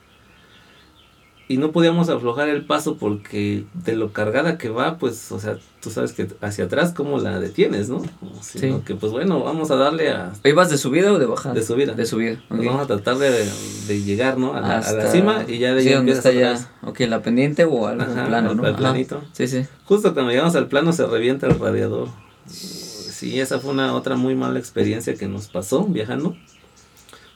Y 1.51 1.57
no 1.57 1.71
podíamos 1.71 2.09
aflojar 2.11 2.49
el 2.49 2.67
paso 2.67 2.97
porque 2.97 3.65
de 3.73 3.97
lo 3.97 4.13
cargada 4.13 4.59
que 4.59 4.69
va, 4.69 4.99
pues, 4.99 5.33
o 5.33 5.39
sea, 5.39 5.59
tú 5.81 5.91
sabes 5.91 6.13
que 6.13 6.29
hacia 6.43 6.65
atrás, 6.65 6.93
¿cómo 6.95 7.19
la 7.19 7.41
detienes, 7.41 7.89
no? 7.89 8.03
Sino 8.43 8.85
que, 8.85 8.95
pues 8.95 9.13
bueno, 9.13 9.43
vamos 9.43 9.71
a 9.71 9.77
darle 9.77 10.11
a... 10.11 10.33
¿Ibas 10.45 10.71
de 10.71 10.77
subida 10.77 11.11
o 11.13 11.19
de 11.19 11.25
bajada? 11.25 11.55
De 11.55 11.63
subida. 11.63 11.95
De 11.95 12.05
subida. 12.05 12.43
Pues 12.49 12.65
vamos 12.65 12.83
a 12.83 12.87
tratar 12.87 13.17
de, 13.17 14.03
llegar, 14.03 14.39
¿no? 14.39 14.55
A 14.55 14.61
la, 14.61 14.83
cima 15.11 15.45
y 15.47 15.59
ya 15.59 15.75
de 15.75 15.83
sí, 15.83 16.11
está 16.11 16.33
ya? 16.33 16.71
Ok, 16.83 17.01
la 17.01 17.23
pendiente 17.23 17.65
o 17.65 17.87
algo 17.87 18.05
plano, 18.05 18.55
¿no? 18.55 18.67
El 18.67 18.75
planito. 18.75 19.23
Sí, 19.33 19.47
sí. 19.47 19.65
Justo 19.85 20.13
cuando 20.13 20.33
llegamos 20.33 20.55
al 20.55 20.69
plano 20.69 20.93
se 20.93 21.07
revienta 21.07 21.47
el 21.47 21.59
radiador. 21.59 22.09
Sí, 22.47 23.41
esa 23.41 23.59
fue 23.59 23.73
una 23.73 23.95
otra 23.95 24.17
muy 24.17 24.35
mala 24.35 24.59
experiencia 24.59 25.15
que 25.15 25.29
nos 25.29 25.49
pasó 25.49 25.85
viajando 25.85 26.37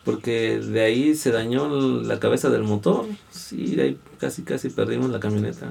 porque 0.04 0.58
de 0.58 0.80
ahí 0.80 1.14
se 1.14 1.30
dañó 1.30 1.68
la 2.02 2.18
cabeza 2.18 2.50
del 2.50 2.62
motor. 2.62 3.06
Sí, 3.30 3.76
de 3.76 3.82
ahí 3.82 3.98
casi 4.18 4.42
casi 4.42 4.68
perdimos 4.68 5.10
la 5.10 5.20
camioneta. 5.20 5.68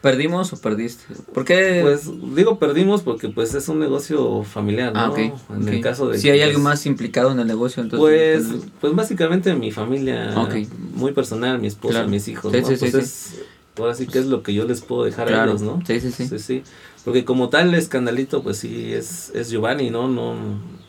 ¿Perdimos 0.00 0.52
o 0.52 0.60
perdiste? 0.60 1.04
¿Por 1.34 1.44
qué? 1.44 1.80
Pues 1.82 2.08
digo 2.34 2.58
perdimos 2.60 3.02
porque 3.02 3.28
pues 3.30 3.54
es 3.54 3.68
un 3.68 3.80
negocio 3.80 4.44
familiar, 4.44 4.92
¿no? 4.92 5.00
Ah, 5.00 5.10
okay, 5.10 5.32
en 5.50 5.68
el 5.68 5.80
caso 5.80 6.08
de 6.08 6.18
Si 6.18 6.30
hay 6.30 6.40
algo 6.40 6.60
más 6.60 6.86
implicado 6.86 7.32
en 7.32 7.40
el 7.40 7.46
negocio, 7.48 7.82
entonces 7.82 8.46
Pues 8.46 8.62
pues 8.80 8.94
básicamente 8.94 9.54
mi 9.54 9.72
familia 9.72 10.34
muy 10.94 11.12
personal, 11.12 11.58
mi 11.58 11.66
esposa, 11.66 12.06
mis 12.06 12.28
hijos, 12.28 12.52
¿no? 12.52 12.76
Sí, 12.76 12.76
pues 12.90 13.40
ahora 13.76 13.94
sí 13.94 14.06
que 14.06 14.18
es 14.18 14.26
lo 14.26 14.42
que 14.42 14.54
yo 14.54 14.64
les 14.66 14.80
puedo 14.82 15.04
dejar 15.04 15.32
a 15.32 15.44
ellos, 15.44 15.62
¿no? 15.62 15.80
Sí, 15.84 16.00
sí, 16.00 16.12
sí. 16.12 16.28
Sí, 16.28 16.38
sí. 16.38 16.62
Porque 17.04 17.24
como 17.24 17.48
tal 17.48 17.74
escandalito 17.74 18.42
pues 18.42 18.58
sí 18.58 18.92
es 18.92 19.30
es 19.34 19.50
Giovanni, 19.50 19.90
¿no? 19.90 20.06
No 20.06 20.36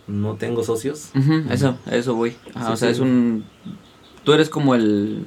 no 0.10 0.36
tengo 0.36 0.64
socios. 0.64 1.12
eso, 1.50 1.78
eso 1.92 2.16
voy. 2.16 2.36
o 2.56 2.76
sea, 2.76 2.90
es 2.90 3.00
un... 3.00 3.46
Tú 4.24 4.34
eres 4.34 4.50
como 4.50 4.76
el... 4.76 5.26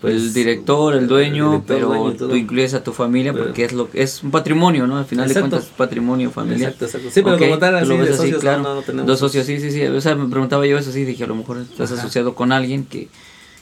Pues, 0.00 0.14
el 0.14 0.32
director, 0.32 0.94
el 0.94 1.08
dueño, 1.08 1.64
pero 1.66 2.12
tú 2.12 2.36
incluyes 2.36 2.72
a 2.74 2.84
tu 2.84 2.92
familia 2.92 3.32
porque 3.32 3.64
es 3.64 3.72
lo 3.72 3.88
es 3.92 4.22
un 4.22 4.30
patrimonio, 4.30 4.86
¿no? 4.86 4.96
Al 4.96 5.06
final 5.06 5.26
de 5.26 5.34
cuentas 5.34 5.64
es 5.64 5.70
patrimonio 5.70 6.30
familiar. 6.30 6.70
Exacto, 6.70 6.84
exacto. 6.84 7.08
Sí, 7.10 7.20
pero 7.22 7.36
como 7.36 7.58
tal, 7.58 7.74
así, 7.74 7.96
de 7.96 8.14
socios, 8.14 8.40
claro. 8.40 8.62
no, 8.62 8.82
tenemos. 8.82 9.08
Dos 9.08 9.18
socios, 9.18 9.44
sí, 9.44 9.58
sí, 9.58 9.72
sí. 9.72 9.82
O 9.82 10.00
sea, 10.00 10.14
me 10.14 10.28
preguntaba 10.30 10.64
yo 10.66 10.78
eso, 10.78 10.92
sí, 10.92 11.04
dije, 11.04 11.24
a 11.24 11.26
lo 11.26 11.34
mejor 11.34 11.58
estás 11.58 11.90
asociado 11.90 12.36
con 12.36 12.52
alguien 12.52 12.84
que, 12.84 13.08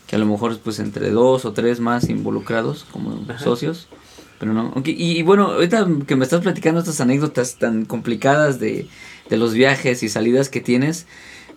que 0.06 0.16
a 0.16 0.18
lo 0.18 0.26
mejor, 0.26 0.58
pues, 0.58 0.78
entre 0.78 1.10
dos 1.10 1.46
o 1.46 1.52
tres 1.52 1.80
más 1.80 2.10
involucrados 2.10 2.84
como 2.92 3.24
socios. 3.38 3.88
Pero 4.38 4.52
no. 4.52 4.72
y, 4.84 5.22
bueno, 5.22 5.52
ahorita 5.52 5.86
que 6.06 6.14
me 6.16 6.24
estás 6.24 6.42
platicando 6.42 6.80
estas 6.80 7.00
anécdotas 7.00 7.56
tan 7.56 7.86
complicadas 7.86 8.60
de, 8.60 8.86
de 9.30 9.36
los 9.36 9.54
viajes 9.54 10.02
y 10.02 10.08
salidas 10.08 10.48
que 10.50 10.60
tienes, 10.60 11.06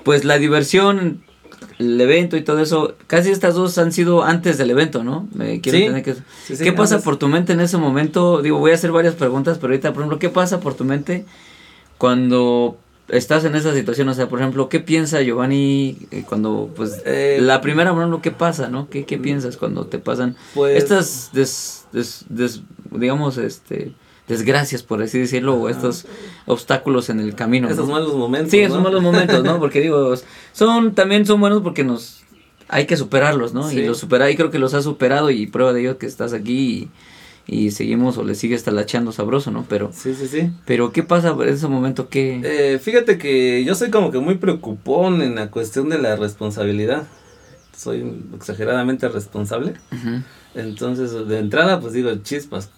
pues 0.03 0.23
la 0.23 0.37
diversión, 0.37 1.21
el 1.77 1.99
evento 1.99 2.37
y 2.37 2.41
todo 2.41 2.61
eso, 2.61 2.95
casi 3.07 3.31
estas 3.31 3.55
dos 3.55 3.77
han 3.77 3.91
sido 3.91 4.23
antes 4.23 4.57
del 4.57 4.69
evento, 4.71 5.03
¿no? 5.03 5.27
Me 5.33 5.59
quiero 5.59 5.77
tener 5.77 6.03
que... 6.03 6.15
¿Qué 6.57 6.71
pasa 6.71 7.01
por 7.01 7.17
tu 7.17 7.27
mente 7.27 7.51
en 7.51 7.59
ese 7.59 7.77
momento? 7.77 8.41
Digo, 8.41 8.59
voy 8.59 8.71
a 8.71 8.75
hacer 8.75 8.93
varias 8.93 9.15
preguntas, 9.15 9.57
pero 9.59 9.73
ahorita, 9.73 9.91
por 9.91 10.03
ejemplo, 10.03 10.19
¿qué 10.19 10.29
pasa 10.29 10.61
por 10.61 10.73
tu 10.73 10.85
mente 10.85 11.25
cuando 11.97 12.77
estás 13.09 13.43
en 13.43 13.55
esa 13.55 13.73
situación, 13.73 14.07
o 14.09 14.13
sea, 14.13 14.29
por 14.29 14.39
ejemplo, 14.39 14.69
¿qué 14.69 14.79
piensa 14.79 15.21
Giovanni 15.21 15.97
eh, 16.11 16.23
cuando, 16.27 16.69
pues, 16.75 17.01
Eh, 17.05 17.39
la 17.41 17.59
primera, 17.59 17.91
bueno, 17.91 18.21
¿qué 18.21 18.31
pasa, 18.31 18.69
no? 18.69 18.87
¿Qué, 18.89 19.05
qué 19.05 19.17
piensas 19.17 19.57
cuando 19.57 19.85
te 19.87 19.97
pasan 19.99 20.35
Pues- 20.53 20.77
estas, 20.83 21.31
des, 21.33 21.78
des- 21.91 22.25
des- 22.29 22.61
digamos, 22.91 23.37
este, 23.37 23.93
desgracias, 24.27 24.83
por 24.83 25.01
así 25.01 25.17
decirlo, 25.19 25.55
o 25.55 25.69
estos 25.69 26.05
obstáculos 26.45 27.09
en 27.09 27.19
el 27.19 27.35
camino, 27.35 27.67
Esos 27.69 27.87
¿no? 27.87 27.93
malos 27.93 28.13
momentos. 28.15 28.51
Sí, 28.51 28.59
esos 28.59 28.77
¿no? 28.77 28.83
malos 28.83 29.01
momentos, 29.01 29.43
¿no? 29.43 29.59
Porque 29.59 29.81
digo, 29.81 30.13
son, 30.53 30.93
también 30.95 31.25
son 31.25 31.39
buenos 31.39 31.61
porque 31.63 31.83
nos, 31.83 32.21
hay 32.67 32.85
que 32.85 32.95
superarlos, 32.97 33.53
¿no? 33.53 33.71
Y 33.71 33.85
los 33.85 33.97
supera, 33.97 34.29
y 34.29 34.35
creo 34.35 34.51
que 34.51 34.59
los 34.59 34.73
has 34.73 34.83
superado 34.83 35.29
y 35.31 35.47
prueba 35.47 35.73
de 35.73 35.81
ello 35.81 35.97
que 35.97 36.05
estás 36.05 36.33
aquí 36.33 36.89
y, 37.47 37.55
y 37.65 37.71
seguimos 37.71 38.19
o 38.19 38.23
le 38.23 38.35
sigues 38.35 38.63
talacheando 38.63 39.11
sabroso, 39.11 39.49
¿no? 39.49 39.65
Pero, 39.67 39.89
Sí, 39.91 40.13
sí, 40.13 40.27
sí. 40.27 40.51
pero 40.65 40.91
¿qué 40.91 41.01
pasa 41.01 41.29
en 41.41 41.49
ese 41.49 41.67
momento? 41.67 42.07
¿Qué? 42.09 42.39
Eh, 42.43 42.77
fíjate 42.77 43.17
que 43.17 43.63
yo 43.63 43.73
soy 43.73 43.89
como 43.89 44.11
que 44.11 44.19
muy 44.19 44.35
preocupón 44.35 45.23
en 45.23 45.33
la 45.33 45.49
cuestión 45.49 45.89
de 45.89 45.97
la 45.97 46.15
responsabilidad. 46.15 47.07
Soy 47.75 48.03
exageradamente 48.35 49.07
responsable. 49.09 49.73
Entonces, 50.55 51.27
de 51.27 51.39
entrada, 51.39 51.79
pues 51.79 51.93
digo, 51.93 52.13
chispas, 52.23 52.71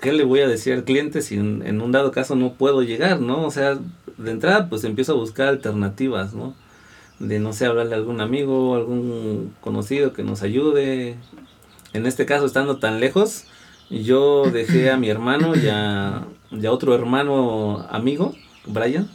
¿qué 0.00 0.12
le 0.12 0.24
voy 0.24 0.40
a 0.40 0.48
decir 0.48 0.72
al 0.74 0.84
cliente 0.84 1.22
si 1.22 1.36
en, 1.36 1.62
en 1.64 1.80
un 1.80 1.92
dado 1.92 2.10
caso 2.10 2.34
no 2.34 2.54
puedo 2.54 2.82
llegar, 2.82 3.20
no? 3.20 3.46
O 3.46 3.50
sea, 3.50 3.78
de 4.18 4.30
entrada, 4.30 4.68
pues 4.68 4.84
empiezo 4.84 5.12
a 5.12 5.16
buscar 5.16 5.48
alternativas, 5.48 6.34
¿no? 6.34 6.54
De, 7.20 7.38
no 7.38 7.52
sé, 7.52 7.66
hablarle 7.66 7.94
a 7.94 7.98
algún 7.98 8.20
amigo, 8.20 8.74
algún 8.74 9.54
conocido 9.60 10.12
que 10.12 10.24
nos 10.24 10.42
ayude. 10.42 11.16
En 11.92 12.06
este 12.06 12.26
caso, 12.26 12.46
estando 12.46 12.78
tan 12.78 12.98
lejos, 12.98 13.44
yo 13.90 14.50
dejé 14.50 14.90
a 14.90 14.96
mi 14.96 15.08
hermano 15.08 15.54
y 15.54 15.68
a, 15.68 16.26
y 16.50 16.66
a 16.66 16.72
otro 16.72 16.94
hermano 16.94 17.86
amigo, 17.90 18.34
Brian. 18.66 19.08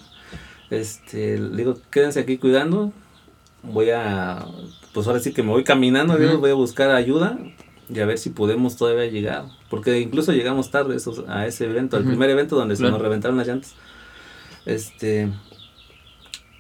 Este, 0.70 1.38
le 1.38 1.58
digo, 1.58 1.78
quédense 1.92 2.22
aquí 2.22 2.38
cuidando. 2.38 2.94
Voy 3.64 3.90
a, 3.90 4.46
pues 4.94 5.08
ahora 5.08 5.20
sí 5.20 5.34
que 5.34 5.44
me 5.44 5.50
voy 5.50 5.66
caminando, 5.66 6.16
digo, 6.16 6.38
voy 6.38 6.52
a 6.52 6.54
buscar 6.54 6.92
ayuda 6.92 7.38
y 7.90 8.00
a 8.00 8.06
ver 8.06 8.18
si 8.18 8.30
podemos 8.32 8.76
todavía 8.78 9.06
llegar. 9.06 9.46
Porque 9.70 10.00
incluso 10.00 10.32
llegamos 10.34 10.72
tarde 10.72 10.96
esos, 10.96 11.24
a 11.28 11.46
ese 11.48 11.66
evento, 11.66 11.98
al 11.98 12.04
primer 12.04 12.30
evento 12.30 12.56
donde 12.56 12.76
Claro. 12.76 12.90
se 12.90 12.92
nos 12.94 13.02
reventaron 13.02 13.38
las 13.38 13.48
llantas. 13.48 13.76
Este, 14.66 15.32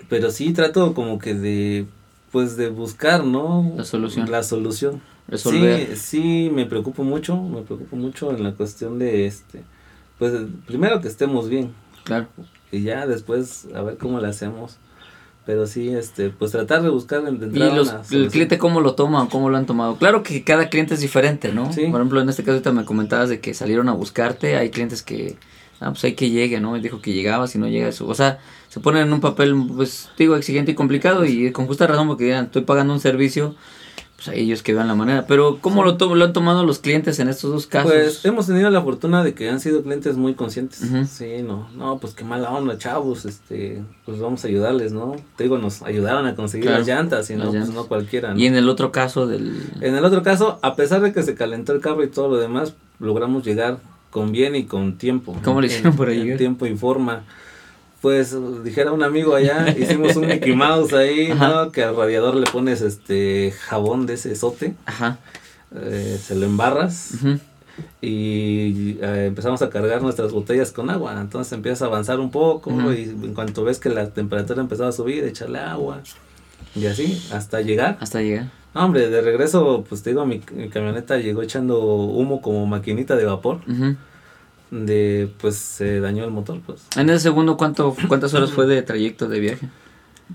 pero 0.09 0.31
sí 0.31 0.53
trato 0.53 0.93
como 0.93 1.19
que 1.19 1.33
de, 1.33 1.85
pues 2.31 2.55
de 2.57 2.69
buscar, 2.69 3.23
¿no? 3.25 3.73
La 3.75 3.83
solución. 3.83 4.31
La 4.31 4.43
solución. 4.43 5.01
Resolver. 5.27 5.87
Sí, 5.89 5.95
sí, 5.97 6.49
me 6.53 6.65
preocupo 6.65 7.03
mucho, 7.03 7.35
me 7.41 7.61
preocupo 7.61 7.97
mucho 7.97 8.31
en 8.31 8.43
la 8.43 8.53
cuestión 8.53 8.97
de 8.97 9.25
este, 9.25 9.61
pues 10.17 10.31
primero 10.65 11.01
que 11.01 11.09
estemos 11.09 11.49
bien 11.49 11.73
Claro. 12.05 12.27
y 12.71 12.83
ya 12.83 13.05
después 13.05 13.67
a 13.75 13.81
ver 13.81 13.97
cómo 13.97 14.21
le 14.21 14.27
hacemos. 14.29 14.77
Pero 15.47 15.65
sí, 15.65 15.95
este, 15.95 16.29
pues 16.29 16.51
tratar 16.51 16.83
de 16.83 16.89
buscar 16.89 17.23
de 17.23 17.29
Y 17.29 17.41
entrada 17.41 17.73
los, 17.73 17.88
una 17.88 18.03
el 18.12 18.29
cliente 18.29 18.57
cómo 18.57 18.81
lo 18.81 18.95
toma 18.95 19.23
o 19.23 19.29
cómo 19.29 19.49
lo 19.49 19.55
han 19.55 19.65
tomado. 19.65 19.95
Claro 19.95 20.21
que 20.21 20.43
cada 20.43 20.67
cliente 20.67 20.95
es 20.95 20.99
diferente, 20.99 21.53
¿no? 21.53 21.71
Sí. 21.71 21.86
Por 21.86 22.01
ejemplo, 22.01 22.19
en 22.19 22.27
este 22.27 22.43
caso 22.43 22.55
ahorita 22.55 22.73
me 22.73 22.83
comentabas 22.83 23.29
de 23.29 23.39
que 23.39 23.53
salieron 23.53 23.88
a 23.88 23.93
buscarte, 23.93 24.57
hay 24.57 24.71
clientes 24.71 25.03
que, 25.03 25.38
ah, 25.79 25.91
pues 25.91 26.03
hay 26.03 26.15
que 26.15 26.29
llegue, 26.29 26.60
¿no? 26.60 26.75
Y 26.75 26.81
dijo 26.81 26.99
que 26.99 27.13
llegaba, 27.13 27.47
si 27.47 27.60
no 27.60 27.69
llega 27.69 27.88
eso. 27.88 28.05
O 28.07 28.13
sea, 28.13 28.39
se 28.67 28.81
ponen 28.81 29.07
en 29.07 29.13
un 29.13 29.21
papel, 29.21 29.55
pues, 29.73 30.10
digo, 30.17 30.36
exigente 30.36 30.73
y 30.73 30.75
complicado 30.75 31.23
y 31.23 31.53
con 31.53 31.65
justa 31.65 31.88
razón 31.88 32.10
porque 32.10 32.25
dirán, 32.25 32.47
estoy 32.47 32.63
pagando 32.63 32.91
un 32.91 32.99
servicio, 32.99 33.55
pues 34.17 34.27
ahí 34.30 34.41
ellos 34.41 34.63
que 34.63 34.73
vean 34.73 34.88
la 34.88 34.95
manera. 34.95 35.25
Pero 35.27 35.60
¿cómo 35.62 35.84
lo, 35.84 35.95
to- 35.95 36.13
lo 36.15 36.25
han 36.25 36.34
tomado 36.34 36.65
los 36.65 36.80
clientes 36.80 37.19
en 37.19 37.30
estos 37.30 37.51
dos 37.51 37.67
casos? 37.67 37.91
Pues 37.91 38.25
hemos 38.25 38.47
tenido 38.47 38.69
la 38.71 38.82
fortuna 38.82 39.23
de 39.23 39.34
que 39.36 39.47
han 39.49 39.60
sido 39.60 39.84
clientes 39.84 40.17
muy 40.17 40.34
conscientes. 40.34 40.82
Ujú. 40.82 41.06
Sí, 41.06 41.43
no, 41.43 41.69
no, 41.75 41.99
pues 41.99 42.13
qué 42.15 42.23
mala 42.23 42.49
onda, 42.51 42.77
chavos, 42.80 43.25
este, 43.25 43.84
pues 44.06 44.19
vamos 44.19 44.43
a 44.43 44.47
ayudarles, 44.47 44.91
¿no? 44.91 45.15
Te 45.36 45.43
digo, 45.43 45.58
nos 45.60 45.84
ayudaron 45.84 46.25
a 46.25 46.36
conseguir 46.36 46.65
Claro, 46.65 46.80
las 46.80 46.88
llantas 46.88 47.30
y 47.30 47.36
no, 47.36 47.43
pues 47.43 47.53
llantas. 47.53 47.73
no 47.75 47.86
cualquiera, 47.86 48.34
¿no? 48.34 48.39
Y 48.39 48.47
en 48.47 48.56
el 48.56 48.67
otro 48.69 48.91
caso 48.91 49.27
del... 49.27 49.62
En 49.82 49.95
el 49.95 50.03
otro 50.03 50.23
caso, 50.23 50.58
a 50.63 50.75
pesar 50.75 51.01
de 51.01 51.13
que 51.13 51.21
se 51.23 51.36
calentó 51.36 51.71
el 51.73 51.80
carro 51.82 52.03
y 52.03 52.08
todo 52.10 52.27
lo 52.27 52.38
demás, 52.38 52.73
logramos 52.99 53.45
llegar 53.45 53.77
con 54.10 54.32
bien 54.32 54.56
y 54.56 54.63
con 54.65 54.97
tiempo. 54.97 55.36
¿Cómo 55.43 55.62
le 55.62 55.67
hicieron 55.67 55.91
En- 55.91 55.97
para 55.97 56.12
en 56.13 56.23
llegar? 56.23 56.38
tiempo 56.39 56.65
y 56.65 56.75
forma. 56.75 57.23
Pues 58.01 58.36
dijera 58.63 58.91
un 58.91 59.03
amigo 59.03 59.33
allá, 59.36 59.75
hicimos 59.77 60.15
un 60.15 60.27
Mickey 60.27 60.55
Mouse 60.55 60.93
ahí, 60.93 61.31
Ajá. 61.31 61.47
¿no? 61.49 61.71
Que 61.71 61.83
al 61.83 61.95
radiador 61.95 62.36
le 62.36 62.45
pones 62.45 62.81
este 62.81 63.53
jabón 63.65 64.05
de 64.05 64.13
ese 64.13 64.36
sote, 64.36 64.75
Ajá. 64.86 65.17
eh, 65.75 66.19
se 66.23 66.36
lo 66.36 66.45
embarras 66.45 67.13
y 68.01 68.97
eh, 69.01 69.25
empezamos 69.27 69.62
a 69.62 69.69
cargar 69.69 70.01
nuestras 70.01 70.31
botellas 70.31 70.71
con 70.71 70.89
agua. 70.89 71.19
Entonces 71.19 71.53
empiezas 71.53 71.81
a 71.83 71.86
avanzar 71.86 72.19
un 72.19 72.31
poco 72.31 72.71
y 72.93 73.03
en 73.03 73.33
cuanto 73.33 73.63
ves 73.63 73.79
que 73.79 73.89
la 73.89 74.10
temperatura 74.10 74.62
empezaba 74.62 74.89
a 74.89 74.93
subir, 74.93 75.23
echarle 75.23 75.60
agua 75.60 76.01
y 76.75 76.86
así 76.86 77.21
hasta 77.31 77.62
llegar. 77.62 77.97
Hasta 77.99 78.21
llegar. 78.21 78.51
No, 78.75 78.86
hombre, 78.86 79.10
de 79.10 79.21
regreso, 79.21 79.83
pues 79.89 80.03
te 80.03 80.12
digo, 80.12 80.25
mi, 80.25 80.41
mi 80.53 80.69
camioneta 80.69 81.17
llegó 81.17 81.41
echando 81.41 81.79
humo 81.83 82.41
como 82.41 82.65
maquinita 82.67 83.15
de 83.15 83.25
vapor. 83.25 83.62
Ujú. 83.67 83.95
De, 84.71 85.32
pues 85.39 85.56
se 85.56 85.99
dañó 86.01 86.25
el 86.25 86.32
motor, 86.32 86.60
pues. 86.65 86.86
En 86.97 87.10
el 87.10 87.19
segundo, 87.19 87.56
¿cuánto, 87.58 87.95
¿cuántas 88.08 88.34
horas 88.34 88.51
fue 88.51 88.67
de 88.67 88.82
trayecto 88.82 89.27
de 89.30 89.39
viaje? 89.39 89.69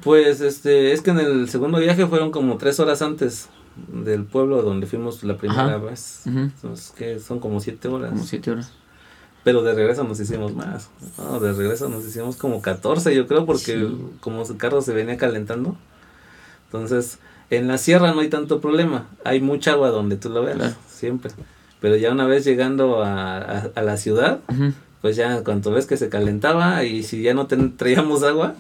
Pues 0.03 0.41
este, 0.41 0.93
es 0.93 1.03
que 1.03 1.11
en 1.11 1.19
el 1.21 1.49
segundo 1.51 1.79
viaje 1.79 2.07
fueron 2.07 2.31
como 2.31 2.57
tres 2.57 2.81
horas 2.81 3.03
antes 3.03 3.51
del 3.93 4.25
pueblo 4.25 4.63
donde 4.63 4.87
fuimos 4.87 5.23
la 5.23 5.37
primera 5.37 5.67
Ajá. 5.67 5.77
vez. 5.77 6.23
Entonces, 6.27 6.93
que 6.97 7.21
son 7.21 7.41
como 7.41 7.61
siete 7.61 7.89
horas. 7.89 8.11
Como 8.11 8.25
siete 8.25 8.51
horas. 8.51 8.73
Pero 9.45 9.63
de 9.63 9.75
regreso 9.75 10.05
nos 10.05 10.19
hicimos 10.21 10.55
más. 10.55 10.89
No, 11.19 11.39
de 11.41 11.53
regreso 11.53 11.89
nos 11.91 12.07
hicimos 12.07 12.37
como 12.37 12.63
14, 12.63 13.15
yo 13.15 13.27
creo, 13.27 13.45
porque 13.45 13.79
Sí. 13.79 13.99
como 14.21 14.43
el 14.45 14.57
carro 14.57 14.81
se 14.81 14.95
venía 14.95 15.17
calentando. 15.19 15.77
Entonces, 16.67 17.19
en 17.51 17.69
la 17.69 17.77
sierra 17.77 18.15
no 18.15 18.21
hay 18.21 18.29
tanto 18.29 18.61
problema. 18.61 19.09
Hay 19.25 19.41
mucha 19.41 19.73
agua 19.73 19.91
donde 19.91 20.17
tú 20.17 20.31
lo 20.31 20.43
veas, 20.43 20.57
Claro. 20.57 20.75
siempre. 20.89 21.33
Pero 21.83 21.97
ya 21.97 22.11
una 22.13 22.27
vez 22.27 22.45
llegando 22.45 23.03
a, 23.05 23.37
a, 23.39 23.71
a 23.75 23.83
la 23.83 23.97
ciudad, 23.99 24.39
pues 25.03 25.17
ya 25.17 25.43
cuando 25.45 25.71
ves 25.73 25.85
que 25.87 25.99
se 25.99 26.09
calentaba 26.09 26.85
y 26.85 27.03
si 27.03 27.21
ya 27.23 27.35
no 27.35 27.47
ten- 27.49 27.77
traíamos 27.77 28.23
agua, 28.23 28.55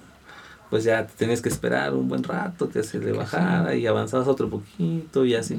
pues 0.69 0.85
ya 0.85 1.07
te 1.07 1.13
tenías 1.17 1.41
que 1.41 1.49
esperar 1.49 1.95
un 1.95 2.09
buen 2.09 2.25
rato 2.25 2.69
que 2.69 2.83
se 2.83 2.99
le 2.99 3.13
bajara 3.13 3.75
y 3.77 3.87
avanzabas 3.87 4.27
otro 4.29 4.49
poquito 4.51 5.25
y 5.25 5.35
así. 5.37 5.57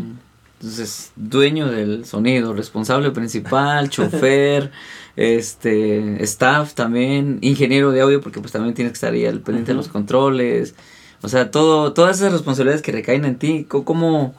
Entonces, 0.59 1.11
dueño 1.15 1.67
del 1.71 2.05
sonido, 2.05 2.53
responsable 2.53 3.11
principal, 3.11 3.89
chofer, 3.91 4.71
este, 5.15 6.23
staff 6.23 6.73
también, 6.73 7.37
ingeniero 7.41 7.91
de 7.91 8.01
audio, 8.01 8.21
porque 8.21 8.39
pues 8.39 8.51
también 8.51 8.73
tienes 8.73 8.91
que 8.91 8.95
estar 8.97 9.13
ahí 9.13 9.25
al 9.25 9.39
pendiente 9.39 9.71
de 9.71 9.77
los 9.77 9.87
controles. 9.87 10.75
O 11.21 11.29
sea, 11.29 11.51
todo, 11.51 11.93
todas 11.93 12.17
esas 12.17 12.33
responsabilidades 12.33 12.81
que 12.81 12.91
recaen 12.91 13.23
en 13.25 13.37
ti, 13.37 13.65
¿cómo, 13.69 14.35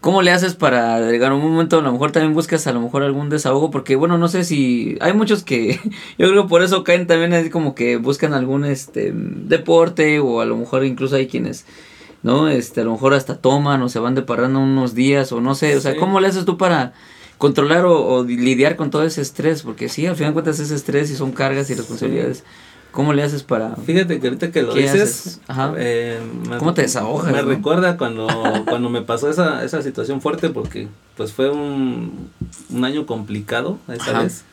cómo 0.00 0.22
le 0.22 0.30
haces 0.30 0.54
para 0.54 1.00
llegar 1.10 1.32
a 1.32 1.34
un 1.34 1.42
momento, 1.42 1.78
a 1.78 1.82
lo 1.82 1.92
mejor 1.92 2.12
también 2.12 2.34
buscas 2.34 2.66
a 2.66 2.72
lo 2.72 2.80
mejor 2.80 3.02
algún 3.02 3.28
desahogo? 3.28 3.70
Porque 3.70 3.96
bueno, 3.96 4.18
no 4.18 4.28
sé 4.28 4.44
si, 4.44 4.96
hay 5.00 5.12
muchos 5.12 5.42
que, 5.42 5.80
yo 6.18 6.28
creo 6.28 6.46
por 6.46 6.62
eso 6.62 6.84
caen 6.84 7.06
también 7.06 7.32
así 7.32 7.50
como 7.50 7.74
que 7.74 7.96
buscan 7.96 8.34
algún 8.34 8.64
este 8.64 9.12
deporte 9.14 10.20
o 10.20 10.40
a 10.40 10.44
lo 10.44 10.56
mejor 10.56 10.84
incluso 10.84 11.16
hay 11.16 11.26
quienes 11.26 11.66
¿no? 12.22 12.48
Este, 12.48 12.80
a 12.80 12.84
lo 12.84 12.92
mejor 12.92 13.14
hasta 13.14 13.36
toman 13.36 13.82
o 13.82 13.88
se 13.88 14.00
van 14.00 14.16
de 14.16 14.22
parranda 14.22 14.58
unos 14.58 14.94
días 14.94 15.30
o 15.32 15.40
no 15.40 15.54
sé, 15.54 15.76
o 15.76 15.80
sea. 15.80 15.96
¿cómo 15.96 16.18
le 16.18 16.26
haces 16.28 16.44
tú 16.44 16.56
para 16.56 16.92
controlar 17.38 17.84
o, 17.84 18.04
o 18.04 18.24
lidiar 18.24 18.74
con 18.74 18.90
todo 18.90 19.04
ese 19.04 19.22
estrés? 19.22 19.62
Porque 19.62 19.88
sí, 19.88 20.06
al 20.06 20.16
final 20.16 20.32
de 20.32 20.34
cuentas 20.34 20.58
es 20.58 20.72
estrés 20.72 21.10
y 21.10 21.14
son 21.14 21.32
cargas 21.32 21.70
y 21.70 21.74
responsabilidades. 21.74 22.42
¿Cómo 22.96 23.12
le 23.12 23.22
haces 23.22 23.42
para...? 23.42 23.76
Fíjate 23.76 24.18
que 24.18 24.26
ahorita 24.26 24.50
que 24.50 24.62
lo 24.62 24.72
¿Qué 24.72 24.80
dices? 24.80 25.42
Ajá. 25.48 25.74
eh, 25.76 26.18
me- 26.48 26.56
¿Cómo 26.56 26.72
te 26.72 26.80
desahogas, 26.80 27.30
Me 27.30 27.42
no? 27.42 27.48
recuerda 27.48 27.98
cuando, 27.98 28.26
cuando 28.66 28.88
me 28.88 29.02
pasó 29.02 29.28
esa, 29.28 29.62
esa 29.64 29.82
situación 29.82 30.22
fuerte 30.22 30.48
porque 30.48 30.88
pues 31.14 31.30
fue 31.34 31.50
un, 31.50 32.30
un 32.70 32.84
año 32.86 33.04
complicado 33.04 33.78
esa 33.92 34.12
Ajá. 34.12 34.22
vez, 34.22 34.44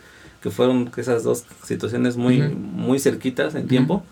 que 0.41 0.49
fueron 0.49 0.91
esas 0.97 1.23
dos 1.23 1.45
situaciones 1.63 2.17
muy, 2.17 2.41
muy 2.41 2.99
cerquitas 2.99 3.55
en 3.55 3.69
tiempo. 3.69 4.03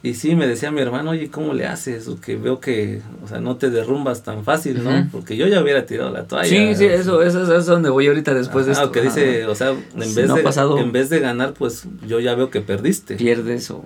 Y 0.00 0.14
sí, 0.14 0.36
me 0.36 0.46
decía 0.46 0.70
mi 0.70 0.80
hermano, 0.80 1.10
oye, 1.10 1.28
¿cómo 1.28 1.54
le 1.54 1.66
haces? 1.66 2.06
O 2.06 2.20
que 2.20 2.36
veo 2.36 2.60
que, 2.60 3.02
o 3.24 3.26
sea, 3.26 3.40
no 3.40 3.56
te 3.56 3.68
derrumbas 3.68 4.22
tan 4.22 4.44
fácil, 4.44 4.84
¿no? 4.84 5.08
Porque 5.10 5.36
yo 5.36 5.48
ya 5.48 5.60
hubiera 5.60 5.86
tirado 5.86 6.10
la 6.10 6.22
toalla. 6.24 6.48
sí, 6.48 6.74
sí, 6.76 6.84
eso, 6.84 7.20
eso, 7.20 7.42
eso 7.42 7.56
es 7.56 7.66
donde 7.66 7.90
voy 7.90 8.06
ahorita 8.06 8.32
después 8.32 8.66
de 8.66 8.72
Ajá, 8.72 8.82
esto. 8.82 8.92
que 8.92 9.02
dice, 9.02 9.46
o 9.46 9.56
sea, 9.56 9.70
en 9.70 10.02
Si 10.04 10.14
vez, 10.14 10.28
no 10.28 10.36
de, 10.36 10.42
pasado- 10.44 10.78
en 10.78 10.92
vez 10.92 11.10
de 11.10 11.18
ganar, 11.18 11.52
pues 11.54 11.84
yo 12.06 12.20
ya 12.20 12.36
veo 12.36 12.48
que 12.48 12.60
perdiste. 12.60 13.16
Pierdes 13.16 13.72
o 13.72 13.84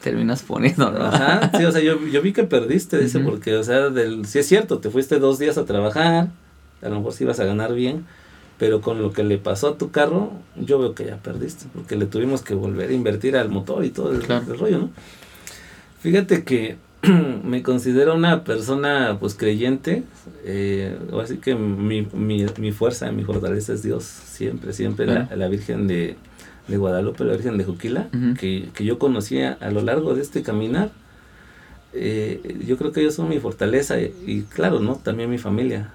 terminas 0.00 0.42
poniendo, 0.42 0.90
¿no? 0.92 1.06
Ajá, 1.06 1.50
sí, 1.58 1.64
o 1.64 1.72
sea, 1.72 1.80
yo, 1.80 1.98
yo 2.06 2.22
vi 2.22 2.32
que 2.32 2.44
perdiste, 2.44 2.98
dice, 2.98 3.18
porque, 3.20 3.56
o 3.56 3.64
sea, 3.64 3.90
del, 3.90 4.26
sí 4.26 4.38
es 4.38 4.46
cierto, 4.46 4.78
te 4.78 4.90
fuiste 4.90 5.18
dos 5.18 5.40
días 5.40 5.58
a 5.58 5.64
trabajar, 5.64 6.28
a 6.82 6.88
lo 6.88 6.96
mejor 6.96 7.12
sí 7.14 7.24
ibas 7.24 7.40
a 7.40 7.44
ganar 7.44 7.74
bien, 7.74 8.04
pero 8.58 8.80
con 8.80 9.02
lo 9.02 9.12
que 9.12 9.24
le 9.24 9.38
pasó 9.38 9.68
a 9.68 9.78
tu 9.78 9.90
carro, 9.90 10.30
yo 10.56 10.78
veo 10.78 10.94
que 10.94 11.04
ya 11.06 11.16
perdiste, 11.16 11.66
porque 11.74 11.96
le 11.96 12.06
tuvimos 12.06 12.42
que 12.42 12.54
volver 12.54 12.90
a 12.90 12.92
invertir 12.92 13.36
al 13.36 13.48
motor 13.48 13.84
y 13.84 13.90
todo 13.90 14.12
el, 14.12 14.20
Claro. 14.20 14.44
el 14.52 14.58
rollo, 14.58 14.78
¿no? 14.78 14.90
Fíjate 16.02 16.42
que 16.42 16.76
me 17.44 17.62
considero 17.62 18.16
una 18.16 18.42
persona, 18.42 19.18
pues, 19.20 19.34
creyente, 19.34 20.02
eh, 20.44 20.98
así 21.22 21.36
que 21.36 21.54
mi, 21.54 22.08
mi, 22.12 22.44
mi 22.58 22.72
fuerza, 22.72 23.12
mi 23.12 23.22
fortaleza 23.22 23.72
es 23.72 23.84
Dios, 23.84 24.02
siempre, 24.02 24.72
siempre, 24.72 25.06
la, 25.06 25.28
la 25.36 25.46
Virgen 25.46 25.86
de, 25.86 26.16
de 26.66 26.76
Guadalupe, 26.76 27.24
la 27.24 27.34
Virgen 27.34 27.56
de 27.56 27.64
Juquila, 27.64 28.08
que, 28.36 28.68
que, 28.74 28.84
yo 28.84 28.98
conocía 28.98 29.56
a 29.60 29.70
lo 29.70 29.80
largo 29.82 30.14
de 30.14 30.22
este 30.22 30.42
caminar. 30.42 30.90
Eh, 31.92 32.58
yo 32.66 32.76
creo 32.78 32.90
que 32.90 33.00
ellos 33.00 33.14
son 33.14 33.28
mi 33.28 33.38
fortaleza 33.38 34.00
y, 34.00 34.44
claro, 34.52 34.80
¿no? 34.80 34.96
También 34.96 35.30
mi 35.30 35.38
familia. 35.38 35.92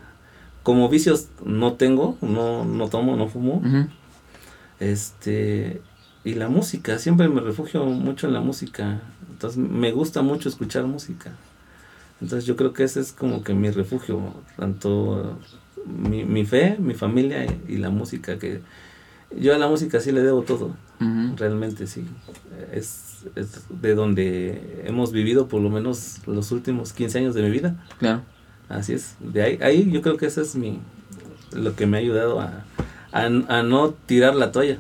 Como 0.64 0.88
vicios 0.88 1.28
no 1.43 1.74
tengo, 1.74 2.18
no, 2.22 2.64
no 2.64 2.88
tomo, 2.88 3.18
no 3.18 3.28
fumo. 3.28 3.62
Este, 4.80 5.82
y 6.24 6.36
la 6.36 6.47
música, 6.47 6.97
siempre 6.97 7.28
me 7.28 7.41
refugio 7.41 7.86
mucho 7.86 8.28
en 8.28 8.34
la 8.34 8.41
música. 8.41 9.01
Entonces 9.38 9.60
me 9.60 9.92
gusta 9.92 10.24
mucho 10.24 10.50
escuchar 10.50 10.86
música. 10.88 11.32
Entonces 12.20 12.48
yo 12.48 12.56
creo 12.56 12.74
que 12.74 12.84
ese 12.84 13.02
es 13.02 13.12
como 13.12 13.44
que 13.44 13.54
mi 13.54 13.70
refugio, 13.70 14.34
tanto 14.56 15.38
mi, 15.86 16.26
mi 16.26 16.44
fe, 16.44 16.76
mi 16.80 16.96
familia 16.96 17.46
y, 17.68 17.78
la 17.78 17.92
música, 17.92 18.40
que 18.40 18.62
yo 19.38 19.54
a 19.54 19.60
la 19.60 19.68
música 19.68 20.00
sí 20.00 20.12
le 20.12 20.24
debo 20.24 20.42
todo, 20.42 20.76
realmente 21.36 21.86
sí. 21.86 22.04
Es, 22.74 23.28
es, 23.36 23.66
de 23.70 23.94
donde 23.94 24.82
hemos 24.88 25.12
vivido 25.12 25.48
por 25.48 25.62
lo 25.62 25.70
menos 25.70 26.18
los 26.26 26.52
últimos 26.52 26.92
15 26.92 27.20
años 27.20 27.36
de 27.36 27.44
mi 27.44 27.52
vida. 27.52 27.76
Claro. 28.00 28.24
Así 28.70 28.94
es, 28.94 29.18
de 29.20 29.44
ahí, 29.44 29.60
ahí 29.62 29.92
yo 29.92 30.02
creo 30.02 30.18
que 30.18 30.26
eso 30.26 30.42
es 30.42 30.56
mi, 30.56 30.80
lo 31.52 31.76
que 31.76 31.86
me 31.86 31.98
ha 31.98 32.00
ayudado 32.00 32.40
a, 32.40 32.66
a, 33.26 33.63
no 33.63 33.93
tirar 34.05 34.36
la 34.36 34.51
toalla. 34.51 34.78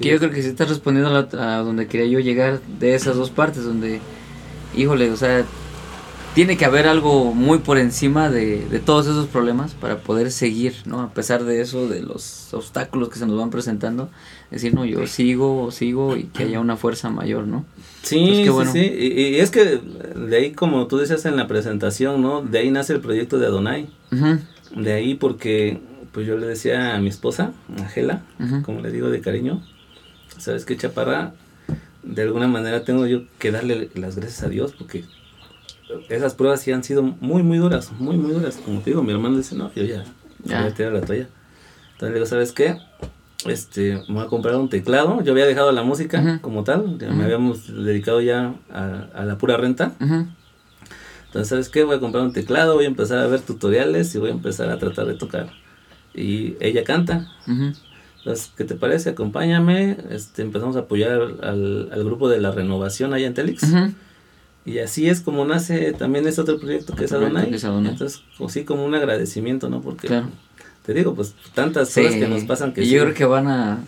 Que 0.00 0.10
yo 0.10 0.18
creo 0.18 0.30
que 0.30 0.42
sí 0.42 0.48
estás 0.48 0.68
respondiendo 0.68 1.14
a, 1.14 1.56
a, 1.56 1.58
donde 1.58 1.86
quería 1.86 2.06
yo 2.06 2.20
llegar 2.20 2.60
de 2.78 2.94
esas 2.94 3.16
dos 3.16 3.30
partes, 3.30 3.64
donde, 3.64 4.00
híjole, 4.76 5.10
o 5.10 5.16
sea, 5.16 5.44
tiene 6.34 6.56
que 6.56 6.64
haber 6.64 6.88
algo 6.88 7.32
muy 7.32 7.58
por 7.58 7.78
encima 7.78 8.28
de, 8.28 8.66
de, 8.66 8.80
todos 8.80 9.06
esos 9.06 9.28
problemas 9.28 9.74
para 9.74 9.98
poder 9.98 10.32
seguir, 10.32 10.74
¿no? 10.84 11.00
A 11.00 11.10
pesar 11.14 11.44
de 11.44 11.60
eso, 11.60 11.88
de 11.88 12.02
los 12.02 12.52
obstáculos 12.52 13.08
que 13.08 13.18
se 13.20 13.26
nos 13.26 13.38
van 13.38 13.50
presentando, 13.50 14.10
decir, 14.50 14.74
no, 14.74 14.84
yo 14.84 15.06
sigo, 15.06 15.70
sigo 15.70 16.16
y 16.16 16.24
que 16.24 16.44
haya 16.44 16.58
una 16.60 16.76
fuerza 16.76 17.08
mayor, 17.08 17.46
¿no? 17.46 17.64
Sí, 18.02 18.44
sí, 18.44 18.66
sí, 18.72 18.80
y, 18.80 19.36
es 19.36 19.50
que 19.50 19.80
de 20.16 20.36
ahí, 20.36 20.52
como 20.52 20.88
tú 20.88 20.98
decías 20.98 21.24
en 21.24 21.36
la 21.36 21.46
presentación, 21.46 22.20
¿no? 22.20 22.42
De 22.42 22.58
ahí 22.58 22.70
nace 22.70 22.92
el 22.92 23.00
proyecto 23.00 23.38
de 23.38 23.46
Adonai. 23.46 23.88
De 24.74 24.92
ahí 24.92 25.14
porque, 25.14 25.80
pues 26.14 26.28
yo 26.28 26.38
le 26.38 26.46
decía 26.46 26.94
a 26.94 27.00
mi 27.00 27.08
esposa, 27.08 27.52
Angela, 27.76 28.22
como 28.62 28.80
le 28.80 28.92
digo 28.92 29.10
de 29.10 29.20
cariño, 29.20 29.60
¿sabes 30.38 30.64
qué, 30.64 30.76
Chaparra? 30.76 31.34
De 32.04 32.22
alguna 32.22 32.46
manera 32.46 32.84
tengo 32.84 33.06
yo 33.06 33.22
que 33.38 33.50
darle 33.50 33.90
las 33.94 34.16
gracias 34.16 34.44
a 34.44 34.48
Dios 34.48 34.72
porque 34.78 35.04
esas 36.08 36.34
pruebas 36.34 36.60
sí 36.60 36.70
han 36.70 36.84
sido 36.84 37.02
muy, 37.02 37.42
muy 37.42 37.58
duras, 37.58 37.90
muy, 37.98 38.16
muy 38.16 38.32
duras. 38.32 38.60
Como 38.64 38.80
te 38.80 38.90
digo, 38.90 39.02
mi 39.02 39.12
hermano 39.12 39.36
dice, 39.36 39.56
no, 39.56 39.72
yo 39.74 39.82
ya, 39.82 40.04
ya. 40.44 40.60
voy 40.60 40.70
a 40.70 40.74
tirar 40.74 40.92
la 40.92 41.00
toalla. 41.00 41.28
Entonces 41.94 42.08
le 42.08 42.14
digo, 42.14 42.26
¿sabes 42.26 42.52
qué? 42.52 42.78
Este, 43.46 44.02
me 44.08 44.14
voy 44.14 44.24
a 44.24 44.28
comprar 44.28 44.54
un 44.54 44.68
teclado. 44.68 45.20
Yo 45.22 45.32
había 45.32 45.46
dejado 45.46 45.72
la 45.72 45.82
música 45.82 46.38
como 46.40 46.62
tal, 46.62 46.96
ya 46.98 47.10
me 47.10 47.24
habíamos 47.24 47.66
dedicado 47.66 48.20
ya 48.20 48.54
a, 48.70 49.24
la 49.24 49.36
pura 49.36 49.56
renta. 49.56 49.92
Entonces, 49.98 51.48
¿sabes 51.48 51.68
qué? 51.68 51.82
Voy 51.82 51.96
a 51.96 52.00
comprar 52.00 52.22
un 52.22 52.32
teclado, 52.32 52.74
voy 52.74 52.84
a 52.84 52.88
empezar 52.88 53.18
a 53.18 53.26
ver 53.26 53.40
tutoriales 53.40 54.14
y 54.14 54.18
voy 54.18 54.30
a 54.30 54.32
empezar 54.32 54.70
a 54.70 54.78
tratar 54.78 55.06
de 55.06 55.14
tocar. 55.14 55.63
Y 56.14 56.56
ella 56.60 56.84
canta. 56.84 57.28
Entonces, 57.46 58.52
¿qué 58.56 58.64
te 58.64 58.74
parece? 58.74 59.10
Acompáñame. 59.10 59.96
Este, 60.10 60.42
empezamos 60.42 60.76
a 60.76 60.80
apoyar 60.80 61.20
al, 61.42 61.90
al 61.92 62.04
grupo 62.04 62.28
de 62.28 62.40
la 62.40 62.52
renovación 62.52 63.12
allá 63.12 63.26
en 63.26 63.34
Telix. 63.34 63.64
Y 64.66 64.78
así 64.78 65.08
es 65.08 65.20
como 65.20 65.44
nace 65.44 65.92
también 65.92 66.26
este 66.26 66.40
otro 66.40 66.58
proyecto 66.58 66.94
que 66.94 67.04
es 67.04 67.12
Adonai. 67.12 67.52
Entonces, 67.52 68.22
así 68.42 68.64
como 68.64 68.84
un 68.84 68.94
agradecimiento, 68.94 69.68
¿no? 69.68 69.82
Porque 69.82 70.22
te 70.86 70.94
digo, 70.94 71.14
pues 71.14 71.34
tantas 71.54 71.92
cosas 71.92 72.14
que 72.14 72.28
nos 72.28 72.44
pasan 72.44 72.72
que... 72.72 72.82
Y 72.82 72.90
yo 72.90 73.02
creo 73.02 73.14
que 73.14 73.24
van 73.24 73.48
a... 73.48 73.84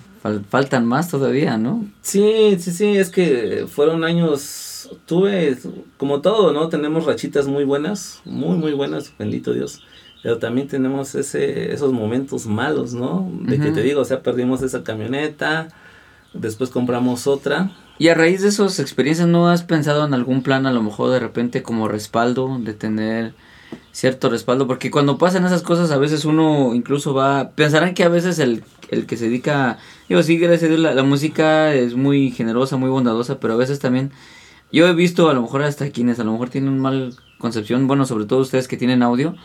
faltan 0.51 0.85
más 0.85 1.09
todavía, 1.09 1.57
¿no? 1.57 1.87
Sí, 2.03 2.57
sí, 2.59 2.73
sí, 2.73 2.97
es 2.97 3.11
que 3.11 3.67
fueron 3.69 4.05
años... 4.05 4.91
Tuve, 5.07 5.59
como 5.97 6.21
todo, 6.21 6.53
¿no? 6.53 6.69
Tenemos 6.69 7.07
rachitas 7.07 7.49
muy 7.49 7.65
buenas, 7.65 8.21
muy, 8.25 8.57
muy 8.57 8.73
buenas, 8.73 9.13
bendito 9.19 9.53
Dios. 9.53 9.83
Pero 10.27 10.39
también 10.39 10.67
tenemos 10.67 11.15
ese, 11.15 11.73
esos 11.73 11.93
momentos 11.93 12.47
malos, 12.47 12.95
¿no? 12.95 13.31
De 13.43 13.61
que 13.61 13.71
te 13.71 13.81
digo, 13.81 14.01
o 14.01 14.05
sea, 14.05 14.25
perdimos 14.25 14.61
esa 14.61 14.83
camioneta, 14.83 15.69
después 16.35 16.71
compramos 16.71 17.29
otra 17.29 17.71
y 17.97 18.09
a 18.09 18.15
raíz 18.15 18.43
de 18.43 18.49
esas 18.49 18.81
experiencias, 18.81 19.29
¿no 19.29 19.49
has 19.49 19.63
pensado 19.63 20.05
en 20.05 20.15
algún 20.15 20.43
plan 20.43 20.67
a 20.67 20.73
lo 20.73 20.83
mejor 20.83 21.11
de 21.11 21.21
repente 21.21 21.63
como 21.63 21.87
respaldo, 21.87 22.59
de 22.61 22.75
tener 22.75 23.35
cierto 23.93 24.29
respaldo? 24.29 24.67
Porque 24.67 24.91
cuando 24.91 25.17
pasan 25.17 25.47
esas 25.47 25.63
cosas 25.63 25.93
a 25.93 25.97
veces 25.97 26.25
uno 26.25 26.75
incluso 26.75 27.15
va, 27.15 27.53
pensarán 27.53 27.95
que 27.95 28.03
a 28.03 28.09
veces 28.09 28.41
el, 28.41 28.65
el 28.91 29.07
que 29.07 29.17
se 29.17 29.27
dedica, 29.27 29.79
digo, 30.09 30.25
sí, 30.25 30.39
gracias 30.39 30.65
a 30.65 30.67
Dios, 30.67 30.81
la, 30.81 30.93
la 30.93 31.05
música 31.05 31.73
es 31.73 31.95
muy 31.95 32.33
generosa, 32.33 32.77
muy 32.77 32.91
bondadosa, 32.91 33.39
pero 33.39 33.55
a 33.55 33.57
veces 33.57 33.79
también, 33.79 34.11
yo 34.73 34.89
he 34.89 34.93
visto 34.93 35.31
a 35.31 35.35
lo 35.35 35.43
mejor 35.43 35.63
hasta 35.63 35.89
quienes 35.91 36.19
a 36.19 36.25
lo 36.25 36.33
mejor 36.33 36.51
tienen 36.51 36.81
mal 36.81 37.15
concepción, 37.39 37.87
bueno, 37.87 38.07
sobre 38.07 38.25
todo 38.25 38.41
ustedes 38.41 38.67
que 38.67 38.77
tienen 38.77 39.05
audio, 39.05 39.37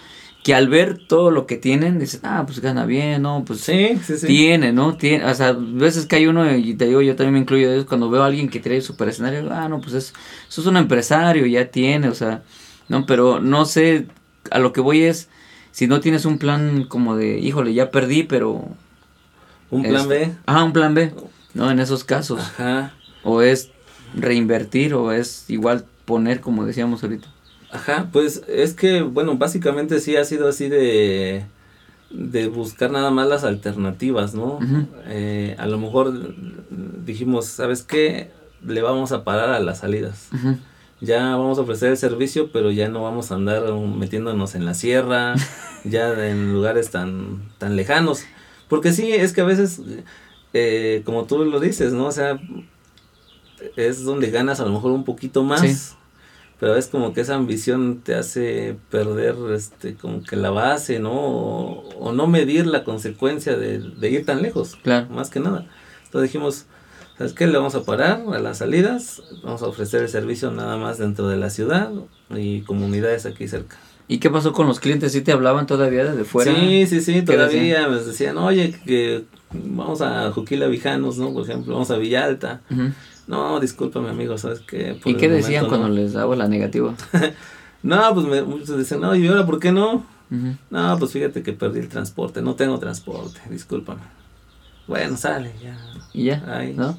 que 0.44 0.56
al 0.56 0.70
ver 0.70 0.98
todo 0.98 1.30
lo 1.30 1.46
que 1.46 1.58
tienen, 1.58 2.00
dicen, 2.00 2.22
ah, 2.24 2.44
pues 2.46 2.60
gana 2.62 2.86
bien, 2.86 3.22
¿no? 3.22 3.44
Pues 3.46 3.62
sí, 3.62 4.00
sí, 4.04 4.18
sí. 4.18 4.28
tiene, 4.28 4.74
¿no? 4.74 4.98
Tiene, 4.98 5.26
o 5.26 5.36
sea, 5.36 5.50
a 5.50 5.54
veces 5.54 6.08
que 6.08 6.16
hay 6.16 6.26
uno, 6.26 6.56
y 6.56 6.74
te 6.74 6.88
digo, 6.88 7.02
yo 7.02 7.16
también 7.16 7.34
me 7.34 7.40
incluyo, 7.40 7.86
cuando 7.86 8.10
veo 8.10 8.24
a 8.24 8.26
alguien 8.26 8.50
que 8.50 8.60
trae 8.60 8.82
super 8.82 9.08
escenario, 9.08 9.48
ah, 9.52 9.70
no, 9.70 9.82
pues 9.82 9.94
es, 9.94 10.14
eso 10.50 10.62
es 10.62 10.68
un 10.68 10.78
empresario, 10.78 11.46
ya 11.46 11.70
tiene, 11.70 12.10
o 12.10 12.16
sea, 12.16 12.42
¿no? 12.90 13.06
Pero 13.06 13.40
no 13.40 13.66
sé, 13.66 14.08
a 14.50 14.58
lo 14.58 14.74
que 14.74 14.82
voy 14.82 15.04
es, 15.04 15.30
si 15.72 15.86
no 15.88 16.00
tienes 16.00 16.26
un 16.26 16.40
plan 16.40 16.86
como 16.86 17.16
de, 17.16 17.38
híjole, 17.40 17.74
ya 17.74 17.92
perdí, 17.92 18.24
pero... 18.24 18.68
Un 19.70 19.84
plan 19.84 20.10
B. 20.10 20.32
Ah, 20.48 20.64
un 20.64 20.74
plan 20.74 20.94
B, 20.94 21.14
¿no? 21.54 21.72
En 21.72 21.80
esos 21.80 22.04
casos. 22.04 22.42
Ajá. 22.42 22.94
O 23.24 23.42
es 23.42 23.70
reinvertir 24.14 24.94
o 24.94 25.14
es 25.14 25.50
igual 25.50 25.86
poner, 26.04 26.42
como 26.42 26.66
decíamos 26.66 27.04
ahorita. 27.04 27.28
Ajá, 27.72 28.10
pues 28.12 28.44
es 28.48 28.74
que, 28.74 29.02
bueno, 29.02 29.38
básicamente 29.38 30.00
sí 30.00 30.18
ha 30.18 30.26
sido 30.26 30.48
así 30.50 30.68
de, 30.68 31.46
de 32.10 32.48
buscar 32.48 32.92
nada 32.92 33.12
más 33.12 33.28
las 33.28 33.44
alternativas, 33.44 34.34
¿no? 34.34 34.60
eh, 35.06 35.56
a 35.58 35.66
lo 35.68 35.78
mejor 35.78 36.36
dijimos, 37.06 37.46
¿sabes 37.46 37.84
qué? 37.84 38.32
Le 38.66 38.82
vamos 38.82 39.12
a 39.14 39.24
parar 39.24 39.50
a 39.52 39.60
las 39.60 39.80
salidas. 39.80 40.30
Ya 41.00 41.36
vamos 41.36 41.58
a 41.58 41.62
ofrecer 41.62 41.92
el 41.92 41.98
servicio, 41.98 42.52
pero 42.52 42.72
ya 42.72 42.90
no 42.90 43.02
vamos 43.04 43.32
a 43.32 43.36
andar 43.36 43.64
metiéndonos 43.74 44.54
en 44.54 44.66
la 44.66 44.74
sierra, 44.74 45.34
ya 45.84 46.28
en 46.28 46.54
lugares 46.54 46.92
tan, 46.92 47.42
tan 47.58 47.76
lejanos. 47.76 48.24
Porque 48.68 48.92
sí, 48.92 49.12
es 49.12 49.34
que 49.34 49.42
a 49.42 49.46
veces, 49.46 49.82
eh, 50.54 51.02
como 51.06 51.26
tú 51.26 51.44
lo 51.46 51.60
dices, 51.60 51.94
¿no? 51.94 52.06
O 52.06 52.12
sea, 52.12 52.40
es 53.76 54.04
donde 54.04 54.30
ganas 54.30 54.60
a 54.60 54.66
lo 54.66 54.72
mejor 54.72 54.92
un 54.92 55.04
poquito 55.06 55.44
más 55.44 55.98
pero 56.62 56.76
es 56.76 56.86
como 56.86 57.12
que 57.12 57.22
esa 57.22 57.34
ambición 57.34 58.02
te 58.04 58.14
hace 58.14 58.78
perder 58.92 59.36
este 59.52 59.96
como 59.96 60.22
que 60.22 60.36
la 60.36 60.52
base, 60.52 61.00
¿no? 61.00 61.12
O, 61.12 62.12
no 62.14 62.28
medir 62.28 62.68
la 62.68 62.84
consecuencia 62.84 63.58
de, 63.58 63.82
ir 64.08 64.26
tan 64.28 64.44
lejos, 64.44 64.78
claro. 64.84 65.08
más 65.10 65.32
que 65.32 65.40
nada. 65.40 65.68
Entonces 66.06 66.30
dijimos, 66.30 66.68
¿sabes 67.18 67.34
qué? 67.34 67.48
Le 67.48 67.58
vamos 67.58 67.74
a 67.74 67.84
parar 67.84 68.22
a 68.32 68.38
las 68.38 68.60
salidas, 68.60 69.24
vamos 69.44 69.64
a 69.64 69.66
ofrecer 69.66 70.04
el 70.04 70.10
servicio 70.10 70.52
nada 70.52 70.78
más 70.78 71.00
dentro 71.00 71.28
de 71.30 71.38
la 71.38 71.50
ciudad 71.50 71.90
y 72.30 72.62
comunidades 72.62 73.26
aquí 73.26 73.48
cerca. 73.48 73.78
¿Y 74.08 74.20
qué 74.20 74.30
pasó 74.30 74.54
con 74.54 74.68
los 74.68 74.80
clientes? 74.80 75.14
¿Sí 75.14 75.22
te 75.22 75.32
hablaban 75.32 75.66
todavía 75.66 76.06
desde 76.06 76.26
fuera? 76.26 76.54
Sí, 76.54 76.86
sí, 76.86 77.02
sí, 77.02 77.24
todavía 77.24 77.88
me 77.88 77.96
decían, 77.96 78.38
oye, 78.38 78.80
que 78.86 79.24
vamos 79.52 80.02
a 80.02 80.32
Juquila 80.32 80.68
Vijanos, 80.68 81.18
¿no? 81.18 81.34
Por 81.34 81.44
ejemplo, 81.44 81.74
vamos 81.74 81.90
a 81.90 81.98
Villalta. 81.98 82.62
No, 83.28 83.60
discúlpame, 83.60 84.10
amigo, 84.10 84.38
¿sabes 84.38 84.60
qué? 84.62 85.00
¿Y 85.06 85.16
qué 85.16 85.30
decían 85.30 85.68
cuando 85.68 85.90
les 85.90 86.14
daba 86.14 86.36
la 86.36 86.48
negativa? 86.48 86.96
no, 87.84 88.14
pues 88.14 88.26
me, 88.26 88.42
muchos 88.42 88.78
dicen, 88.78 89.02
no, 89.02 89.16
¿y 89.16 89.28
ahora 89.28 89.46
por 89.46 89.60
qué 89.60 89.72
no? 89.72 90.06
No, 90.70 90.98
pues 90.98 91.12
fíjate 91.12 91.44
que 91.44 91.52
perdí 91.52 91.80
el 91.80 91.90
transporte, 91.90 92.42
no 92.42 92.56
tengo 92.56 92.80
transporte, 92.80 93.42
discúlpame. 93.50 94.02
Bueno, 94.88 95.18
sale, 95.18 95.54
ya. 95.62 95.78
¿Y 96.14 96.26
ya? 96.26 96.64
¿No? 96.76 96.98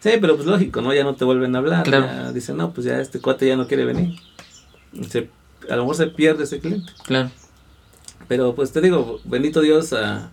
Sí, 0.00 0.10
pero 0.20 0.36
pues 0.36 0.46
lógico, 0.46 0.80
¿no? 0.82 0.92
Ya 0.92 1.04
no 1.04 1.14
te 1.14 1.24
vuelven 1.24 1.54
a 1.56 1.58
hablar. 1.58 1.84
Claro. 1.84 2.32
dicen, 2.32 2.56
no, 2.56 2.72
pues 2.72 2.86
ya 2.86 3.00
este 3.00 3.20
cuate 3.20 3.46
ya 3.46 3.56
no 3.56 3.66
quiere 3.66 3.84
venir. 3.84 4.18
Se, 5.08 5.30
a 5.70 5.76
lo 5.76 5.82
mejor 5.82 5.96
se 5.96 6.06
pierde 6.08 6.44
ese 6.44 6.60
cliente. 6.60 6.92
Claro. 7.04 7.30
Pero 8.28 8.54
pues 8.54 8.72
te 8.72 8.80
digo, 8.80 9.20
bendito 9.24 9.60
Dios, 9.60 9.92
a, 9.92 10.30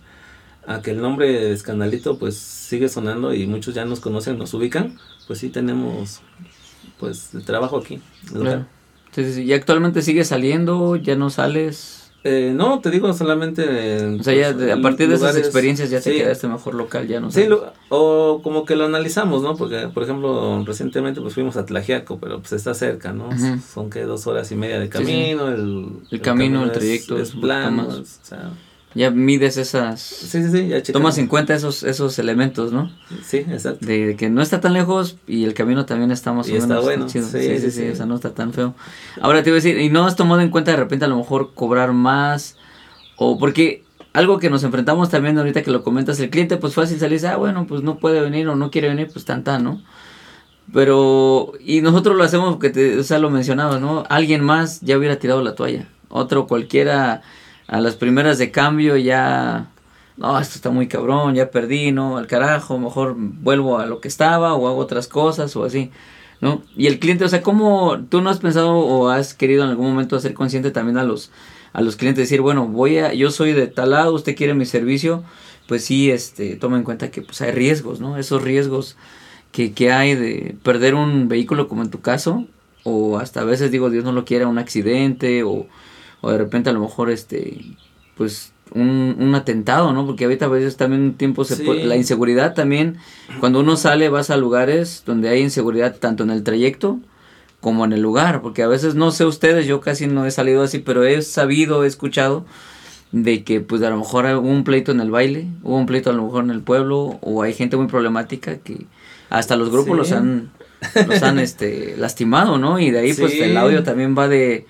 a 0.66 0.82
que 0.82 0.92
el 0.92 1.00
nombre 1.00 1.28
de 1.28 1.52
Escandalito 1.52 2.18
pues 2.18 2.36
sigue 2.36 2.88
sonando 2.88 3.34
y 3.34 3.46
muchos 3.46 3.74
ya 3.74 3.84
nos 3.84 4.00
conocen, 4.00 4.38
nos 4.38 4.54
ubican 4.54 4.98
pues 5.26 5.40
sí 5.40 5.48
tenemos 5.48 6.20
pues 6.98 7.34
el 7.34 7.44
trabajo 7.44 7.78
aquí. 7.78 8.00
Claro. 8.32 8.66
¿Y 9.16 9.52
actualmente 9.52 10.02
sigue 10.02 10.24
saliendo? 10.24 10.96
¿Ya 10.96 11.16
no 11.16 11.30
sales? 11.30 12.10
Eh, 12.24 12.52
no, 12.54 12.80
te 12.80 12.90
digo 12.90 13.12
solamente... 13.12 14.06
o 14.20 14.22
sea, 14.22 14.32
ya 14.34 14.54
pues, 14.54 14.70
a 14.70 14.80
partir 14.80 15.08
de 15.08 15.16
esas 15.16 15.36
experiencias 15.36 15.90
ya 15.90 16.00
te 16.00 16.12
quedaste 16.12 16.46
mejor 16.46 16.74
local, 16.74 17.08
ya 17.08 17.18
no 17.18 17.32
Sí, 17.32 17.48
o 17.88 18.40
como 18.44 18.64
que 18.64 18.76
lo 18.76 18.84
analizamos, 18.84 19.42
¿no? 19.42 19.56
Porque, 19.56 19.88
por 19.88 20.04
ejemplo, 20.04 20.64
recientemente 20.64 21.20
pues 21.20 21.34
fuimos 21.34 21.56
a 21.56 21.66
Tlajiaco, 21.66 22.20
pero 22.20 22.38
pues 22.38 22.52
está 22.52 22.74
cerca, 22.74 23.12
¿no? 23.12 23.30
Son 23.60 23.90
que 23.90 24.02
dos 24.02 24.26
horas 24.28 24.52
y 24.52 24.54
media 24.54 24.78
de 24.78 24.88
camino, 24.88 25.48
El, 25.48 25.88
el, 26.10 26.20
camino, 26.20 26.62
el 26.62 26.70
trayecto 26.70 27.18
es, 27.18 27.32
plano, 27.32 27.88
o 27.88 28.04
sea, 28.04 28.52
Ya 28.94 29.10
mides 29.10 29.56
esas... 29.56 30.00
Sí, 30.00 30.42
sí, 30.42 30.50
sí, 30.50 30.68
ya. 30.68 30.82
Tomas 30.82 31.16
en 31.18 31.26
cuenta 31.26 31.54
esos, 31.54 31.82
esos 31.82 32.18
elementos, 32.18 32.72
¿no? 32.72 32.90
Sí, 33.24 33.38
exacto. 33.38 33.86
De 33.86 34.16
que 34.16 34.28
no 34.28 34.42
está 34.42 34.60
tan 34.60 34.74
lejos 34.74 35.16
y 35.26 35.44
el 35.44 35.54
camino 35.54 35.86
también 35.86 36.10
está 36.10 36.32
más 36.32 36.48
Y 36.48 36.52
o 36.52 36.56
está 36.56 36.68
menos 36.68 36.84
bueno, 36.84 37.06
chido. 37.06 37.26
sí, 37.26 37.38
Sí, 37.40 37.48
sí, 37.48 37.58
sí, 37.58 37.70
sí, 37.70 37.80
sí. 37.82 37.88
o 37.88 37.96
sea, 37.96 38.06
no 38.06 38.14
está 38.14 38.34
tan 38.34 38.52
feo. 38.52 38.74
Ahora 39.20 39.42
te 39.42 39.50
iba 39.50 39.54
a 39.54 39.60
decir, 39.62 39.78
¿y 39.78 39.88
no 39.88 40.04
has 40.04 40.16
tomado 40.16 40.40
en 40.42 40.50
cuenta 40.50 40.72
de 40.72 40.76
repente 40.76 41.04
a 41.04 41.08
lo 41.08 41.16
mejor 41.16 41.54
cobrar 41.54 41.92
más? 41.92 42.56
O 43.16 43.38
porque 43.38 43.84
algo 44.12 44.38
que 44.38 44.50
nos 44.50 44.62
enfrentamos 44.64 45.08
también 45.08 45.38
ahorita 45.38 45.62
que 45.62 45.70
lo 45.70 45.82
comentas, 45.82 46.20
el 46.20 46.28
cliente 46.30 46.56
pues 46.58 46.74
fácil 46.74 46.98
salir 46.98 47.12
y 47.12 47.16
dice, 47.16 47.28
ah, 47.28 47.36
bueno, 47.36 47.66
pues 47.66 47.82
no 47.82 47.98
puede 47.98 48.20
venir 48.20 48.46
o 48.48 48.56
no 48.56 48.70
quiere 48.70 48.88
venir, 48.88 49.08
pues 49.12 49.24
tan 49.24 49.42
tan, 49.44 49.64
¿no? 49.64 49.82
Pero, 50.72 51.52
y 51.60 51.80
nosotros 51.80 52.16
lo 52.16 52.24
hacemos 52.24 52.52
porque, 52.54 52.70
te, 52.70 52.98
o 52.98 53.02
sea, 53.02 53.18
lo 53.18 53.30
mencionabas, 53.30 53.80
¿no? 53.80 54.04
Alguien 54.08 54.42
más 54.42 54.80
ya 54.80 54.96
hubiera 54.96 55.16
tirado 55.16 55.42
la 55.42 55.54
toalla. 55.54 55.88
Otro 56.08 56.46
cualquiera 56.46 57.22
a 57.66 57.80
las 57.80 57.96
primeras 57.96 58.38
de 58.38 58.50
cambio 58.50 58.96
ya, 58.96 59.70
no, 60.16 60.38
esto 60.38 60.56
está 60.56 60.70
muy 60.70 60.88
cabrón, 60.88 61.34
ya 61.34 61.50
perdí, 61.50 61.92
¿no? 61.92 62.18
Al 62.18 62.26
carajo, 62.26 62.78
mejor 62.78 63.14
vuelvo 63.16 63.78
a 63.78 63.86
lo 63.86 64.00
que 64.00 64.08
estaba 64.08 64.54
o 64.54 64.68
hago 64.68 64.78
otras 64.78 65.08
cosas 65.08 65.54
o 65.56 65.64
así, 65.64 65.90
¿no? 66.40 66.62
Y 66.76 66.86
el 66.86 66.98
cliente, 66.98 67.24
o 67.24 67.28
sea, 67.28 67.42
¿cómo 67.42 67.98
tú 68.08 68.20
no 68.20 68.30
has 68.30 68.40
pensado 68.40 68.76
o 68.76 69.08
has 69.08 69.34
querido 69.34 69.64
en 69.64 69.70
algún 69.70 69.90
momento 69.90 70.16
hacer 70.16 70.34
consciente 70.34 70.70
también 70.70 70.98
a 70.98 71.04
los, 71.04 71.30
a 71.72 71.80
los 71.80 71.96
clientes, 71.96 72.24
decir, 72.24 72.40
bueno, 72.40 72.66
voy 72.66 72.98
a, 72.98 73.14
yo 73.14 73.30
soy 73.30 73.52
de 73.52 73.66
tal 73.66 73.90
lado, 73.90 74.12
usted 74.14 74.36
quiere 74.36 74.54
mi 74.54 74.66
servicio, 74.66 75.24
pues 75.66 75.84
sí, 75.84 76.10
este, 76.10 76.56
toma 76.56 76.76
en 76.76 76.84
cuenta 76.84 77.10
que 77.10 77.22
pues 77.22 77.40
hay 77.40 77.52
riesgos, 77.52 78.00
¿no? 78.00 78.16
Esos 78.18 78.42
riesgos 78.42 78.96
que, 79.52 79.72
que 79.72 79.92
hay 79.92 80.14
de 80.14 80.56
perder 80.62 80.94
un 80.94 81.28
vehículo 81.28 81.68
como 81.68 81.82
en 81.82 81.90
tu 81.90 82.00
caso, 82.00 82.46
o 82.84 83.18
hasta 83.18 83.40
a 83.40 83.44
veces 83.44 83.70
digo, 83.70 83.90
Dios 83.90 84.04
no 84.04 84.12
lo 84.12 84.24
quiera, 84.24 84.48
un 84.48 84.58
accidente, 84.58 85.44
o, 85.44 85.66
o 86.22 86.30
de 86.30 86.38
repente 86.38 86.70
a 86.70 86.72
lo 86.72 86.80
mejor 86.80 87.10
este, 87.10 87.60
pues 88.16 88.52
un, 88.74 89.16
un 89.18 89.34
atentado, 89.34 89.92
¿no? 89.92 90.06
Porque 90.06 90.24
ahorita 90.24 90.46
a 90.46 90.48
veces 90.48 90.78
también 90.78 91.02
un 91.02 91.14
tiempo 91.14 91.44
se 91.44 91.56
Sí. 91.56 91.62
puede- 91.62 91.84
la 91.84 91.96
inseguridad 91.96 92.54
también, 92.54 92.96
cuando 93.38 93.60
uno 93.60 93.76
sale 93.76 94.08
vas 94.08 94.30
a 94.30 94.38
lugares 94.38 95.02
donde 95.04 95.28
hay 95.28 95.42
inseguridad 95.42 95.96
tanto 95.98 96.22
en 96.22 96.30
el 96.30 96.42
trayecto 96.42 96.98
como 97.60 97.84
en 97.84 97.92
el 97.92 98.00
lugar, 98.00 98.40
porque 98.40 98.62
a 98.62 98.68
veces 98.68 98.94
no 98.94 99.10
sé 99.10 99.24
ustedes, 99.26 99.66
yo 99.66 99.80
casi 99.82 100.06
no 100.06 100.24
he 100.24 100.30
salido 100.30 100.62
así, 100.62 100.78
pero 100.78 101.04
he 101.04 101.20
sabido, 101.22 101.84
he 101.84 101.86
escuchado 101.86 102.46
de 103.12 103.44
que 103.44 103.60
pues 103.60 103.82
a 103.82 103.90
lo 103.90 103.98
mejor 103.98 104.24
hubo 104.24 104.48
un 104.48 104.64
pleito 104.64 104.90
en 104.90 105.00
el 105.00 105.10
baile, 105.10 105.46
hubo 105.62 105.76
un 105.76 105.84
pleito 105.86 106.08
a 106.08 106.14
lo 106.14 106.24
mejor 106.24 106.42
en 106.44 106.50
el 106.50 106.62
pueblo, 106.62 107.18
o 107.20 107.42
hay 107.42 107.52
gente 107.52 107.76
muy 107.76 107.88
problemática 107.88 108.56
que 108.56 108.86
hasta 109.28 109.54
los 109.56 109.68
grupos 109.70 109.92
Sí. 109.92 109.96
los 109.98 110.12
han, 110.12 110.50
los 111.06 111.22
han 111.22 111.38
este, 111.38 111.94
lastimado, 111.98 112.56
¿no? 112.58 112.78
Y 112.80 112.90
de 112.90 113.00
ahí 113.00 113.12
pues 113.12 113.34
el 113.38 113.54
audio 113.58 113.82
también 113.82 114.16
va 114.18 114.28
de 114.28 114.66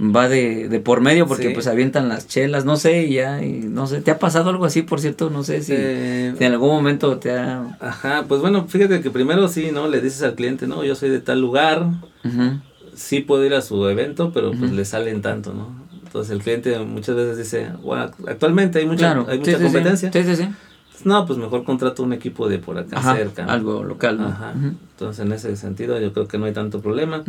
va 0.00 0.28
de, 0.28 0.68
de 0.68 0.80
por 0.80 1.00
medio 1.00 1.26
porque 1.26 1.48
Sí. 1.48 1.54
pues 1.54 1.66
avientan 1.66 2.08
las 2.08 2.26
chelas, 2.26 2.64
no 2.64 2.76
sé, 2.76 3.02
y 3.04 3.14
ya, 3.14 3.42
y 3.42 3.60
no 3.68 3.86
sé, 3.86 4.00
¿te 4.00 4.10
ha 4.10 4.18
pasado 4.18 4.50
algo 4.50 4.64
así, 4.64 4.82
por 4.82 5.00
cierto? 5.00 5.30
No 5.30 5.44
sé 5.44 5.62
si, 5.62 5.74
Eh, 5.76 6.34
si 6.36 6.44
en 6.44 6.52
algún 6.52 6.70
momento 6.70 7.18
te 7.18 7.30
ha... 7.32 7.76
Ajá, 7.80 8.24
pues 8.26 8.40
bueno, 8.40 8.66
fíjate 8.68 9.00
que 9.00 9.10
primero 9.10 9.46
sí, 9.48 9.70
¿no? 9.72 9.88
Le 9.88 10.00
dices 10.00 10.22
al 10.22 10.34
cliente, 10.34 10.66
no, 10.66 10.82
yo 10.84 10.94
soy 10.94 11.10
de 11.10 11.20
tal 11.20 11.40
lugar, 11.40 11.86
Ujú, 12.24 12.58
sí 12.94 13.20
puedo 13.20 13.44
ir 13.44 13.54
a 13.54 13.62
su 13.62 13.86
evento, 13.88 14.32
pero 14.32 14.52
pues 14.52 14.72
le 14.72 14.84
salen 14.84 15.22
tanto, 15.22 15.52
¿no? 15.54 15.82
Entonces 16.04 16.32
el 16.32 16.42
cliente 16.42 16.78
muchas 16.80 17.16
veces 17.16 17.38
dice, 17.38 17.68
bueno, 17.82 18.10
actualmente 18.26 18.80
hay 18.80 18.86
mucha, 18.86 19.12
Claro, 19.12 19.26
hay 19.28 19.38
mucha 19.38 19.56
sí, 19.56 19.62
competencia. 19.62 20.12
Sí, 20.12 20.24
sí, 20.24 20.36
sí. 20.36 20.48
No, 21.04 21.26
pues 21.26 21.38
mejor 21.38 21.64
contrato 21.64 22.02
un 22.02 22.12
equipo 22.12 22.48
de 22.48 22.58
por 22.58 22.78
acá 22.78 22.98
Ajá, 22.98 23.16
cerca. 23.16 23.44
¿no? 23.46 23.50
algo 23.52 23.82
local, 23.82 24.18
¿no? 24.18 24.28
Ajá. 24.28 24.52
Entonces 24.54 25.24
en 25.24 25.32
ese 25.32 25.56
sentido 25.56 25.98
yo 25.98 26.12
creo 26.12 26.28
que 26.28 26.38
no 26.38 26.44
hay 26.44 26.52
tanto 26.52 26.80
problema. 26.80 27.24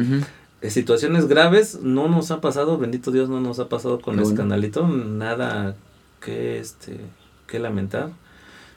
Situaciones 0.69 1.27
graves 1.27 1.79
no 1.81 2.07
nos 2.07 2.31
ha 2.31 2.41
pasado, 2.41 2.77
bendito 2.77 3.11
Dios, 3.11 3.29
no 3.29 3.39
nos 3.39 3.59
ha 3.59 3.69
pasado 3.69 3.99
con 3.99 4.15
bueno. 4.15 4.29
Escandalito, 4.29 4.87
nada 4.87 5.75
que 6.21 6.59
este 6.59 6.99
que 7.47 7.59
lamentar. 7.59 8.11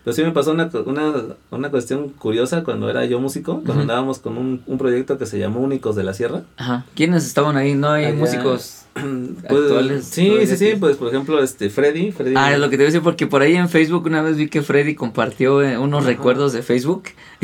Pero 0.07 0.15
sí 0.15 0.23
me 0.23 0.31
pasó 0.31 0.53
una, 0.53 0.71
una, 0.85 1.13
una 1.51 1.69
cuestión 1.69 2.11
curiosa 2.11 2.63
cuando 2.63 2.89
era 2.89 3.05
yo 3.07 3.19
músico, 3.19 3.61
cuando 3.67 3.83
andábamos 3.83 4.21
con 4.21 4.39
un, 4.39 4.63
un 4.69 4.79
proyecto 4.79 5.19
que 5.19 5.27
se 5.27 5.37
llamó 5.37 5.59
Únicos 5.59 5.97
de 5.97 6.05
la 6.05 6.15
Sierra. 6.15 6.43
Ajá. 6.57 6.85
¿Quiénes 6.95 7.27
estaban 7.27 7.57
ahí? 7.57 7.75
No 7.75 7.91
hay 7.91 8.05
Allá- 8.05 8.15
músicos. 8.15 8.83
Pues, 8.97 9.63
Actuales, 9.63 10.05
Sí, 10.07 10.33
sí, 10.47 10.57
sí, 10.57 10.73
pues 10.81 10.97
por 10.97 11.09
ejemplo, 11.09 11.43
este 11.43 11.69
Freddy, 11.71 12.13
Freddy. 12.13 12.35
Ah, 12.37 12.53
es 12.55 12.59
lo 12.61 12.71
que 12.71 12.77
te 12.79 12.85
iba 12.85 12.89
a 12.89 12.93
decir, 12.93 13.03
porque 13.03 13.27
por 13.27 13.43
ahí 13.43 13.55
en 13.57 13.69
Facebook 13.69 14.07
una 14.07 14.23
vez 14.23 14.37
vi 14.39 14.49
que 14.49 14.63
Freddy 14.63 14.95
compartió 14.95 15.61
eh, 15.63 15.77
unos 15.77 16.01
Ajá. 16.03 16.09
recuerdos 16.11 16.53
de 16.55 16.63
Facebook 16.63 17.03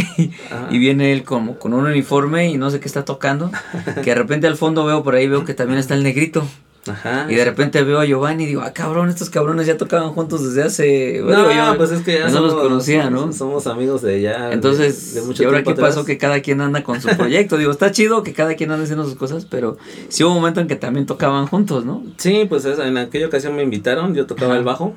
Ajá. 0.50 0.68
y 0.70 0.78
viene 0.78 1.12
él 1.12 1.24
como 1.24 1.58
con 1.58 1.74
un 1.74 1.84
uniforme 1.84 2.48
y 2.48 2.56
no 2.56 2.70
sé 2.70 2.80
qué 2.80 2.86
está 2.88 3.04
tocando, 3.04 3.50
que 3.96 4.10
de 4.10 4.14
repente 4.14 4.46
al 4.46 4.56
fondo 4.56 4.84
veo 4.86 5.02
por 5.02 5.14
ahí, 5.14 5.28
veo 5.28 5.44
que 5.44 5.52
también 5.52 5.78
está 5.78 5.94
el 5.94 6.02
negrito 6.04 6.42
Ajá. 6.86 7.26
y 7.30 7.36
de 7.36 7.44
repente 7.44 7.80
veo 7.84 8.00
a 8.00 8.04
Giovanni 8.04 8.42
y 8.42 8.46
digo, 8.46 8.62
ah 8.62 8.72
cabrón, 8.72 9.08
estos 9.08 9.30
cabrones 9.30 9.66
ya 9.68 9.76
tocaban 9.76 10.10
juntos 10.10 10.42
desde 10.44 10.64
hace... 10.64 11.18
No, 11.20 11.26
bueno, 11.26 11.52
yo- 11.72 11.76
pues 11.76 11.92
es 11.92 12.02
que 12.02 12.14
ya 12.14 12.28
no 12.28 12.40
los 12.40 12.52
somos- 12.54 12.62
conocía, 12.64 13.08
¿no? 13.08 13.32
Somos 13.32 13.68
amigos 13.68 14.02
de 14.02 14.20
ya. 14.20 14.52
Entonces, 14.52 15.14
de 15.14 15.22
mucho 15.22 15.44
¿y 15.44 15.46
ahora 15.46 15.62
qué 15.62 15.74
pasó? 15.76 16.04
Que 16.04 16.18
cada 16.18 16.40
quien 16.40 16.60
anda 16.60 16.82
con 16.82 17.00
su 17.00 17.08
proyecto. 17.16 17.56
Digo, 17.56 17.70
está 17.70 17.92
chido 17.92 18.24
que 18.24 18.32
cada 18.32 18.56
quien 18.56 18.72
ande 18.72 18.82
haciendo 18.84 19.04
sus 19.04 19.14
cosas, 19.14 19.44
pero 19.44 19.76
sí 20.08 20.24
hubo 20.24 20.30
un 20.32 20.38
momento 20.38 20.60
en 20.60 20.66
que 20.66 20.74
también 20.74 21.06
tocaban 21.06 21.46
juntos, 21.46 21.84
¿no? 21.84 22.02
Sí, 22.16 22.46
pues 22.48 22.64
es- 22.64 22.80
en 22.80 22.96
aquella 22.98 23.26
ocasión 23.28 23.54
me 23.54 23.62
invitaron, 23.62 24.14
yo 24.14 24.26
tocaba 24.26 24.50
Ajá. 24.54 24.58
el 24.58 24.64
bajo. 24.64 24.94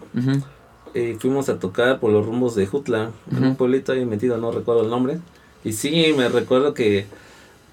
Y 0.96 1.14
fuimos 1.16 1.50
a 1.50 1.60
tocar 1.60 2.00
por 2.00 2.12
los 2.12 2.26
rumbos 2.26 2.56
de 2.56 2.66
Jutla, 2.66 3.12
en 3.36 3.44
un 3.44 3.56
pueblito 3.58 3.92
ahí 3.92 4.06
metido, 4.06 4.38
no 4.38 4.52
recuerdo 4.52 4.82
el 4.84 4.90
nombre. 4.90 5.20
Y 5.64 5.74
sí, 5.74 6.14
me 6.18 6.30
recuerdo 6.30 6.74
que 6.74 7.06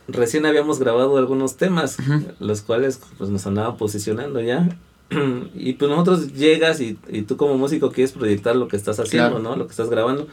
recién 0.09 0.47
habíamos 0.47 0.79
grabado 0.79 1.17
algunos 1.17 1.57
temas, 1.57 1.99
Ujú. 1.99 2.25
los 2.41 2.63
cuales 2.63 3.01
pues 3.19 3.31
nos 3.31 3.47
andaba 3.47 3.77
posicionando 3.77 4.41
ya. 4.41 4.69
y 5.55 5.75
pues 5.75 5.91
nosotros 5.91 6.33
llegas 6.33 6.81
y, 6.81 6.99
y 7.09 7.23
tú 7.23 7.37
como 7.37 7.57
músico 7.59 7.91
quieres 7.93 8.13
proyectar 8.13 8.57
lo 8.57 8.69
que 8.69 8.77
estás 8.77 8.99
haciendo, 8.99 9.31
Claro. 9.31 9.43
¿no? 9.43 9.57
Lo 9.57 9.67
que 9.67 9.73
estás 9.73 9.91
grabando. 9.91 10.27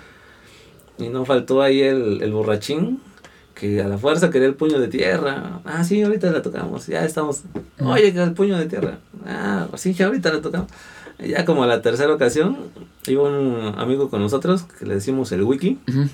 Y 0.97 1.09
no 1.09 1.25
faltó 1.25 1.61
ahí 1.61 1.81
el, 1.81 2.21
el 2.21 2.31
borrachín 2.33 2.99
que 3.55 3.81
a 3.81 3.87
la 3.89 3.97
fuerza 3.97 4.29
quería 4.29 4.47
el 4.47 4.55
puño 4.55 4.79
de 4.79 4.87
tierra. 4.87 5.59
Ah, 5.65 5.83
sí, 5.83 6.01
ahorita 6.01 6.31
la 6.31 6.41
tocamos, 6.41 6.87
ya 6.87 7.03
estamos. 7.03 7.41
Oye, 7.81 8.13
que 8.13 8.21
el 8.23 8.33
puño 8.33 8.57
de 8.57 8.65
tierra. 8.67 8.99
Ah, 9.25 9.67
sí, 9.75 9.93
ya 9.93 10.05
ahorita 10.07 10.31
la 10.33 10.41
tocamos. 10.41 10.69
Ya 11.19 11.43
como 11.43 11.63
a 11.63 11.67
la 11.67 11.81
tercera 11.81 12.13
ocasión, 12.13 12.57
iba 13.07 13.23
un 13.23 13.77
amigo 13.77 14.09
con 14.09 14.21
nosotros 14.21 14.63
que 14.63 14.85
le 14.85 14.93
decimos 14.95 15.31
el 15.33 15.43
wiki. 15.43 15.77
Ujú. 15.89 16.07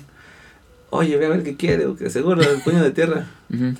Oye, 0.90 1.16
ve 1.16 1.26
a 1.26 1.30
ver 1.30 1.42
qué 1.42 1.56
quiere, 1.56 1.86
o 1.86 1.96
que 1.96 2.10
seguro 2.10 2.42
el 2.42 2.62
puño 2.62 2.82
de 2.82 2.90
tierra. 2.90 3.26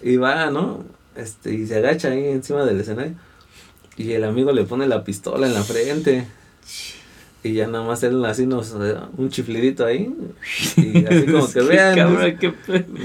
Y 0.03 0.17
va, 0.17 0.51
¿no? 0.51 0.85
Este, 1.17 1.55
y 1.55 1.67
se 1.67 1.77
agacha 1.77 2.09
ahí 2.09 2.27
encima 2.27 2.65
del 2.65 2.81
escenario. 2.81 3.15
Y 3.97 4.13
el 4.13 4.25
amigo 4.25 4.53
le 4.53 4.65
pone 4.65 4.87
la 4.87 5.05
pistola 5.05 5.47
en 5.47 5.55
la 5.55 5.63
frente. 5.63 6.27
Y 7.43 7.53
ya 7.53 7.69
nada 7.69 7.85
más 7.85 8.03
él 8.03 8.25
así 8.25 8.45
nos, 8.45 8.73
un 8.73 9.29
chiflidito 9.31 9.87
ahí. 9.87 10.13
Y 10.77 11.05
así 11.07 11.27
como 11.27 11.49
que 11.53 11.61
vean. 11.61 11.97
cabrón, 11.97 12.37
qué 12.39 12.53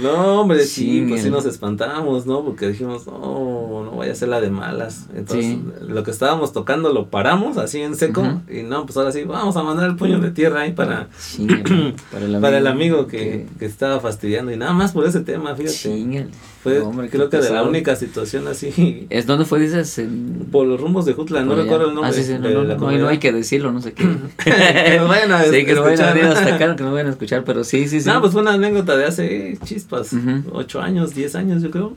No, 0.01 0.41
hombre, 0.41 0.65
sí, 0.65 1.05
pues 1.07 1.21
sí 1.21 1.29
nos 1.29 1.45
espantamos, 1.45 2.25
¿no? 2.25 2.43
Porque 2.43 2.69
dijimos, 2.69 3.05
no, 3.05 3.80
no 3.85 3.91
vaya 3.97 4.11
a 4.11 4.15
ser 4.15 4.29
la 4.29 4.41
de 4.41 4.49
malas. 4.49 5.07
Entonces, 5.15 5.45
Sí. 5.45 5.63
lo 5.87 6.03
que 6.03 6.11
estábamos 6.11 6.53
tocando 6.53 6.91
lo 6.93 7.07
paramos 7.09 7.57
así 7.57 7.79
en 7.81 7.95
seco. 7.95 8.41
Y 8.49 8.63
no, 8.63 8.85
pues 8.85 8.97
ahora 8.97 9.11
sí, 9.11 9.23
vamos 9.23 9.55
a 9.57 9.63
mandar 9.63 9.89
el 9.89 9.95
puño 9.95 10.19
de 10.19 10.31
tierra 10.31 10.61
ahí 10.61 10.73
para, 10.73 11.07
Chíngale, 11.35 11.63
para 12.11 12.25
el 12.25 12.35
amigo, 12.35 12.41
para 12.41 12.57
el 12.57 12.67
amigo 12.67 13.07
que, 13.07 13.47
que 13.59 13.65
estaba 13.65 13.99
fastidiando. 13.99 14.51
Y 14.51 14.57
nada 14.57 14.73
más 14.73 14.91
por 14.91 15.05
ese 15.05 15.21
tema, 15.21 15.55
fíjate. 15.55 15.75
Chíngale. 15.77 16.27
Fue, 16.63 16.77
No, 16.77 16.89
hombre, 16.89 17.07
qué 17.09 17.17
creo 17.17 17.27
que 17.29 17.37
de 17.37 17.49
la 17.49 17.63
única 17.63 17.95
situación 17.95 18.47
así. 18.47 19.07
¿Es 19.09 19.25
dónde 19.25 19.45
fue, 19.45 19.59
dices? 19.59 19.97
En... 19.97 20.47
Por 20.51 20.67
los 20.67 20.79
rumbos 20.79 21.05
de 21.05 21.13
Jutla, 21.13 21.43
no 21.43 21.53
allá? 21.53 21.63
recuerdo 21.63 21.89
el 21.89 21.95
nombre. 21.95 22.11
Ah, 22.11 22.13
sí, 22.13 22.23
sí, 22.23 22.33
no, 22.33 22.47
de 22.47 22.53
no, 22.53 22.63
la 22.63 22.75
no, 22.75 23.07
hay 23.07 23.17
que 23.17 23.31
decirlo, 23.31 23.71
no 23.71 23.81
sé 23.81 23.93
qué. 23.93 24.03
que 24.43 24.97
nos 24.99 25.07
vayan 25.09 25.31
a 25.31 25.43
sí, 25.45 25.65
que 25.65 25.73
no 25.73 25.81
vayan 25.81 26.09
a 26.09 26.13
venir 26.13 26.29
hasta 26.29 26.55
acá, 26.55 26.75
que 26.75 26.83
no 26.83 26.91
vayan 26.91 27.07
a 27.07 27.09
escuchar, 27.11 27.43
pero 27.43 27.63
sí, 27.63 27.87
sí, 27.87 27.99
sí. 28.01 28.07
No, 28.07 28.21
pues 28.21 28.31
fue 28.33 28.43
una 28.43 28.53
anécdota 28.53 28.95
de 28.95 29.05
hace 29.05 29.57
chispas, 29.63 30.13
Ujú. 30.13 30.43
ocho 30.51 30.81
años, 30.81 31.15
diez 31.15 31.33
años 31.33 31.63
yo 31.63 31.71
creo, 31.71 31.93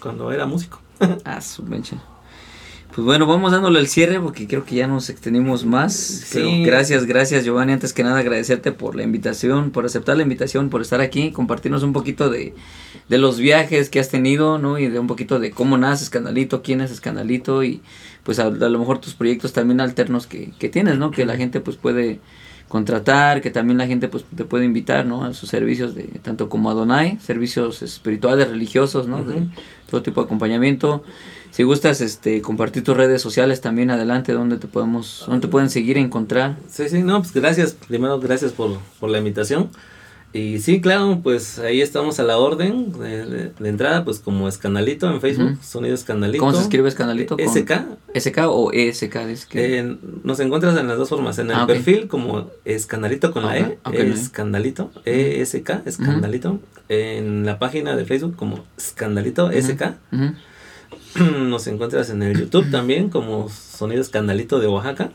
cuando 0.00 0.32
era 0.32 0.46
músico. 0.46 0.80
Ah, 1.24 1.40
su 1.40 1.62
mecha. 1.64 1.96
Pues 2.94 3.04
bueno, 3.04 3.24
vamos 3.24 3.52
dándole 3.52 3.78
el 3.78 3.86
cierre 3.86 4.18
porque 4.20 4.48
creo 4.48 4.64
que 4.64 4.74
ya 4.74 4.88
nos 4.88 5.10
extendimos 5.10 5.64
más. 5.64 6.26
Pero 6.32 6.48
Sí. 6.50 6.64
gracias, 6.64 7.06
gracias 7.06 7.44
Giovanni. 7.44 7.72
Antes 7.72 7.92
que 7.92 8.02
nada 8.02 8.18
agradecerte 8.18 8.72
por 8.72 8.96
la 8.96 9.04
invitación, 9.04 9.70
por 9.70 9.84
aceptar 9.86 10.16
la 10.16 10.24
invitación, 10.24 10.70
por 10.70 10.82
estar 10.82 11.00
aquí, 11.00 11.30
compartirnos 11.30 11.84
un 11.84 11.92
poquito 11.92 12.28
de, 12.30 12.52
de 13.08 13.18
los 13.18 13.38
viajes 13.38 13.90
que 13.90 14.00
has 14.00 14.08
tenido, 14.08 14.58
¿no? 14.58 14.76
Y 14.76 14.88
de 14.88 14.98
un 14.98 15.06
poquito 15.06 15.38
de 15.38 15.52
cómo 15.52 15.78
nace 15.78 16.02
Escandalito, 16.02 16.62
quién 16.62 16.80
es 16.80 16.90
Escandalito 16.90 17.62
y 17.62 17.80
pues 18.24 18.40
a, 18.40 18.46
a 18.46 18.50
lo 18.50 18.78
mejor 18.80 18.98
tus 18.98 19.14
proyectos 19.14 19.52
también 19.52 19.80
alternos 19.80 20.26
que, 20.26 20.50
que 20.58 20.68
tienes, 20.68 20.98
¿no? 20.98 21.12
Que 21.12 21.24
la 21.26 21.36
gente 21.36 21.60
pues 21.60 21.76
puede 21.76 22.18
contratar, 22.70 23.40
que 23.42 23.50
también 23.50 23.78
la 23.78 23.88
gente 23.88 24.06
pues 24.06 24.24
te 24.36 24.44
puede 24.44 24.64
invitar, 24.64 25.04
¿no? 25.04 25.24
A 25.24 25.34
sus 25.34 25.48
servicios 25.48 25.96
de 25.96 26.04
tanto 26.22 26.48
como 26.48 26.70
Adonai, 26.70 27.18
servicios 27.18 27.82
espirituales, 27.82 28.48
religiosos, 28.48 29.08
¿no? 29.08 29.24
De 29.24 29.48
todo 29.90 30.02
tipo 30.02 30.20
de 30.20 30.26
acompañamiento. 30.26 31.02
Si 31.50 31.64
gustas 31.64 32.00
este 32.00 32.40
compartir 32.42 32.84
tus 32.84 32.96
redes 32.96 33.20
sociales 33.20 33.60
también 33.60 33.90
adelante 33.90 34.32
donde 34.32 34.56
te 34.56 34.68
podemos 34.68 35.24
donde 35.26 35.48
te 35.48 35.50
pueden 35.50 35.68
seguir 35.68 35.98
encontrar. 35.98 36.58
Sí, 36.68 36.88
sí, 36.88 37.02
no, 37.02 37.18
pues 37.20 37.34
gracias, 37.34 37.72
primero 37.72 38.20
gracias 38.20 38.52
por, 38.52 38.78
por 39.00 39.10
la 39.10 39.18
invitación. 39.18 39.68
Y 40.32 40.60
sí, 40.60 40.80
claro, 40.80 41.20
pues 41.22 41.58
ahí 41.58 41.80
estamos 41.80 42.20
a 42.20 42.22
la 42.22 42.38
orden 42.38 42.92
de, 42.92 43.50
de, 43.58 43.68
entrada, 43.68 44.04
pues 44.04 44.20
como 44.20 44.46
Escandalito 44.46 45.10
en 45.10 45.20
Facebook, 45.20 45.58
Sonido 45.60 45.94
Escandalito. 45.94 46.38
¿Cómo 46.38 46.54
se 46.54 46.62
escribe 46.62 46.88
Escandalito? 46.88 47.36
SK. 47.36 47.72
¿SK 48.14 48.38
o 48.46 48.70
ESK? 48.72 49.16
Es 49.16 49.46
que... 49.46 49.96
nos 50.22 50.38
encuentras 50.38 50.78
en 50.78 50.86
las 50.86 50.98
dos 50.98 51.08
formas, 51.08 51.38
en 51.40 51.50
el 51.50 51.56
ah, 51.56 51.66
perfil 51.66 52.06
como 52.06 52.48
Escandalito 52.64 53.32
con 53.32 53.44
la 53.44 53.58
E, 53.58 53.78
Escandalito, 53.92 54.92
ESK, 55.04 55.86
Escandalito. 55.86 56.60
En 56.88 57.44
la 57.44 57.58
página 57.58 57.96
de 57.96 58.04
Facebook 58.04 58.36
como 58.36 58.64
Escandalito, 58.76 59.50
SK. 59.50 59.94
Nos 61.40 61.66
encuentras 61.66 62.08
en 62.10 62.22
el 62.22 62.38
YouTube 62.38 62.70
también 62.70 63.10
como 63.10 63.48
Sonido 63.48 64.00
Escandalito 64.00 64.60
de 64.60 64.68
Oaxaca. 64.68 65.10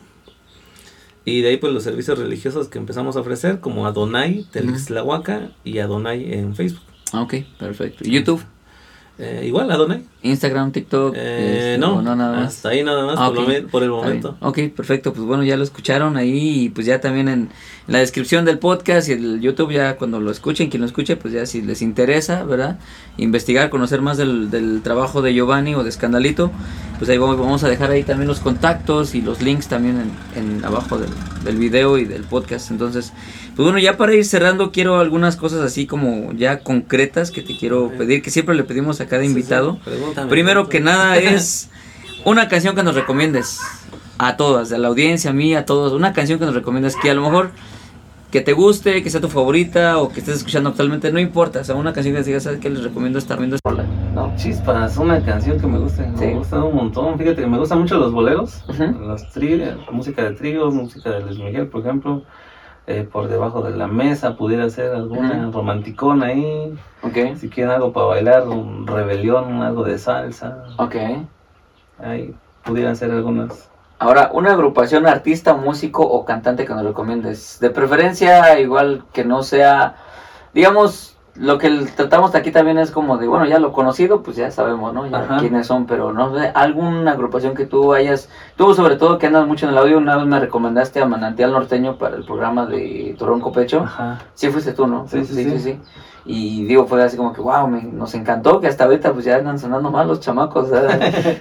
Y 1.26 1.42
de 1.42 1.50
ahí 1.50 1.58
pues 1.58 1.74
los 1.74 1.84
servicios 1.84 2.20
religiosos 2.20 2.68
que 2.68 2.78
empezamos 2.78 3.16
a 3.16 3.22
ofrecer 3.22 3.60
como 3.60 3.88
Adonai, 3.88 4.46
Telixlahuaca 4.52 5.52
y 5.64 5.80
Adonai 5.80 6.34
en 6.34 6.56
Facebook. 6.56 6.82
Ok, 7.14 7.36
perfecto. 7.58 8.04
¿YouTube? 8.06 8.42
Eh, 9.18 9.44
igual, 9.46 9.72
Adonai. 9.72 10.04
Instagram, 10.24 10.74
TikTok. 10.74 11.16
Eh, 11.16 11.74
este, 11.74 11.78
no, 11.78 12.02
nada 12.02 12.34
más. 12.34 12.56
hasta 12.56 12.70
ahí 12.70 12.84
nada 12.84 13.06
más 13.06 13.16
ah, 13.18 13.32
por, 13.72 13.84
el 13.84 13.90
momento. 13.90 14.36
Ok, 14.42 14.60
perfecto. 14.76 15.14
Pues 15.14 15.26
bueno, 15.26 15.44
ya 15.44 15.56
lo 15.56 15.64
escucharon 15.64 16.18
ahí 16.18 16.66
y 16.66 16.70
pues 16.70 16.86
ya 16.86 17.00
también 17.00 17.30
en 17.30 17.50
la 17.88 18.00
descripción 18.00 18.44
del 18.44 18.60
podcast 18.60 19.08
y 19.08 19.14
el 19.14 19.40
YouTube 19.40 19.72
ya 19.72 19.96
cuando 19.96 20.20
lo 20.20 20.32
escuchen, 20.32 20.70
quien 20.70 20.82
lo 20.82 20.88
escuche, 20.88 21.16
pues 21.16 21.34
ya 21.34 21.46
si 21.46 21.62
les 21.62 21.82
interesa, 21.82 22.44
¿verdad? 22.44 22.78
Investigar, 23.18 23.70
conocer 23.70 24.02
más 24.02 24.18
del, 24.18 24.52
del 24.52 24.82
trabajo 24.82 25.22
de 25.22 25.34
Giovanni 25.34 25.76
o 25.76 25.84
de 25.84 25.90
Escandalito, 25.90 26.52
pues 26.98 27.10
ahí 27.10 27.18
vamos, 27.18 27.64
a 27.64 27.70
dejar 27.70 27.92
ahí 27.92 28.04
también 28.04 28.28
los 28.28 28.40
contactos 28.40 29.16
y 29.16 29.22
los 29.22 29.42
links 29.42 29.70
también 29.70 30.12
en, 30.36 30.58
en 30.58 30.66
abajo 30.66 30.98
del, 30.98 31.12
del 31.46 31.58
video 31.58 31.98
y 31.98 32.04
del 32.04 32.24
podcast. 32.24 32.70
Entonces, 32.70 33.14
pues 33.56 33.64
bueno, 33.64 33.80
ya 33.80 33.96
para 33.96 34.14
ir 34.14 34.26
cerrando, 34.26 34.72
quiero 34.72 35.00
algunas 35.00 35.38
cosas 35.38 35.62
así 35.62 35.88
como 35.88 36.34
ya 36.34 36.60
concretas 36.60 37.32
que 37.32 37.42
te 37.42 37.58
quiero 37.58 37.90
pedir, 37.98 38.22
que 38.22 38.30
siempre 38.30 38.54
le 38.54 38.66
pedimos 38.66 39.00
a 39.00 39.08
cada 39.08 39.24
invitado. 39.24 39.80
Primero 40.30 40.68
que 40.68 40.82
nada 40.82 41.18
es 41.18 41.70
una 42.26 42.50
canción 42.50 42.76
que 42.76 42.84
nos 42.84 42.96
recomiendes 42.96 43.62
a 44.18 44.36
todas, 44.36 44.74
a 44.74 44.78
la 44.78 44.90
audiencia, 44.90 45.30
a 45.30 45.34
mí, 45.34 45.56
a 45.56 45.66
todos. 45.66 45.94
Una 45.94 46.12
canción 46.12 46.38
que 46.38 46.46
nos 46.46 46.54
recomiendas 46.54 46.98
que 46.98 47.10
a 47.10 47.14
lo 47.14 47.22
mejor 47.22 47.52
que 48.30 48.42
te 48.42 48.52
guste, 48.52 49.02
que 49.02 49.10
sea 49.10 49.22
tu 49.22 49.30
favorita 49.30 50.00
o 50.00 50.10
que 50.10 50.20
estés 50.20 50.38
escuchando 50.38 50.70
actualmente, 50.70 51.10
no 51.14 51.20
importa. 51.20 51.62
O 51.62 51.64
sea, 51.64 51.76
una 51.76 51.94
canción 51.94 52.14
que 52.14 52.24
digas, 52.24 52.44
¿sabes 52.44 52.60
qué 52.60 52.70
les 52.70 52.84
recomiendo 52.84 53.18
estar 53.18 53.38
viendo 53.38 53.56
esta 53.56 53.72
No, 54.14 54.34
chispas, 54.36 54.98
una 54.98 55.24
canción 55.24 55.58
que 55.58 55.68
me 55.68 55.80
guste. 55.80 56.06
Me 56.20 56.34
gusta 56.34 56.62
un 56.62 56.76
montón. 56.76 57.18
Fíjate 57.18 57.42
que 57.42 57.48
me 57.48 57.58
gustan 57.58 57.80
mucho 57.80 57.98
los 57.98 58.12
boleros, 58.12 58.66
los 59.00 59.30
tri 59.30 59.64
música 59.90 60.24
de 60.24 60.32
tríos, 60.32 60.74
música 60.74 61.12
de 61.12 61.22
Luis 61.22 61.38
Miguel, 61.40 61.68
por 61.68 61.80
ejemplo. 61.80 62.24
Eh, 62.88 63.08
por 63.12 63.28
debajo 63.30 63.64
de 63.64 63.76
la 63.76 63.88
mesa, 63.88 64.38
pudiera 64.38 64.70
ser 64.70 64.94
alguna 64.94 65.50
romanticón 65.52 66.22
ahí. 66.22 66.78
Okay. 67.02 67.36
Si 67.36 67.50
quieren 67.50 67.74
algo 67.74 67.92
para 67.92 68.06
bailar, 68.06 68.48
un 68.48 68.86
rebelión, 68.86 69.64
algo 69.64 69.84
de 69.84 69.98
salsa. 69.98 70.66
Ok. 70.78 70.96
Ahí 72.00 72.36
pudieran 72.64 72.96
ser 72.96 73.12
algunas. 73.12 73.70
Ahora, 73.98 74.30
una 74.34 74.52
agrupación, 74.52 75.08
artista, 75.08 75.56
músico 75.56 76.04
o 76.04 76.26
cantante 76.26 76.66
que 76.66 76.74
nos 76.74 76.84
recomiendes. 76.84 77.60
De 77.60 77.72
preferencia, 77.72 78.60
igual 78.60 79.04
que 79.14 79.24
no 79.24 79.42
sea, 79.42 79.96
digamos, 80.54 81.15
lo 81.38 81.58
que 81.58 81.70
tratamos 81.96 82.34
aquí 82.34 82.52
también 82.52 82.78
es 82.78 82.92
como 82.92 83.18
de, 83.18 83.28
bueno, 83.28 83.46
ya 83.46 83.60
lo 83.60 83.74
conocido, 83.74 84.24
pues 84.24 84.38
ya 84.38 84.52
sabemos, 84.52 84.94
¿no? 84.94 85.06
Ya 85.08 85.38
quiénes 85.38 85.68
son, 85.68 85.86
pero 85.86 86.14
no 86.14 86.38
sé, 86.38 86.52
alguna 86.56 87.12
agrupación 87.12 87.56
que 87.56 87.66
tú 87.66 87.94
hayas, 87.94 88.30
tú 88.56 88.74
sobre 88.74 88.96
todo 88.96 89.18
que 89.18 89.28
andas 89.28 89.46
mucho 89.46 89.66
en 89.66 89.74
el 89.74 89.78
audio, 89.78 89.98
una 89.98 90.16
vez 90.16 90.26
me 90.26 90.40
recomendaste 90.40 91.02
a 91.02 91.06
Manantial 91.06 91.52
Norteño 91.52 91.98
para 91.98 92.16
el 92.16 92.24
programa 92.24 92.66
de 92.66 93.16
Toronco 93.18 93.52
Pecho. 93.52 93.82
Ajá. 93.82 94.20
Sí 94.34 94.50
fuiste 94.50 94.74
tú, 94.74 94.88
¿no? 94.88 95.08
sí, 95.08 95.26
sí. 95.26 95.34
sí. 95.34 95.60
sí. 95.60 95.80
Y 96.28 96.66
digo, 96.66 96.88
fue 96.88 97.04
así 97.04 97.18
como 97.18 97.34
que, 97.34 97.42
wow, 97.42 97.68
me, 97.68 97.84
nos 97.84 98.16
encantó 98.16 98.60
que 98.60 98.66
hasta 98.66 98.86
ahorita 98.86 99.14
pues 99.14 99.26
ya 99.26 99.36
andan 99.36 99.60
sonando 99.60 99.92
mal 99.92 100.08
los 100.08 100.20
chamacos, 100.20 100.70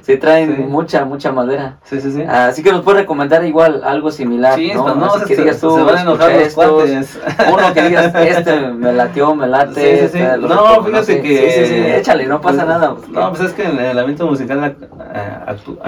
se 0.03 0.17
traen 0.19 0.69
mucha, 0.71 1.07
mucha 1.07 1.33
madera. 1.33 1.79
Sí, 1.85 2.03
sí, 2.03 2.13
sí. 2.13 2.23
Así 2.23 2.63
que 2.63 2.71
nos 2.71 2.83
puedes 2.83 3.01
recomendar 3.01 3.43
igual 3.47 3.83
algo 3.83 4.11
similar, 4.11 4.57
sí, 4.57 4.73
¿no? 4.75 4.95
no, 4.95 5.13
que 5.27 5.37
digas 5.37 5.59
tú, 5.59 5.75
se 5.75 5.83
van 5.83 5.99
a 5.99 6.03
enojar 6.03 6.33
los 6.33 6.55
cuates. 6.55 7.19
Uno 7.51 7.73
que 7.73 7.83
digas, 7.83 8.15
este 8.15 8.61
me 8.73 8.93
latió, 8.93 9.35
me 9.35 9.47
late. 9.47 10.09
Sí, 10.09 10.09
sí, 10.13 10.19
sí. 10.19 10.25
no, 10.41 10.85
fíjate 10.85 11.23
que... 11.23 11.51
Sí, 11.51 11.67
sí, 11.67 11.75
sí, 11.75 11.87
échale, 11.87 12.27
no 12.27 12.43
pasa 12.43 12.65
pues, 12.65 12.69
nada. 12.69 12.95
No, 13.11 13.31
pues 13.31 13.41
es 13.41 13.53
que 13.55 13.65
en 13.65 13.79
el 13.79 13.99
ambiente 13.99 14.25
musical 14.25 14.77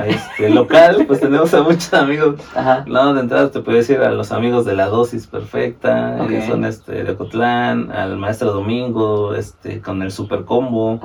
este, 0.07 0.49
local, 0.49 1.05
pues 1.07 1.21
tenemos 1.21 1.53
a 1.53 1.63
muchos 1.63 1.93
amigos. 1.93 2.37
Ajá. 2.55 2.85
No, 2.87 3.13
de 3.13 3.21
entrada 3.21 3.51
te 3.51 3.61
puedo 3.61 3.77
decir 3.77 4.01
a 4.01 4.11
los 4.11 4.33
amigos 4.33 4.65
de 4.65 4.75
La 4.75 4.87
Dosis 4.87 5.27
Perfecta, 5.27 6.25
ellos 6.25 6.45
son 6.47 6.65
este, 6.65 7.05
de 7.05 7.11
Ocotlán, 7.13 7.91
al 7.93 8.17
Maestro 8.17 8.53
Domingo, 8.53 8.86
este, 9.37 9.81
con 9.81 10.03
el 10.03 10.11
super 10.11 10.45
combo. 10.45 11.01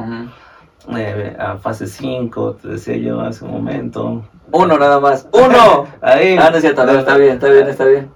Eh, 0.96 1.38
a 1.40 1.58
fase 1.58 1.86
5, 1.86 2.58
te 2.62 2.68
decía 2.70 2.98
yo 2.98 3.22
hace 3.22 3.46
un 3.46 3.52
momento. 3.52 4.24
Uno 4.52 4.78
nada 4.78 5.00
más. 5.00 5.28
¡Uno! 5.32 5.86
Ahí. 6.02 6.36
Ah, 6.40 6.50
no 6.50 6.58
es 6.58 6.62
cierto, 6.62 6.84
está 6.84 7.18
bien, 7.18 7.34
está 7.34 7.50
bien, 7.50 7.68
está 7.68 7.86
bien. 7.86 8.10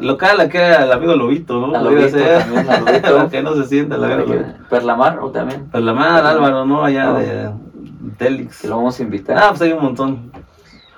Local, 0.00 0.40
aquí 0.40 0.58
el 0.58 0.92
amigo 0.92 1.14
Lobito, 1.14 1.60
¿no? 1.60 1.82
Lobito, 1.82 2.18
también, 2.18 2.66
Lobito. 2.84 3.28
que 3.30 3.42
no 3.42 3.54
se 3.54 3.64
sienta 3.64 3.96
la 3.96 4.14
amigo 4.14 4.44
Perlamar, 4.68 5.18
¿o 5.20 5.30
también? 5.30 5.66
Perlamar, 5.70 6.26
Álvaro, 6.26 6.64
¿no? 6.64 6.84
Allá 6.84 7.12
de 7.14 7.50
Telix. 8.16 8.60
Que 8.60 8.68
lo 8.68 8.76
vamos 8.76 8.98
a 8.98 9.02
invitar. 9.02 9.38
Ah, 9.38 9.48
pues 9.50 9.62
hay 9.62 9.72
un 9.72 9.82
montón. 9.82 10.32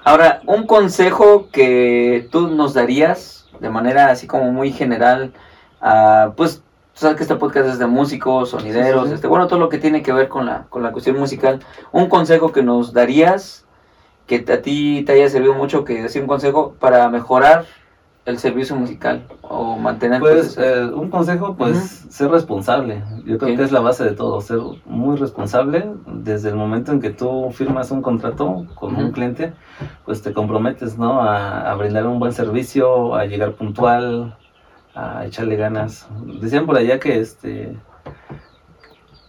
Ahora, 0.04 0.40
un 0.46 0.66
consejo 0.66 1.48
que 1.52 2.28
tú 2.32 2.48
nos 2.48 2.74
darías 2.74 3.40
de 3.60 3.70
manera 3.70 4.10
así 4.10 4.26
como 4.26 4.50
muy 4.52 4.72
general, 4.72 5.32
a, 5.80 6.32
pues 6.36 6.62
sabes 7.00 7.16
que 7.16 7.22
este 7.22 7.36
podcast 7.36 7.66
es 7.66 7.78
de 7.78 7.86
músicos, 7.86 8.50
sonideros, 8.50 9.10
este, 9.10 9.26
bueno, 9.26 9.46
todo 9.46 9.58
lo 9.58 9.70
que 9.70 9.78
tiene 9.78 10.02
que 10.02 10.12
ver 10.12 10.28
con 10.28 10.44
la, 10.44 10.66
con 10.68 10.82
la 10.82 10.92
cuestión 10.92 11.18
musical. 11.18 11.60
Un 11.92 12.10
consejo 12.10 12.52
que 12.52 12.62
nos 12.62 12.92
darías, 12.92 13.64
que 14.26 14.44
a 14.52 14.60
ti 14.60 15.02
te 15.06 15.12
haya 15.12 15.28
servido 15.30 15.54
mucho, 15.54 15.84
que 15.84 16.02
decir 16.02 16.20
un 16.20 16.28
consejo 16.28 16.74
para 16.78 17.08
mejorar 17.08 17.64
el 18.26 18.38
servicio 18.38 18.76
musical 18.76 19.22
o 19.40 19.76
mantener 19.76 20.20
pues, 20.20 20.58
eh, 20.58 20.84
un 20.92 21.08
consejo 21.08 21.56
pues 21.56 22.06
ser 22.10 22.30
responsable. 22.30 23.02
Yo 23.24 23.38
creo 23.38 23.56
que 23.56 23.62
es 23.62 23.72
la 23.72 23.80
base 23.80 24.04
de 24.04 24.12
todo 24.12 24.42
ser 24.42 24.58
muy 24.84 25.16
responsable. 25.16 25.90
Desde 26.06 26.50
el 26.50 26.56
momento 26.56 26.92
en 26.92 27.00
que 27.00 27.10
tú 27.10 27.50
firmas 27.50 27.90
un 27.90 28.02
contrato 28.02 28.66
con 28.74 28.94
un 28.94 29.10
cliente 29.10 29.54
pues 30.04 30.20
te 30.20 30.34
comprometes 30.34 30.98
no 30.98 31.22
a, 31.22 31.70
a, 31.70 31.74
brindar 31.76 32.06
un 32.06 32.18
buen 32.18 32.32
servicio 32.32 33.14
a 33.14 33.24
llegar 33.24 33.52
puntual 33.52 34.36
a 35.00 35.26
echarle 35.26 35.56
ganas. 35.56 36.08
Decían 36.40 36.66
por 36.66 36.76
allá 36.76 36.98
que 36.98 37.20
este 37.20 37.76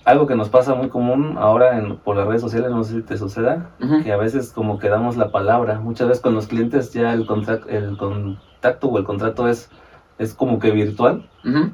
algo 0.03 0.25
que 0.25 0.35
nos 0.35 0.49
pasa 0.49 0.73
muy 0.73 0.89
común 0.89 1.35
ahora 1.37 1.77
en, 1.77 1.97
por 1.97 2.15
las 2.15 2.27
redes 2.27 2.41
sociales, 2.41 2.71
no 2.71 2.83
sé 2.83 2.95
si 2.95 3.01
te 3.01 3.17
suceda, 3.17 3.69
que 4.03 4.11
a 4.11 4.17
veces 4.17 4.51
como 4.51 4.79
que 4.79 4.89
damos 4.89 5.15
la 5.15 5.31
palabra, 5.31 5.79
muchas 5.79 6.07
veces 6.07 6.23
con 6.23 6.33
los 6.33 6.47
clientes 6.47 6.91
ya 6.91 7.13
el, 7.13 7.27
contacto, 7.27 7.69
el 7.69 7.97
contacto 7.97 8.87
o 8.87 8.97
el 8.97 9.03
contrato 9.03 9.47
es, 9.47 9.69
es 10.17 10.33
como 10.33 10.57
que 10.57 10.71
virtual, 10.71 11.29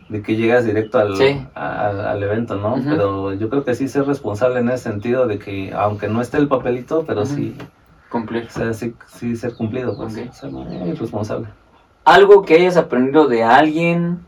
de 0.10 0.22
que 0.22 0.36
llegas 0.36 0.66
directo 0.66 1.00
al, 1.00 1.16
al, 1.56 2.22
evento, 2.22 2.56
¿no? 2.56 2.76
Pero 2.84 3.34
yo 3.34 3.50
creo 3.50 3.64
que 3.64 3.76
sí 3.76 3.88
ser 3.88 4.06
responsable 4.06 4.60
en 4.60 4.70
ese 4.70 4.90
sentido 4.90 5.26
de 5.26 5.40
que 5.40 5.74
aunque 5.74 6.10
no 6.10 6.22
esté 6.22 6.38
el 6.38 6.48
papelito, 6.48 7.06
pero 7.06 7.26
sí... 7.26 7.58
Cumplir. 8.10 8.46
O 8.46 8.50
sea, 8.50 8.74
sí, 8.74 8.96
sí 9.08 9.36
ser 9.36 9.54
cumplido, 9.56 9.98
pues, 9.98 10.14
ser 10.32 10.50
muy 10.50 10.94
responsable 10.94 11.48
algo 12.08 12.44
que 12.44 12.56
hayas 12.56 12.78
aprendido 12.78 13.28
de 13.28 13.44
alguien, 13.44 14.26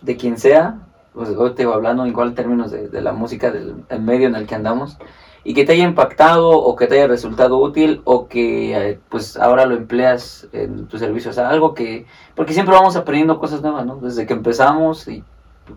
de 0.00 0.16
quien 0.16 0.38
sea, 0.38 0.78
pues 1.12 1.28
hoy 1.36 1.50
te 1.50 1.66
voy 1.66 1.74
hablando 1.74 2.06
igual 2.06 2.28
en 2.28 2.34
términos 2.34 2.70
de, 2.70 3.02
la 3.02 3.12
música, 3.12 3.50
del 3.50 3.84
medio 4.00 4.28
en 4.28 4.34
el 4.34 4.46
que 4.46 4.54
andamos, 4.54 4.96
y 5.44 5.52
que 5.52 5.66
te 5.66 5.72
haya 5.72 5.84
impactado 5.84 6.48
o 6.48 6.74
que 6.74 6.86
te 6.86 6.94
haya 6.94 7.06
resultado 7.06 7.58
útil 7.58 8.00
o 8.04 8.28
que 8.28 8.74
eh, 8.74 8.98
pues 9.10 9.36
ahora 9.36 9.66
lo 9.66 9.74
empleas 9.74 10.48
en 10.54 10.86
tu 10.86 10.98
servicio, 10.98 11.30
o 11.30 11.34
sea, 11.34 11.50
algo 11.50 11.74
que, 11.74 12.06
porque 12.34 12.54
siempre 12.54 12.74
vamos 12.74 12.96
aprendiendo 12.96 13.38
cosas 13.38 13.60
nuevas, 13.60 13.84
¿no? 13.84 13.96
Desde 13.96 14.26
que 14.26 14.32
empezamos 14.32 15.06
y 15.06 15.22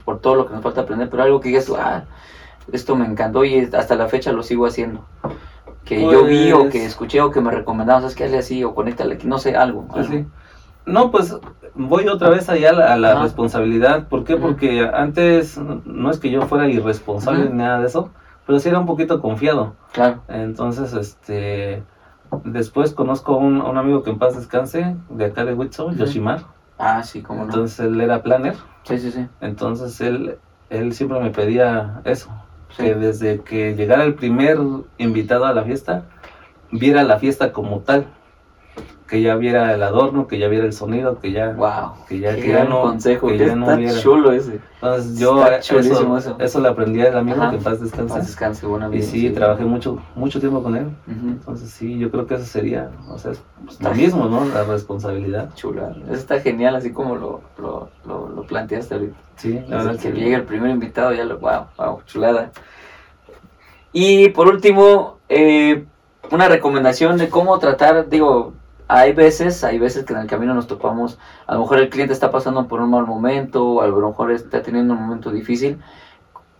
por 0.05 0.21
todo 0.21 0.35
lo 0.35 0.47
que 0.47 0.53
nos 0.53 0.63
falta 0.63 0.81
aprender, 0.81 1.09
pero 1.09 1.23
algo 1.23 1.41
que 1.41 1.49
digas, 1.49 1.69
ah, 1.77 2.05
esto 2.71 2.95
me 2.95 3.05
encantó 3.05 3.43
y 3.43 3.69
hasta 3.73 3.95
la 3.95 4.07
fecha 4.07 4.31
lo 4.31 4.43
sigo 4.43 4.67
haciendo. 4.67 5.03
Que 5.83 5.99
yo 6.01 6.23
vi 6.23 6.53
o 6.53 6.69
que 6.69 6.79
pues 6.79 6.83
escuché 6.83 7.19
o 7.19 7.29
que 7.29 7.41
me 7.41 7.51
recomendaban, 7.51 8.03
¿sabes 8.03 8.15
qué? 8.15 8.23
Hazle 8.23 8.37
así 8.37 8.63
o 8.63 8.73
conéctale 8.73 9.15
aquí, 9.15 9.27
no 9.27 9.37
sé, 9.37 9.57
algo. 9.57 9.85
Sí, 10.07 10.25
no, 10.91 11.11
pues 11.11 11.35
voy 11.73 12.07
otra 12.07 12.29
vez 12.29 12.49
allá 12.49 12.69
a 12.69 12.97
la, 12.97 13.21
responsabilidad. 13.21 14.07
¿Por 14.07 14.23
qué? 14.23 14.37
Porque 14.37 14.89
antes 14.93 15.57
no 15.57 16.11
es 16.11 16.19
que 16.19 16.29
yo 16.29 16.41
fuera 16.43 16.67
irresponsable 16.67 17.49
ni 17.49 17.57
nada 17.57 17.79
de 17.79 17.87
eso, 17.87 18.09
pero 18.45 18.59
sí 18.59 18.69
era 18.69 18.79
un 18.79 18.85
poquito 18.85 19.21
confiado. 19.21 19.75
Claro. 19.93 20.21
Entonces, 20.27 20.93
este, 20.93 21.83
después 22.43 22.93
conozco 22.93 23.35
a 23.35 23.37
un, 23.37 23.77
amigo 23.77 24.03
que 24.03 24.11
en 24.11 24.19
paz 24.19 24.35
descanse, 24.35 24.95
de 25.09 25.25
acá 25.25 25.45
de 25.45 25.53
Huitzo, 25.53 25.91
Yoshimar. 25.91 26.41
Ah, 26.77 27.03
sí, 27.03 27.21
como 27.21 27.43
Entonces 27.43 27.79
él 27.79 28.01
era 28.01 28.23
planner. 28.23 28.55
Sí, 28.83 28.97
sí, 28.97 29.11
sí. 29.11 29.27
Entonces 29.39 30.01
él, 30.01 30.37
él 30.69 30.93
siempre 30.93 31.19
me 31.19 31.29
pedía 31.29 32.01
eso, 32.03 32.29
que 32.75 32.95
desde 32.95 33.41
que 33.41 33.75
llegara 33.75 34.03
el 34.03 34.15
primer 34.15 34.57
invitado 34.97 35.45
a 35.45 35.53
la 35.53 35.63
fiesta, 35.63 36.05
viera 36.71 37.03
la 37.03 37.19
fiesta 37.19 37.51
como 37.51 37.79
tal 37.79 38.07
que 39.12 39.22
ya 39.22 39.36
viera 39.36 39.74
el 39.74 39.84
adorno, 39.84 40.26
que 40.26 40.39
ya 40.39 40.47
viera 40.47 40.66
el 40.66 40.72
sonido, 40.72 41.20
que 41.20 41.34
ya, 41.34 41.49
Wow. 41.51 42.05
que 42.07 42.20
ya, 42.20 42.34
que 42.34 42.47
ya 42.47 42.64
no, 42.64 42.84
consejo. 42.84 43.28
que 43.28 43.38
que 43.38 43.45
ya 43.45 43.55
no 43.57 43.66
está 43.66 43.76
hubiera. 43.76 43.99
chulo 43.99 44.32
ese. 44.32 44.62
Entonces 44.76 45.20
yo 45.20 45.45
eso, 45.47 45.80
eso, 45.80 46.36
eso. 46.39 46.59
lo 46.62 46.70
aprendí 46.70 46.99
del 47.01 47.18
amigo, 47.18 47.41
Ajá. 47.41 47.49
que 47.49 47.57
en 47.57 47.62
paz 47.64 47.74
Paz 47.74 47.82
descanse. 47.82 48.20
descanse, 48.20 48.66
buena 48.66 48.89
Y 48.95 49.01
sí, 49.01 49.30
trabajé 49.32 49.66
mucho, 49.66 49.99
mucho 50.16 50.39
tiempo 50.39 50.64
con 50.64 50.78
él. 50.78 50.88
Entonces 51.07 51.70
sí, 51.72 51.99
yo 51.99 52.09
creo 52.09 52.26
que 52.26 52.36
eso 52.36 52.45
sería, 52.45 52.89
o 53.09 53.18
sea, 53.18 53.34
es 53.34 53.41
lo 53.82 53.93
mismo, 53.93 54.30
¿no? 54.30 54.45
La 54.45 54.64
responsabilidad. 54.64 55.53
Chula. 55.55 55.93
Eso 56.05 56.14
está 56.14 56.39
genial, 56.39 56.78
así 56.78 56.93
como 56.93 57.18
lo, 57.18 57.41
lo, 57.57 57.89
lo, 58.05 58.30
lo 58.30 58.43
planteaste 58.43 58.93
ahorita. 58.95 59.16
Sí, 59.36 59.59
la 59.68 59.76
verdad 59.84 59.99
que 59.99 60.14
que 60.14 60.20
llegue 60.20 60.36
el 60.36 60.43
primer 60.43 60.70
invitado, 60.70 61.12
ya 61.14 61.26
lo. 61.26 61.38
Wow, 61.38 61.66
wow, 61.78 61.99
chulada. 62.05 62.51
Y 63.91 64.30
por 64.30 64.47
último, 64.47 65.18
eh, 65.28 65.84
una 66.32 66.47
recomendación 66.47 67.18
de 67.18 67.28
cómo 67.28 67.59
tratar, 67.59 68.07
digo, 68.07 68.53
hay 68.93 69.13
veces, 69.13 69.63
hay 69.63 69.79
veces 69.79 70.03
que 70.03 70.11
en 70.13 70.19
el 70.19 70.27
camino 70.27 70.53
nos 70.53 70.67
topamos, 70.67 71.17
a 71.47 71.53
lo 71.53 71.61
mejor 71.61 71.77
el 71.79 71.89
cliente 71.89 72.13
está 72.13 72.29
pasando 72.29 72.67
por 72.67 72.81
un 72.81 72.89
mal 72.89 73.05
momento, 73.07 73.81
a 73.81 73.87
lo 73.87 74.05
mejor 74.09 74.31
está 74.31 74.61
teniendo 74.61 74.93
un 74.93 75.01
momento 75.01 75.31
difícil. 75.31 75.77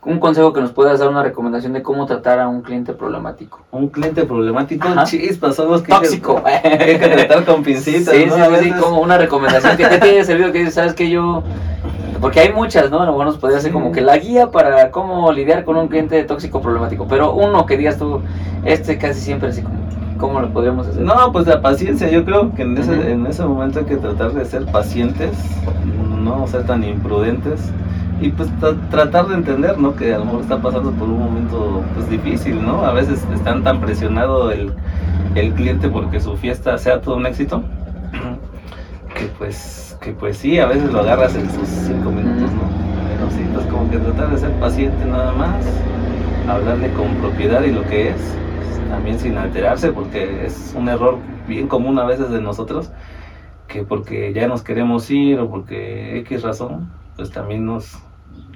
Un 0.04 0.18
consejo 0.18 0.52
que 0.52 0.60
nos 0.60 0.72
puedas 0.72 0.98
dar, 0.98 1.08
una 1.10 1.22
recomendación 1.22 1.74
de 1.74 1.82
cómo 1.82 2.06
tratar 2.06 2.40
a 2.40 2.48
un 2.48 2.62
cliente 2.62 2.92
problemático. 2.94 3.60
un 3.70 3.88
cliente 3.88 4.24
problemático, 4.24 4.88
Ajá. 4.88 5.04
chispas, 5.04 5.54
son 5.54 5.70
los 5.70 5.82
que 5.82 5.92
Tóxico. 5.92 6.42
hay 6.44 6.60
que, 6.78 6.84
hay 6.84 6.98
que 6.98 7.08
tratar 7.08 7.44
con 7.44 7.56
Sí, 7.58 7.62
pincitas, 7.64 8.14
sí, 8.14 8.26
¿no? 8.26 8.34
sí, 8.34 8.40
sí, 8.42 8.50
veces- 8.50 8.82
como 8.82 9.00
una 9.00 9.18
recomendación 9.18 9.76
que 9.76 9.86
te 9.86 9.94
haya 10.10 10.24
servido, 10.24 10.50
que 10.52 10.58
dices, 10.60 10.74
sabes 10.74 10.94
que 10.94 11.08
yo... 11.10 11.42
Porque 12.20 12.40
hay 12.40 12.52
muchas, 12.52 12.90
¿no? 12.90 13.00
A 13.00 13.04
lo 13.04 13.12
mejor 13.12 13.26
nos 13.26 13.36
podría 13.38 13.60
ser 13.60 13.70
Sí. 13.70 13.74
como 13.74 13.92
que 13.92 14.00
la 14.00 14.16
guía 14.16 14.50
para 14.50 14.90
cómo 14.90 15.30
lidiar 15.32 15.64
con 15.64 15.76
un 15.76 15.88
cliente 15.88 16.22
tóxico 16.24 16.60
problemático. 16.62 17.06
Pero 17.08 17.32
uno 17.34 17.66
que 17.66 17.76
digas 17.76 17.98
tú, 17.98 18.22
este 18.64 18.96
casi 18.98 19.20
siempre 19.20 19.48
así 19.50 19.62
como, 19.62 19.76
¿cómo 20.22 20.40
lo 20.40 20.48
podríamos 20.50 20.86
hacer? 20.86 21.02
No, 21.02 21.32
pues 21.32 21.46
la 21.46 21.60
paciencia, 21.60 22.08
yo 22.08 22.24
creo 22.24 22.54
que 22.54 22.62
en 22.62 22.78
ese, 22.78 23.10
en 23.12 23.26
ese 23.26 23.44
momento 23.44 23.80
hay 23.80 23.84
que 23.84 23.96
tratar 23.96 24.32
de 24.32 24.44
ser 24.44 24.64
pacientes, 24.66 25.30
no 26.22 26.46
ser 26.46 26.64
tan 26.64 26.84
imprudentes 26.84 27.70
y 28.20 28.30
pues 28.30 28.48
tra- 28.60 28.78
tratar 28.88 29.26
de 29.26 29.34
entender, 29.34 29.76
¿no? 29.78 29.96
Que 29.96 30.14
a 30.14 30.18
lo 30.18 30.24
mejor 30.26 30.40
está 30.42 30.58
pasando 30.62 30.92
por 30.92 31.08
un 31.08 31.18
momento 31.18 31.82
pues 31.94 32.08
difícil, 32.08 32.64
¿no? 32.64 32.84
A 32.84 32.92
veces 32.92 33.26
están 33.34 33.64
tan 33.64 33.80
presionado 33.80 34.52
el, 34.52 34.72
el 35.34 35.52
cliente 35.54 35.88
porque 35.88 36.20
su 36.20 36.36
fiesta 36.36 36.78
sea 36.78 37.00
todo 37.00 37.16
un 37.16 37.26
éxito 37.26 37.64
que 39.18 39.26
pues, 39.38 39.98
que 40.00 40.12
pues 40.12 40.36
sí, 40.38 40.58
a 40.60 40.66
veces 40.66 40.92
lo 40.92 41.00
agarras 41.00 41.34
en 41.34 41.50
sus 41.50 41.66
cinco 41.68 42.10
minutos, 42.10 42.50
¿no? 42.52 42.62
Pero 43.16 43.30
sí, 43.30 43.44
pues 43.52 43.66
como 43.66 43.90
que 43.90 43.98
tratar 43.98 44.30
de 44.30 44.38
ser 44.38 44.52
paciente 44.52 45.04
nada 45.04 45.32
más, 45.32 45.64
hablarle 46.48 46.88
con 46.92 47.08
propiedad 47.16 47.62
y 47.64 47.70
lo 47.72 47.84
que 47.86 48.10
es, 48.10 48.16
pues, 48.56 48.88
también 48.90 49.18
sin 49.18 49.36
alterarse, 49.38 49.92
porque 49.92 50.46
es 50.46 50.74
un 50.76 50.88
error 50.88 51.18
bien 51.48 51.68
común 51.68 51.98
a 51.98 52.04
veces 52.04 52.30
de 52.30 52.40
nosotros, 52.40 52.90
que 53.68 53.82
porque 53.84 54.32
ya 54.32 54.46
nos 54.48 54.62
queremos 54.62 55.10
ir 55.10 55.38
o 55.40 55.48
porque 55.48 56.18
X 56.20 56.42
razón, 56.42 56.88
pues 57.16 57.30
también 57.30 57.64
nos, 57.66 57.98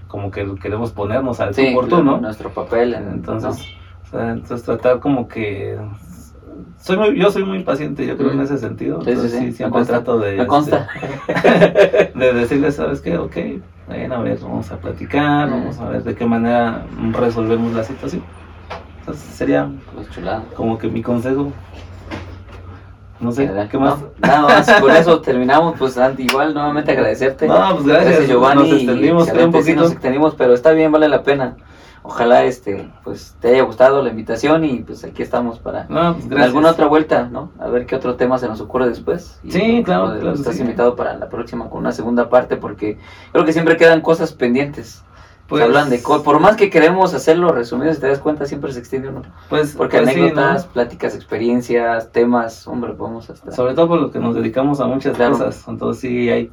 como 0.09 0.31
que 0.31 0.47
queremos 0.61 0.93
ponernos 0.93 1.41
al 1.41 1.55
Sí, 1.55 1.69
tú 1.69 1.75
por 1.75 1.85
tú, 1.85 1.91
claro, 1.91 2.05
¿no? 2.05 2.19
nuestro 2.19 2.51
papel. 2.51 2.95
En, 2.95 3.09
Entonces, 3.09 3.67
o 4.07 4.11
sea, 4.11 4.31
entonces 4.33 4.63
tratar 4.65 5.01
como 5.01 5.27
que 5.29 5.77
soy 6.79 6.97
muy, 6.97 7.19
yo 7.19 7.31
soy 7.31 7.45
muy 7.45 7.63
paciente, 7.65 8.07
yo 8.07 8.17
creo 8.17 8.31
en 8.31 8.37
Ujú. 8.37 8.45
ese 8.45 8.59
sentido. 8.59 9.03
Sí, 9.03 9.11
Entonces, 9.11 9.33
sí, 9.39 9.53
siempre 9.53 9.85
trato 9.85 10.19
de, 10.19 10.37
Me 10.37 10.47
consta. 10.47 10.89
este, 11.35 12.13
de 12.19 12.33
decirles, 12.33 12.77
¿sabes 12.77 13.01
qué? 13.01 13.19
Ok, 13.19 13.37
ven 13.89 14.13
a 14.13 14.19
ver, 14.21 14.39
vamos 14.41 14.71
a 14.71 14.77
platicar, 14.79 15.51
vamos 15.51 15.79
a 15.79 15.89
ver 15.89 16.03
de 16.03 16.15
qué 16.15 16.25
manera 16.27 16.85
resolvemos 17.13 17.73
la 17.73 17.85
situación. 17.85 18.23
Entonces 19.01 19.25
sería 19.35 19.69
Pues 19.95 20.11
chulada. 20.11 20.43
como 20.57 20.79
que 20.79 20.89
mi 20.89 21.03
consejo. 21.03 21.53
No 23.19 23.33
sé. 23.33 23.51
¿qué 23.71 23.79
más? 23.79 23.99
No, 24.01 24.09
nada 24.21 24.43
más, 24.43 24.71
con 24.81 24.91
eso 24.91 25.21
terminamos. 25.21 25.77
Pues 25.79 25.97
Andy, 25.97 26.25
igual 26.25 26.53
nuevamente 26.53 26.93
agradecerte. 26.93 27.47
No, 27.47 27.75
pues 27.77 27.87
gracias, 27.87 28.29
Giovanni. 28.29 28.63
nos 28.71 28.79
extendimos, 28.79 29.31
creo, 29.31 29.35
un 29.49 29.55
excelente, 29.55 29.59
sí, 29.63 29.63
poquito. 29.71 29.83
nos 29.83 29.93
extendimos, 29.93 30.35
pero 30.37 30.53
está 30.55 30.73
bien, 30.73 30.93
vale 30.93 31.09
la 31.09 31.23
pena. 31.23 31.57
Ojalá 32.09 32.45
este, 32.45 32.89
pues 33.03 33.35
te 33.41 33.49
haya 33.49 33.63
gustado 33.63 34.01
la 34.01 34.11
invitación 34.11 34.65
y 34.65 34.79
pues 34.79 35.03
aquí 35.03 35.23
estamos 35.25 35.59
para 35.59 35.87
No, 35.89 36.15
pues 36.17 36.41
alguna 36.41 36.71
otra 36.71 36.87
vuelta, 36.87 37.29
¿no? 37.29 37.51
A 37.59 37.67
ver 37.69 37.85
qué 37.85 37.97
otro 37.97 38.15
tema 38.15 38.39
se 38.39 38.47
nos 38.47 38.61
ocurre 38.61 38.89
después. 38.89 39.41
Y, 39.43 39.51
Sí, 39.51 39.83
claro, 39.85 40.07
pues, 40.11 40.21
claro 40.21 40.37
Estás 40.37 40.55
sí. 40.55 40.61
invitado 40.63 40.95
para 40.95 41.17
la 41.17 41.29
próxima 41.29 41.69
con 41.69 41.81
una 41.81 41.91
segunda 41.91 42.29
parte 42.29 42.57
porque 42.57 42.97
creo 43.33 43.45
que 43.45 43.53
siempre 43.53 43.77
quedan 43.77 44.03
cosas 44.03 44.33
pendientes. 44.33 45.03
Pues, 45.49 45.61
Se 45.61 45.65
hablan 45.67 45.91
de 45.91 45.99
por 45.99 46.39
más 46.39 46.57
que 46.57 46.71
queremos 46.71 47.13
hacerlo 47.13 47.51
resumido, 47.51 47.93
si 47.93 48.01
te 48.01 48.07
das 48.09 48.21
cuenta, 48.21 48.47
siempre 48.47 48.73
se 48.73 48.79
extiende 48.79 49.09
uno. 49.09 49.23
Pues, 49.49 49.75
Porque 49.77 49.99
pues 49.99 50.11
sí, 50.13 50.21
anécdotas, 50.21 50.67
¿no? 50.67 50.73
pláticas, 50.73 51.15
experiencias, 51.17 52.11
temas, 52.13 52.67
hombre, 52.69 52.93
podemos 52.95 53.29
hasta. 53.31 53.51
Sobre 53.51 53.75
todo 53.75 53.89
por 53.89 54.01
lo 54.01 54.11
que 54.13 54.19
nos 54.21 54.35
dedicamos 54.37 54.81
a 54.81 54.87
muchas 54.87 55.17
Claro. 55.17 55.33
cosas. 55.33 55.65
Entonces 55.67 56.01
sí 56.01 56.31
hay 56.31 56.51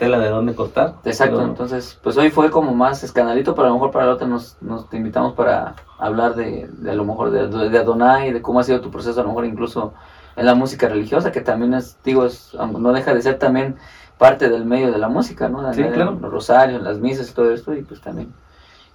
tela 0.00 0.18
de 0.18 0.28
dónde 0.30 0.54
cortar. 0.56 0.94
Exacto, 1.04 1.36
pero- 1.36 1.48
entonces, 1.48 1.96
pues 2.02 2.16
hoy 2.16 2.30
fue 2.30 2.50
como 2.50 2.74
más 2.74 3.04
escandalito, 3.04 3.54
pero 3.54 3.66
a 3.66 3.68
lo 3.68 3.74
mejor 3.74 3.92
para 3.92 4.06
la 4.06 4.12
otra 4.14 4.26
nos, 4.26 4.56
nos 4.60 4.88
te 4.90 4.96
invitamos 4.96 5.34
para 5.34 5.76
hablar 5.98 6.34
de, 6.34 6.68
de 6.72 6.90
a 6.90 6.94
lo 6.94 7.04
mejor 7.04 7.30
de, 7.30 7.46
de 7.68 7.78
Adonai, 7.78 8.32
de 8.32 8.42
cómo 8.42 8.58
ha 8.58 8.64
sido 8.64 8.80
tu 8.80 8.90
proceso, 8.90 9.20
a 9.20 9.22
lo 9.22 9.28
mejor 9.28 9.44
incluso 9.44 9.92
en 10.34 10.46
la 10.46 10.54
música 10.54 10.88
religiosa, 10.88 11.30
que 11.30 11.40
también 11.42 11.74
es, 11.74 11.96
digo, 12.02 12.24
es- 12.26 12.54
no 12.54 12.92
deja 12.92 13.14
de 13.14 13.22
ser 13.22 13.38
también 13.38 13.76
parte 14.18 14.48
del 14.48 14.64
medio 14.64 14.90
de 14.90 14.98
la 14.98 15.08
música, 15.08 15.48
¿no? 15.48 15.72
Sí, 15.72 15.82
claro. 15.84 16.18
Los 16.20 16.30
rosarios, 16.32 16.82
las 16.82 16.98
misas 16.98 17.30
y 17.30 17.32
todo 17.34 17.52
esto, 17.52 17.72
y 17.74 17.82
pues 17.82 18.00
también 18.00 18.32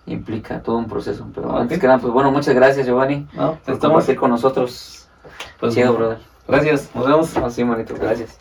implica 0.07 0.61
todo 0.61 0.77
un 0.77 0.87
proceso. 0.87 1.25
Pero 1.33 1.55
antes 1.57 1.79
que 1.79 1.87
nada, 1.87 1.99
pues 1.99 2.13
bueno, 2.13 2.31
muchas 2.31 2.53
gracias 2.53 2.85
Giovanni 2.85 3.27
No, 3.33 3.53
por 3.63 3.73
estamos. 3.73 3.79
compartir 3.79 4.15
con 4.17 4.29
nosotros. 4.31 5.07
pues, 5.59 5.73
Chido, 5.73 5.93
brother. 5.93 6.17
Gracias, 6.47 6.89
nos 6.93 7.07
vemos. 7.07 7.37
Así, 7.37 7.63
manito, 7.63 7.95
gracias. 7.99 8.37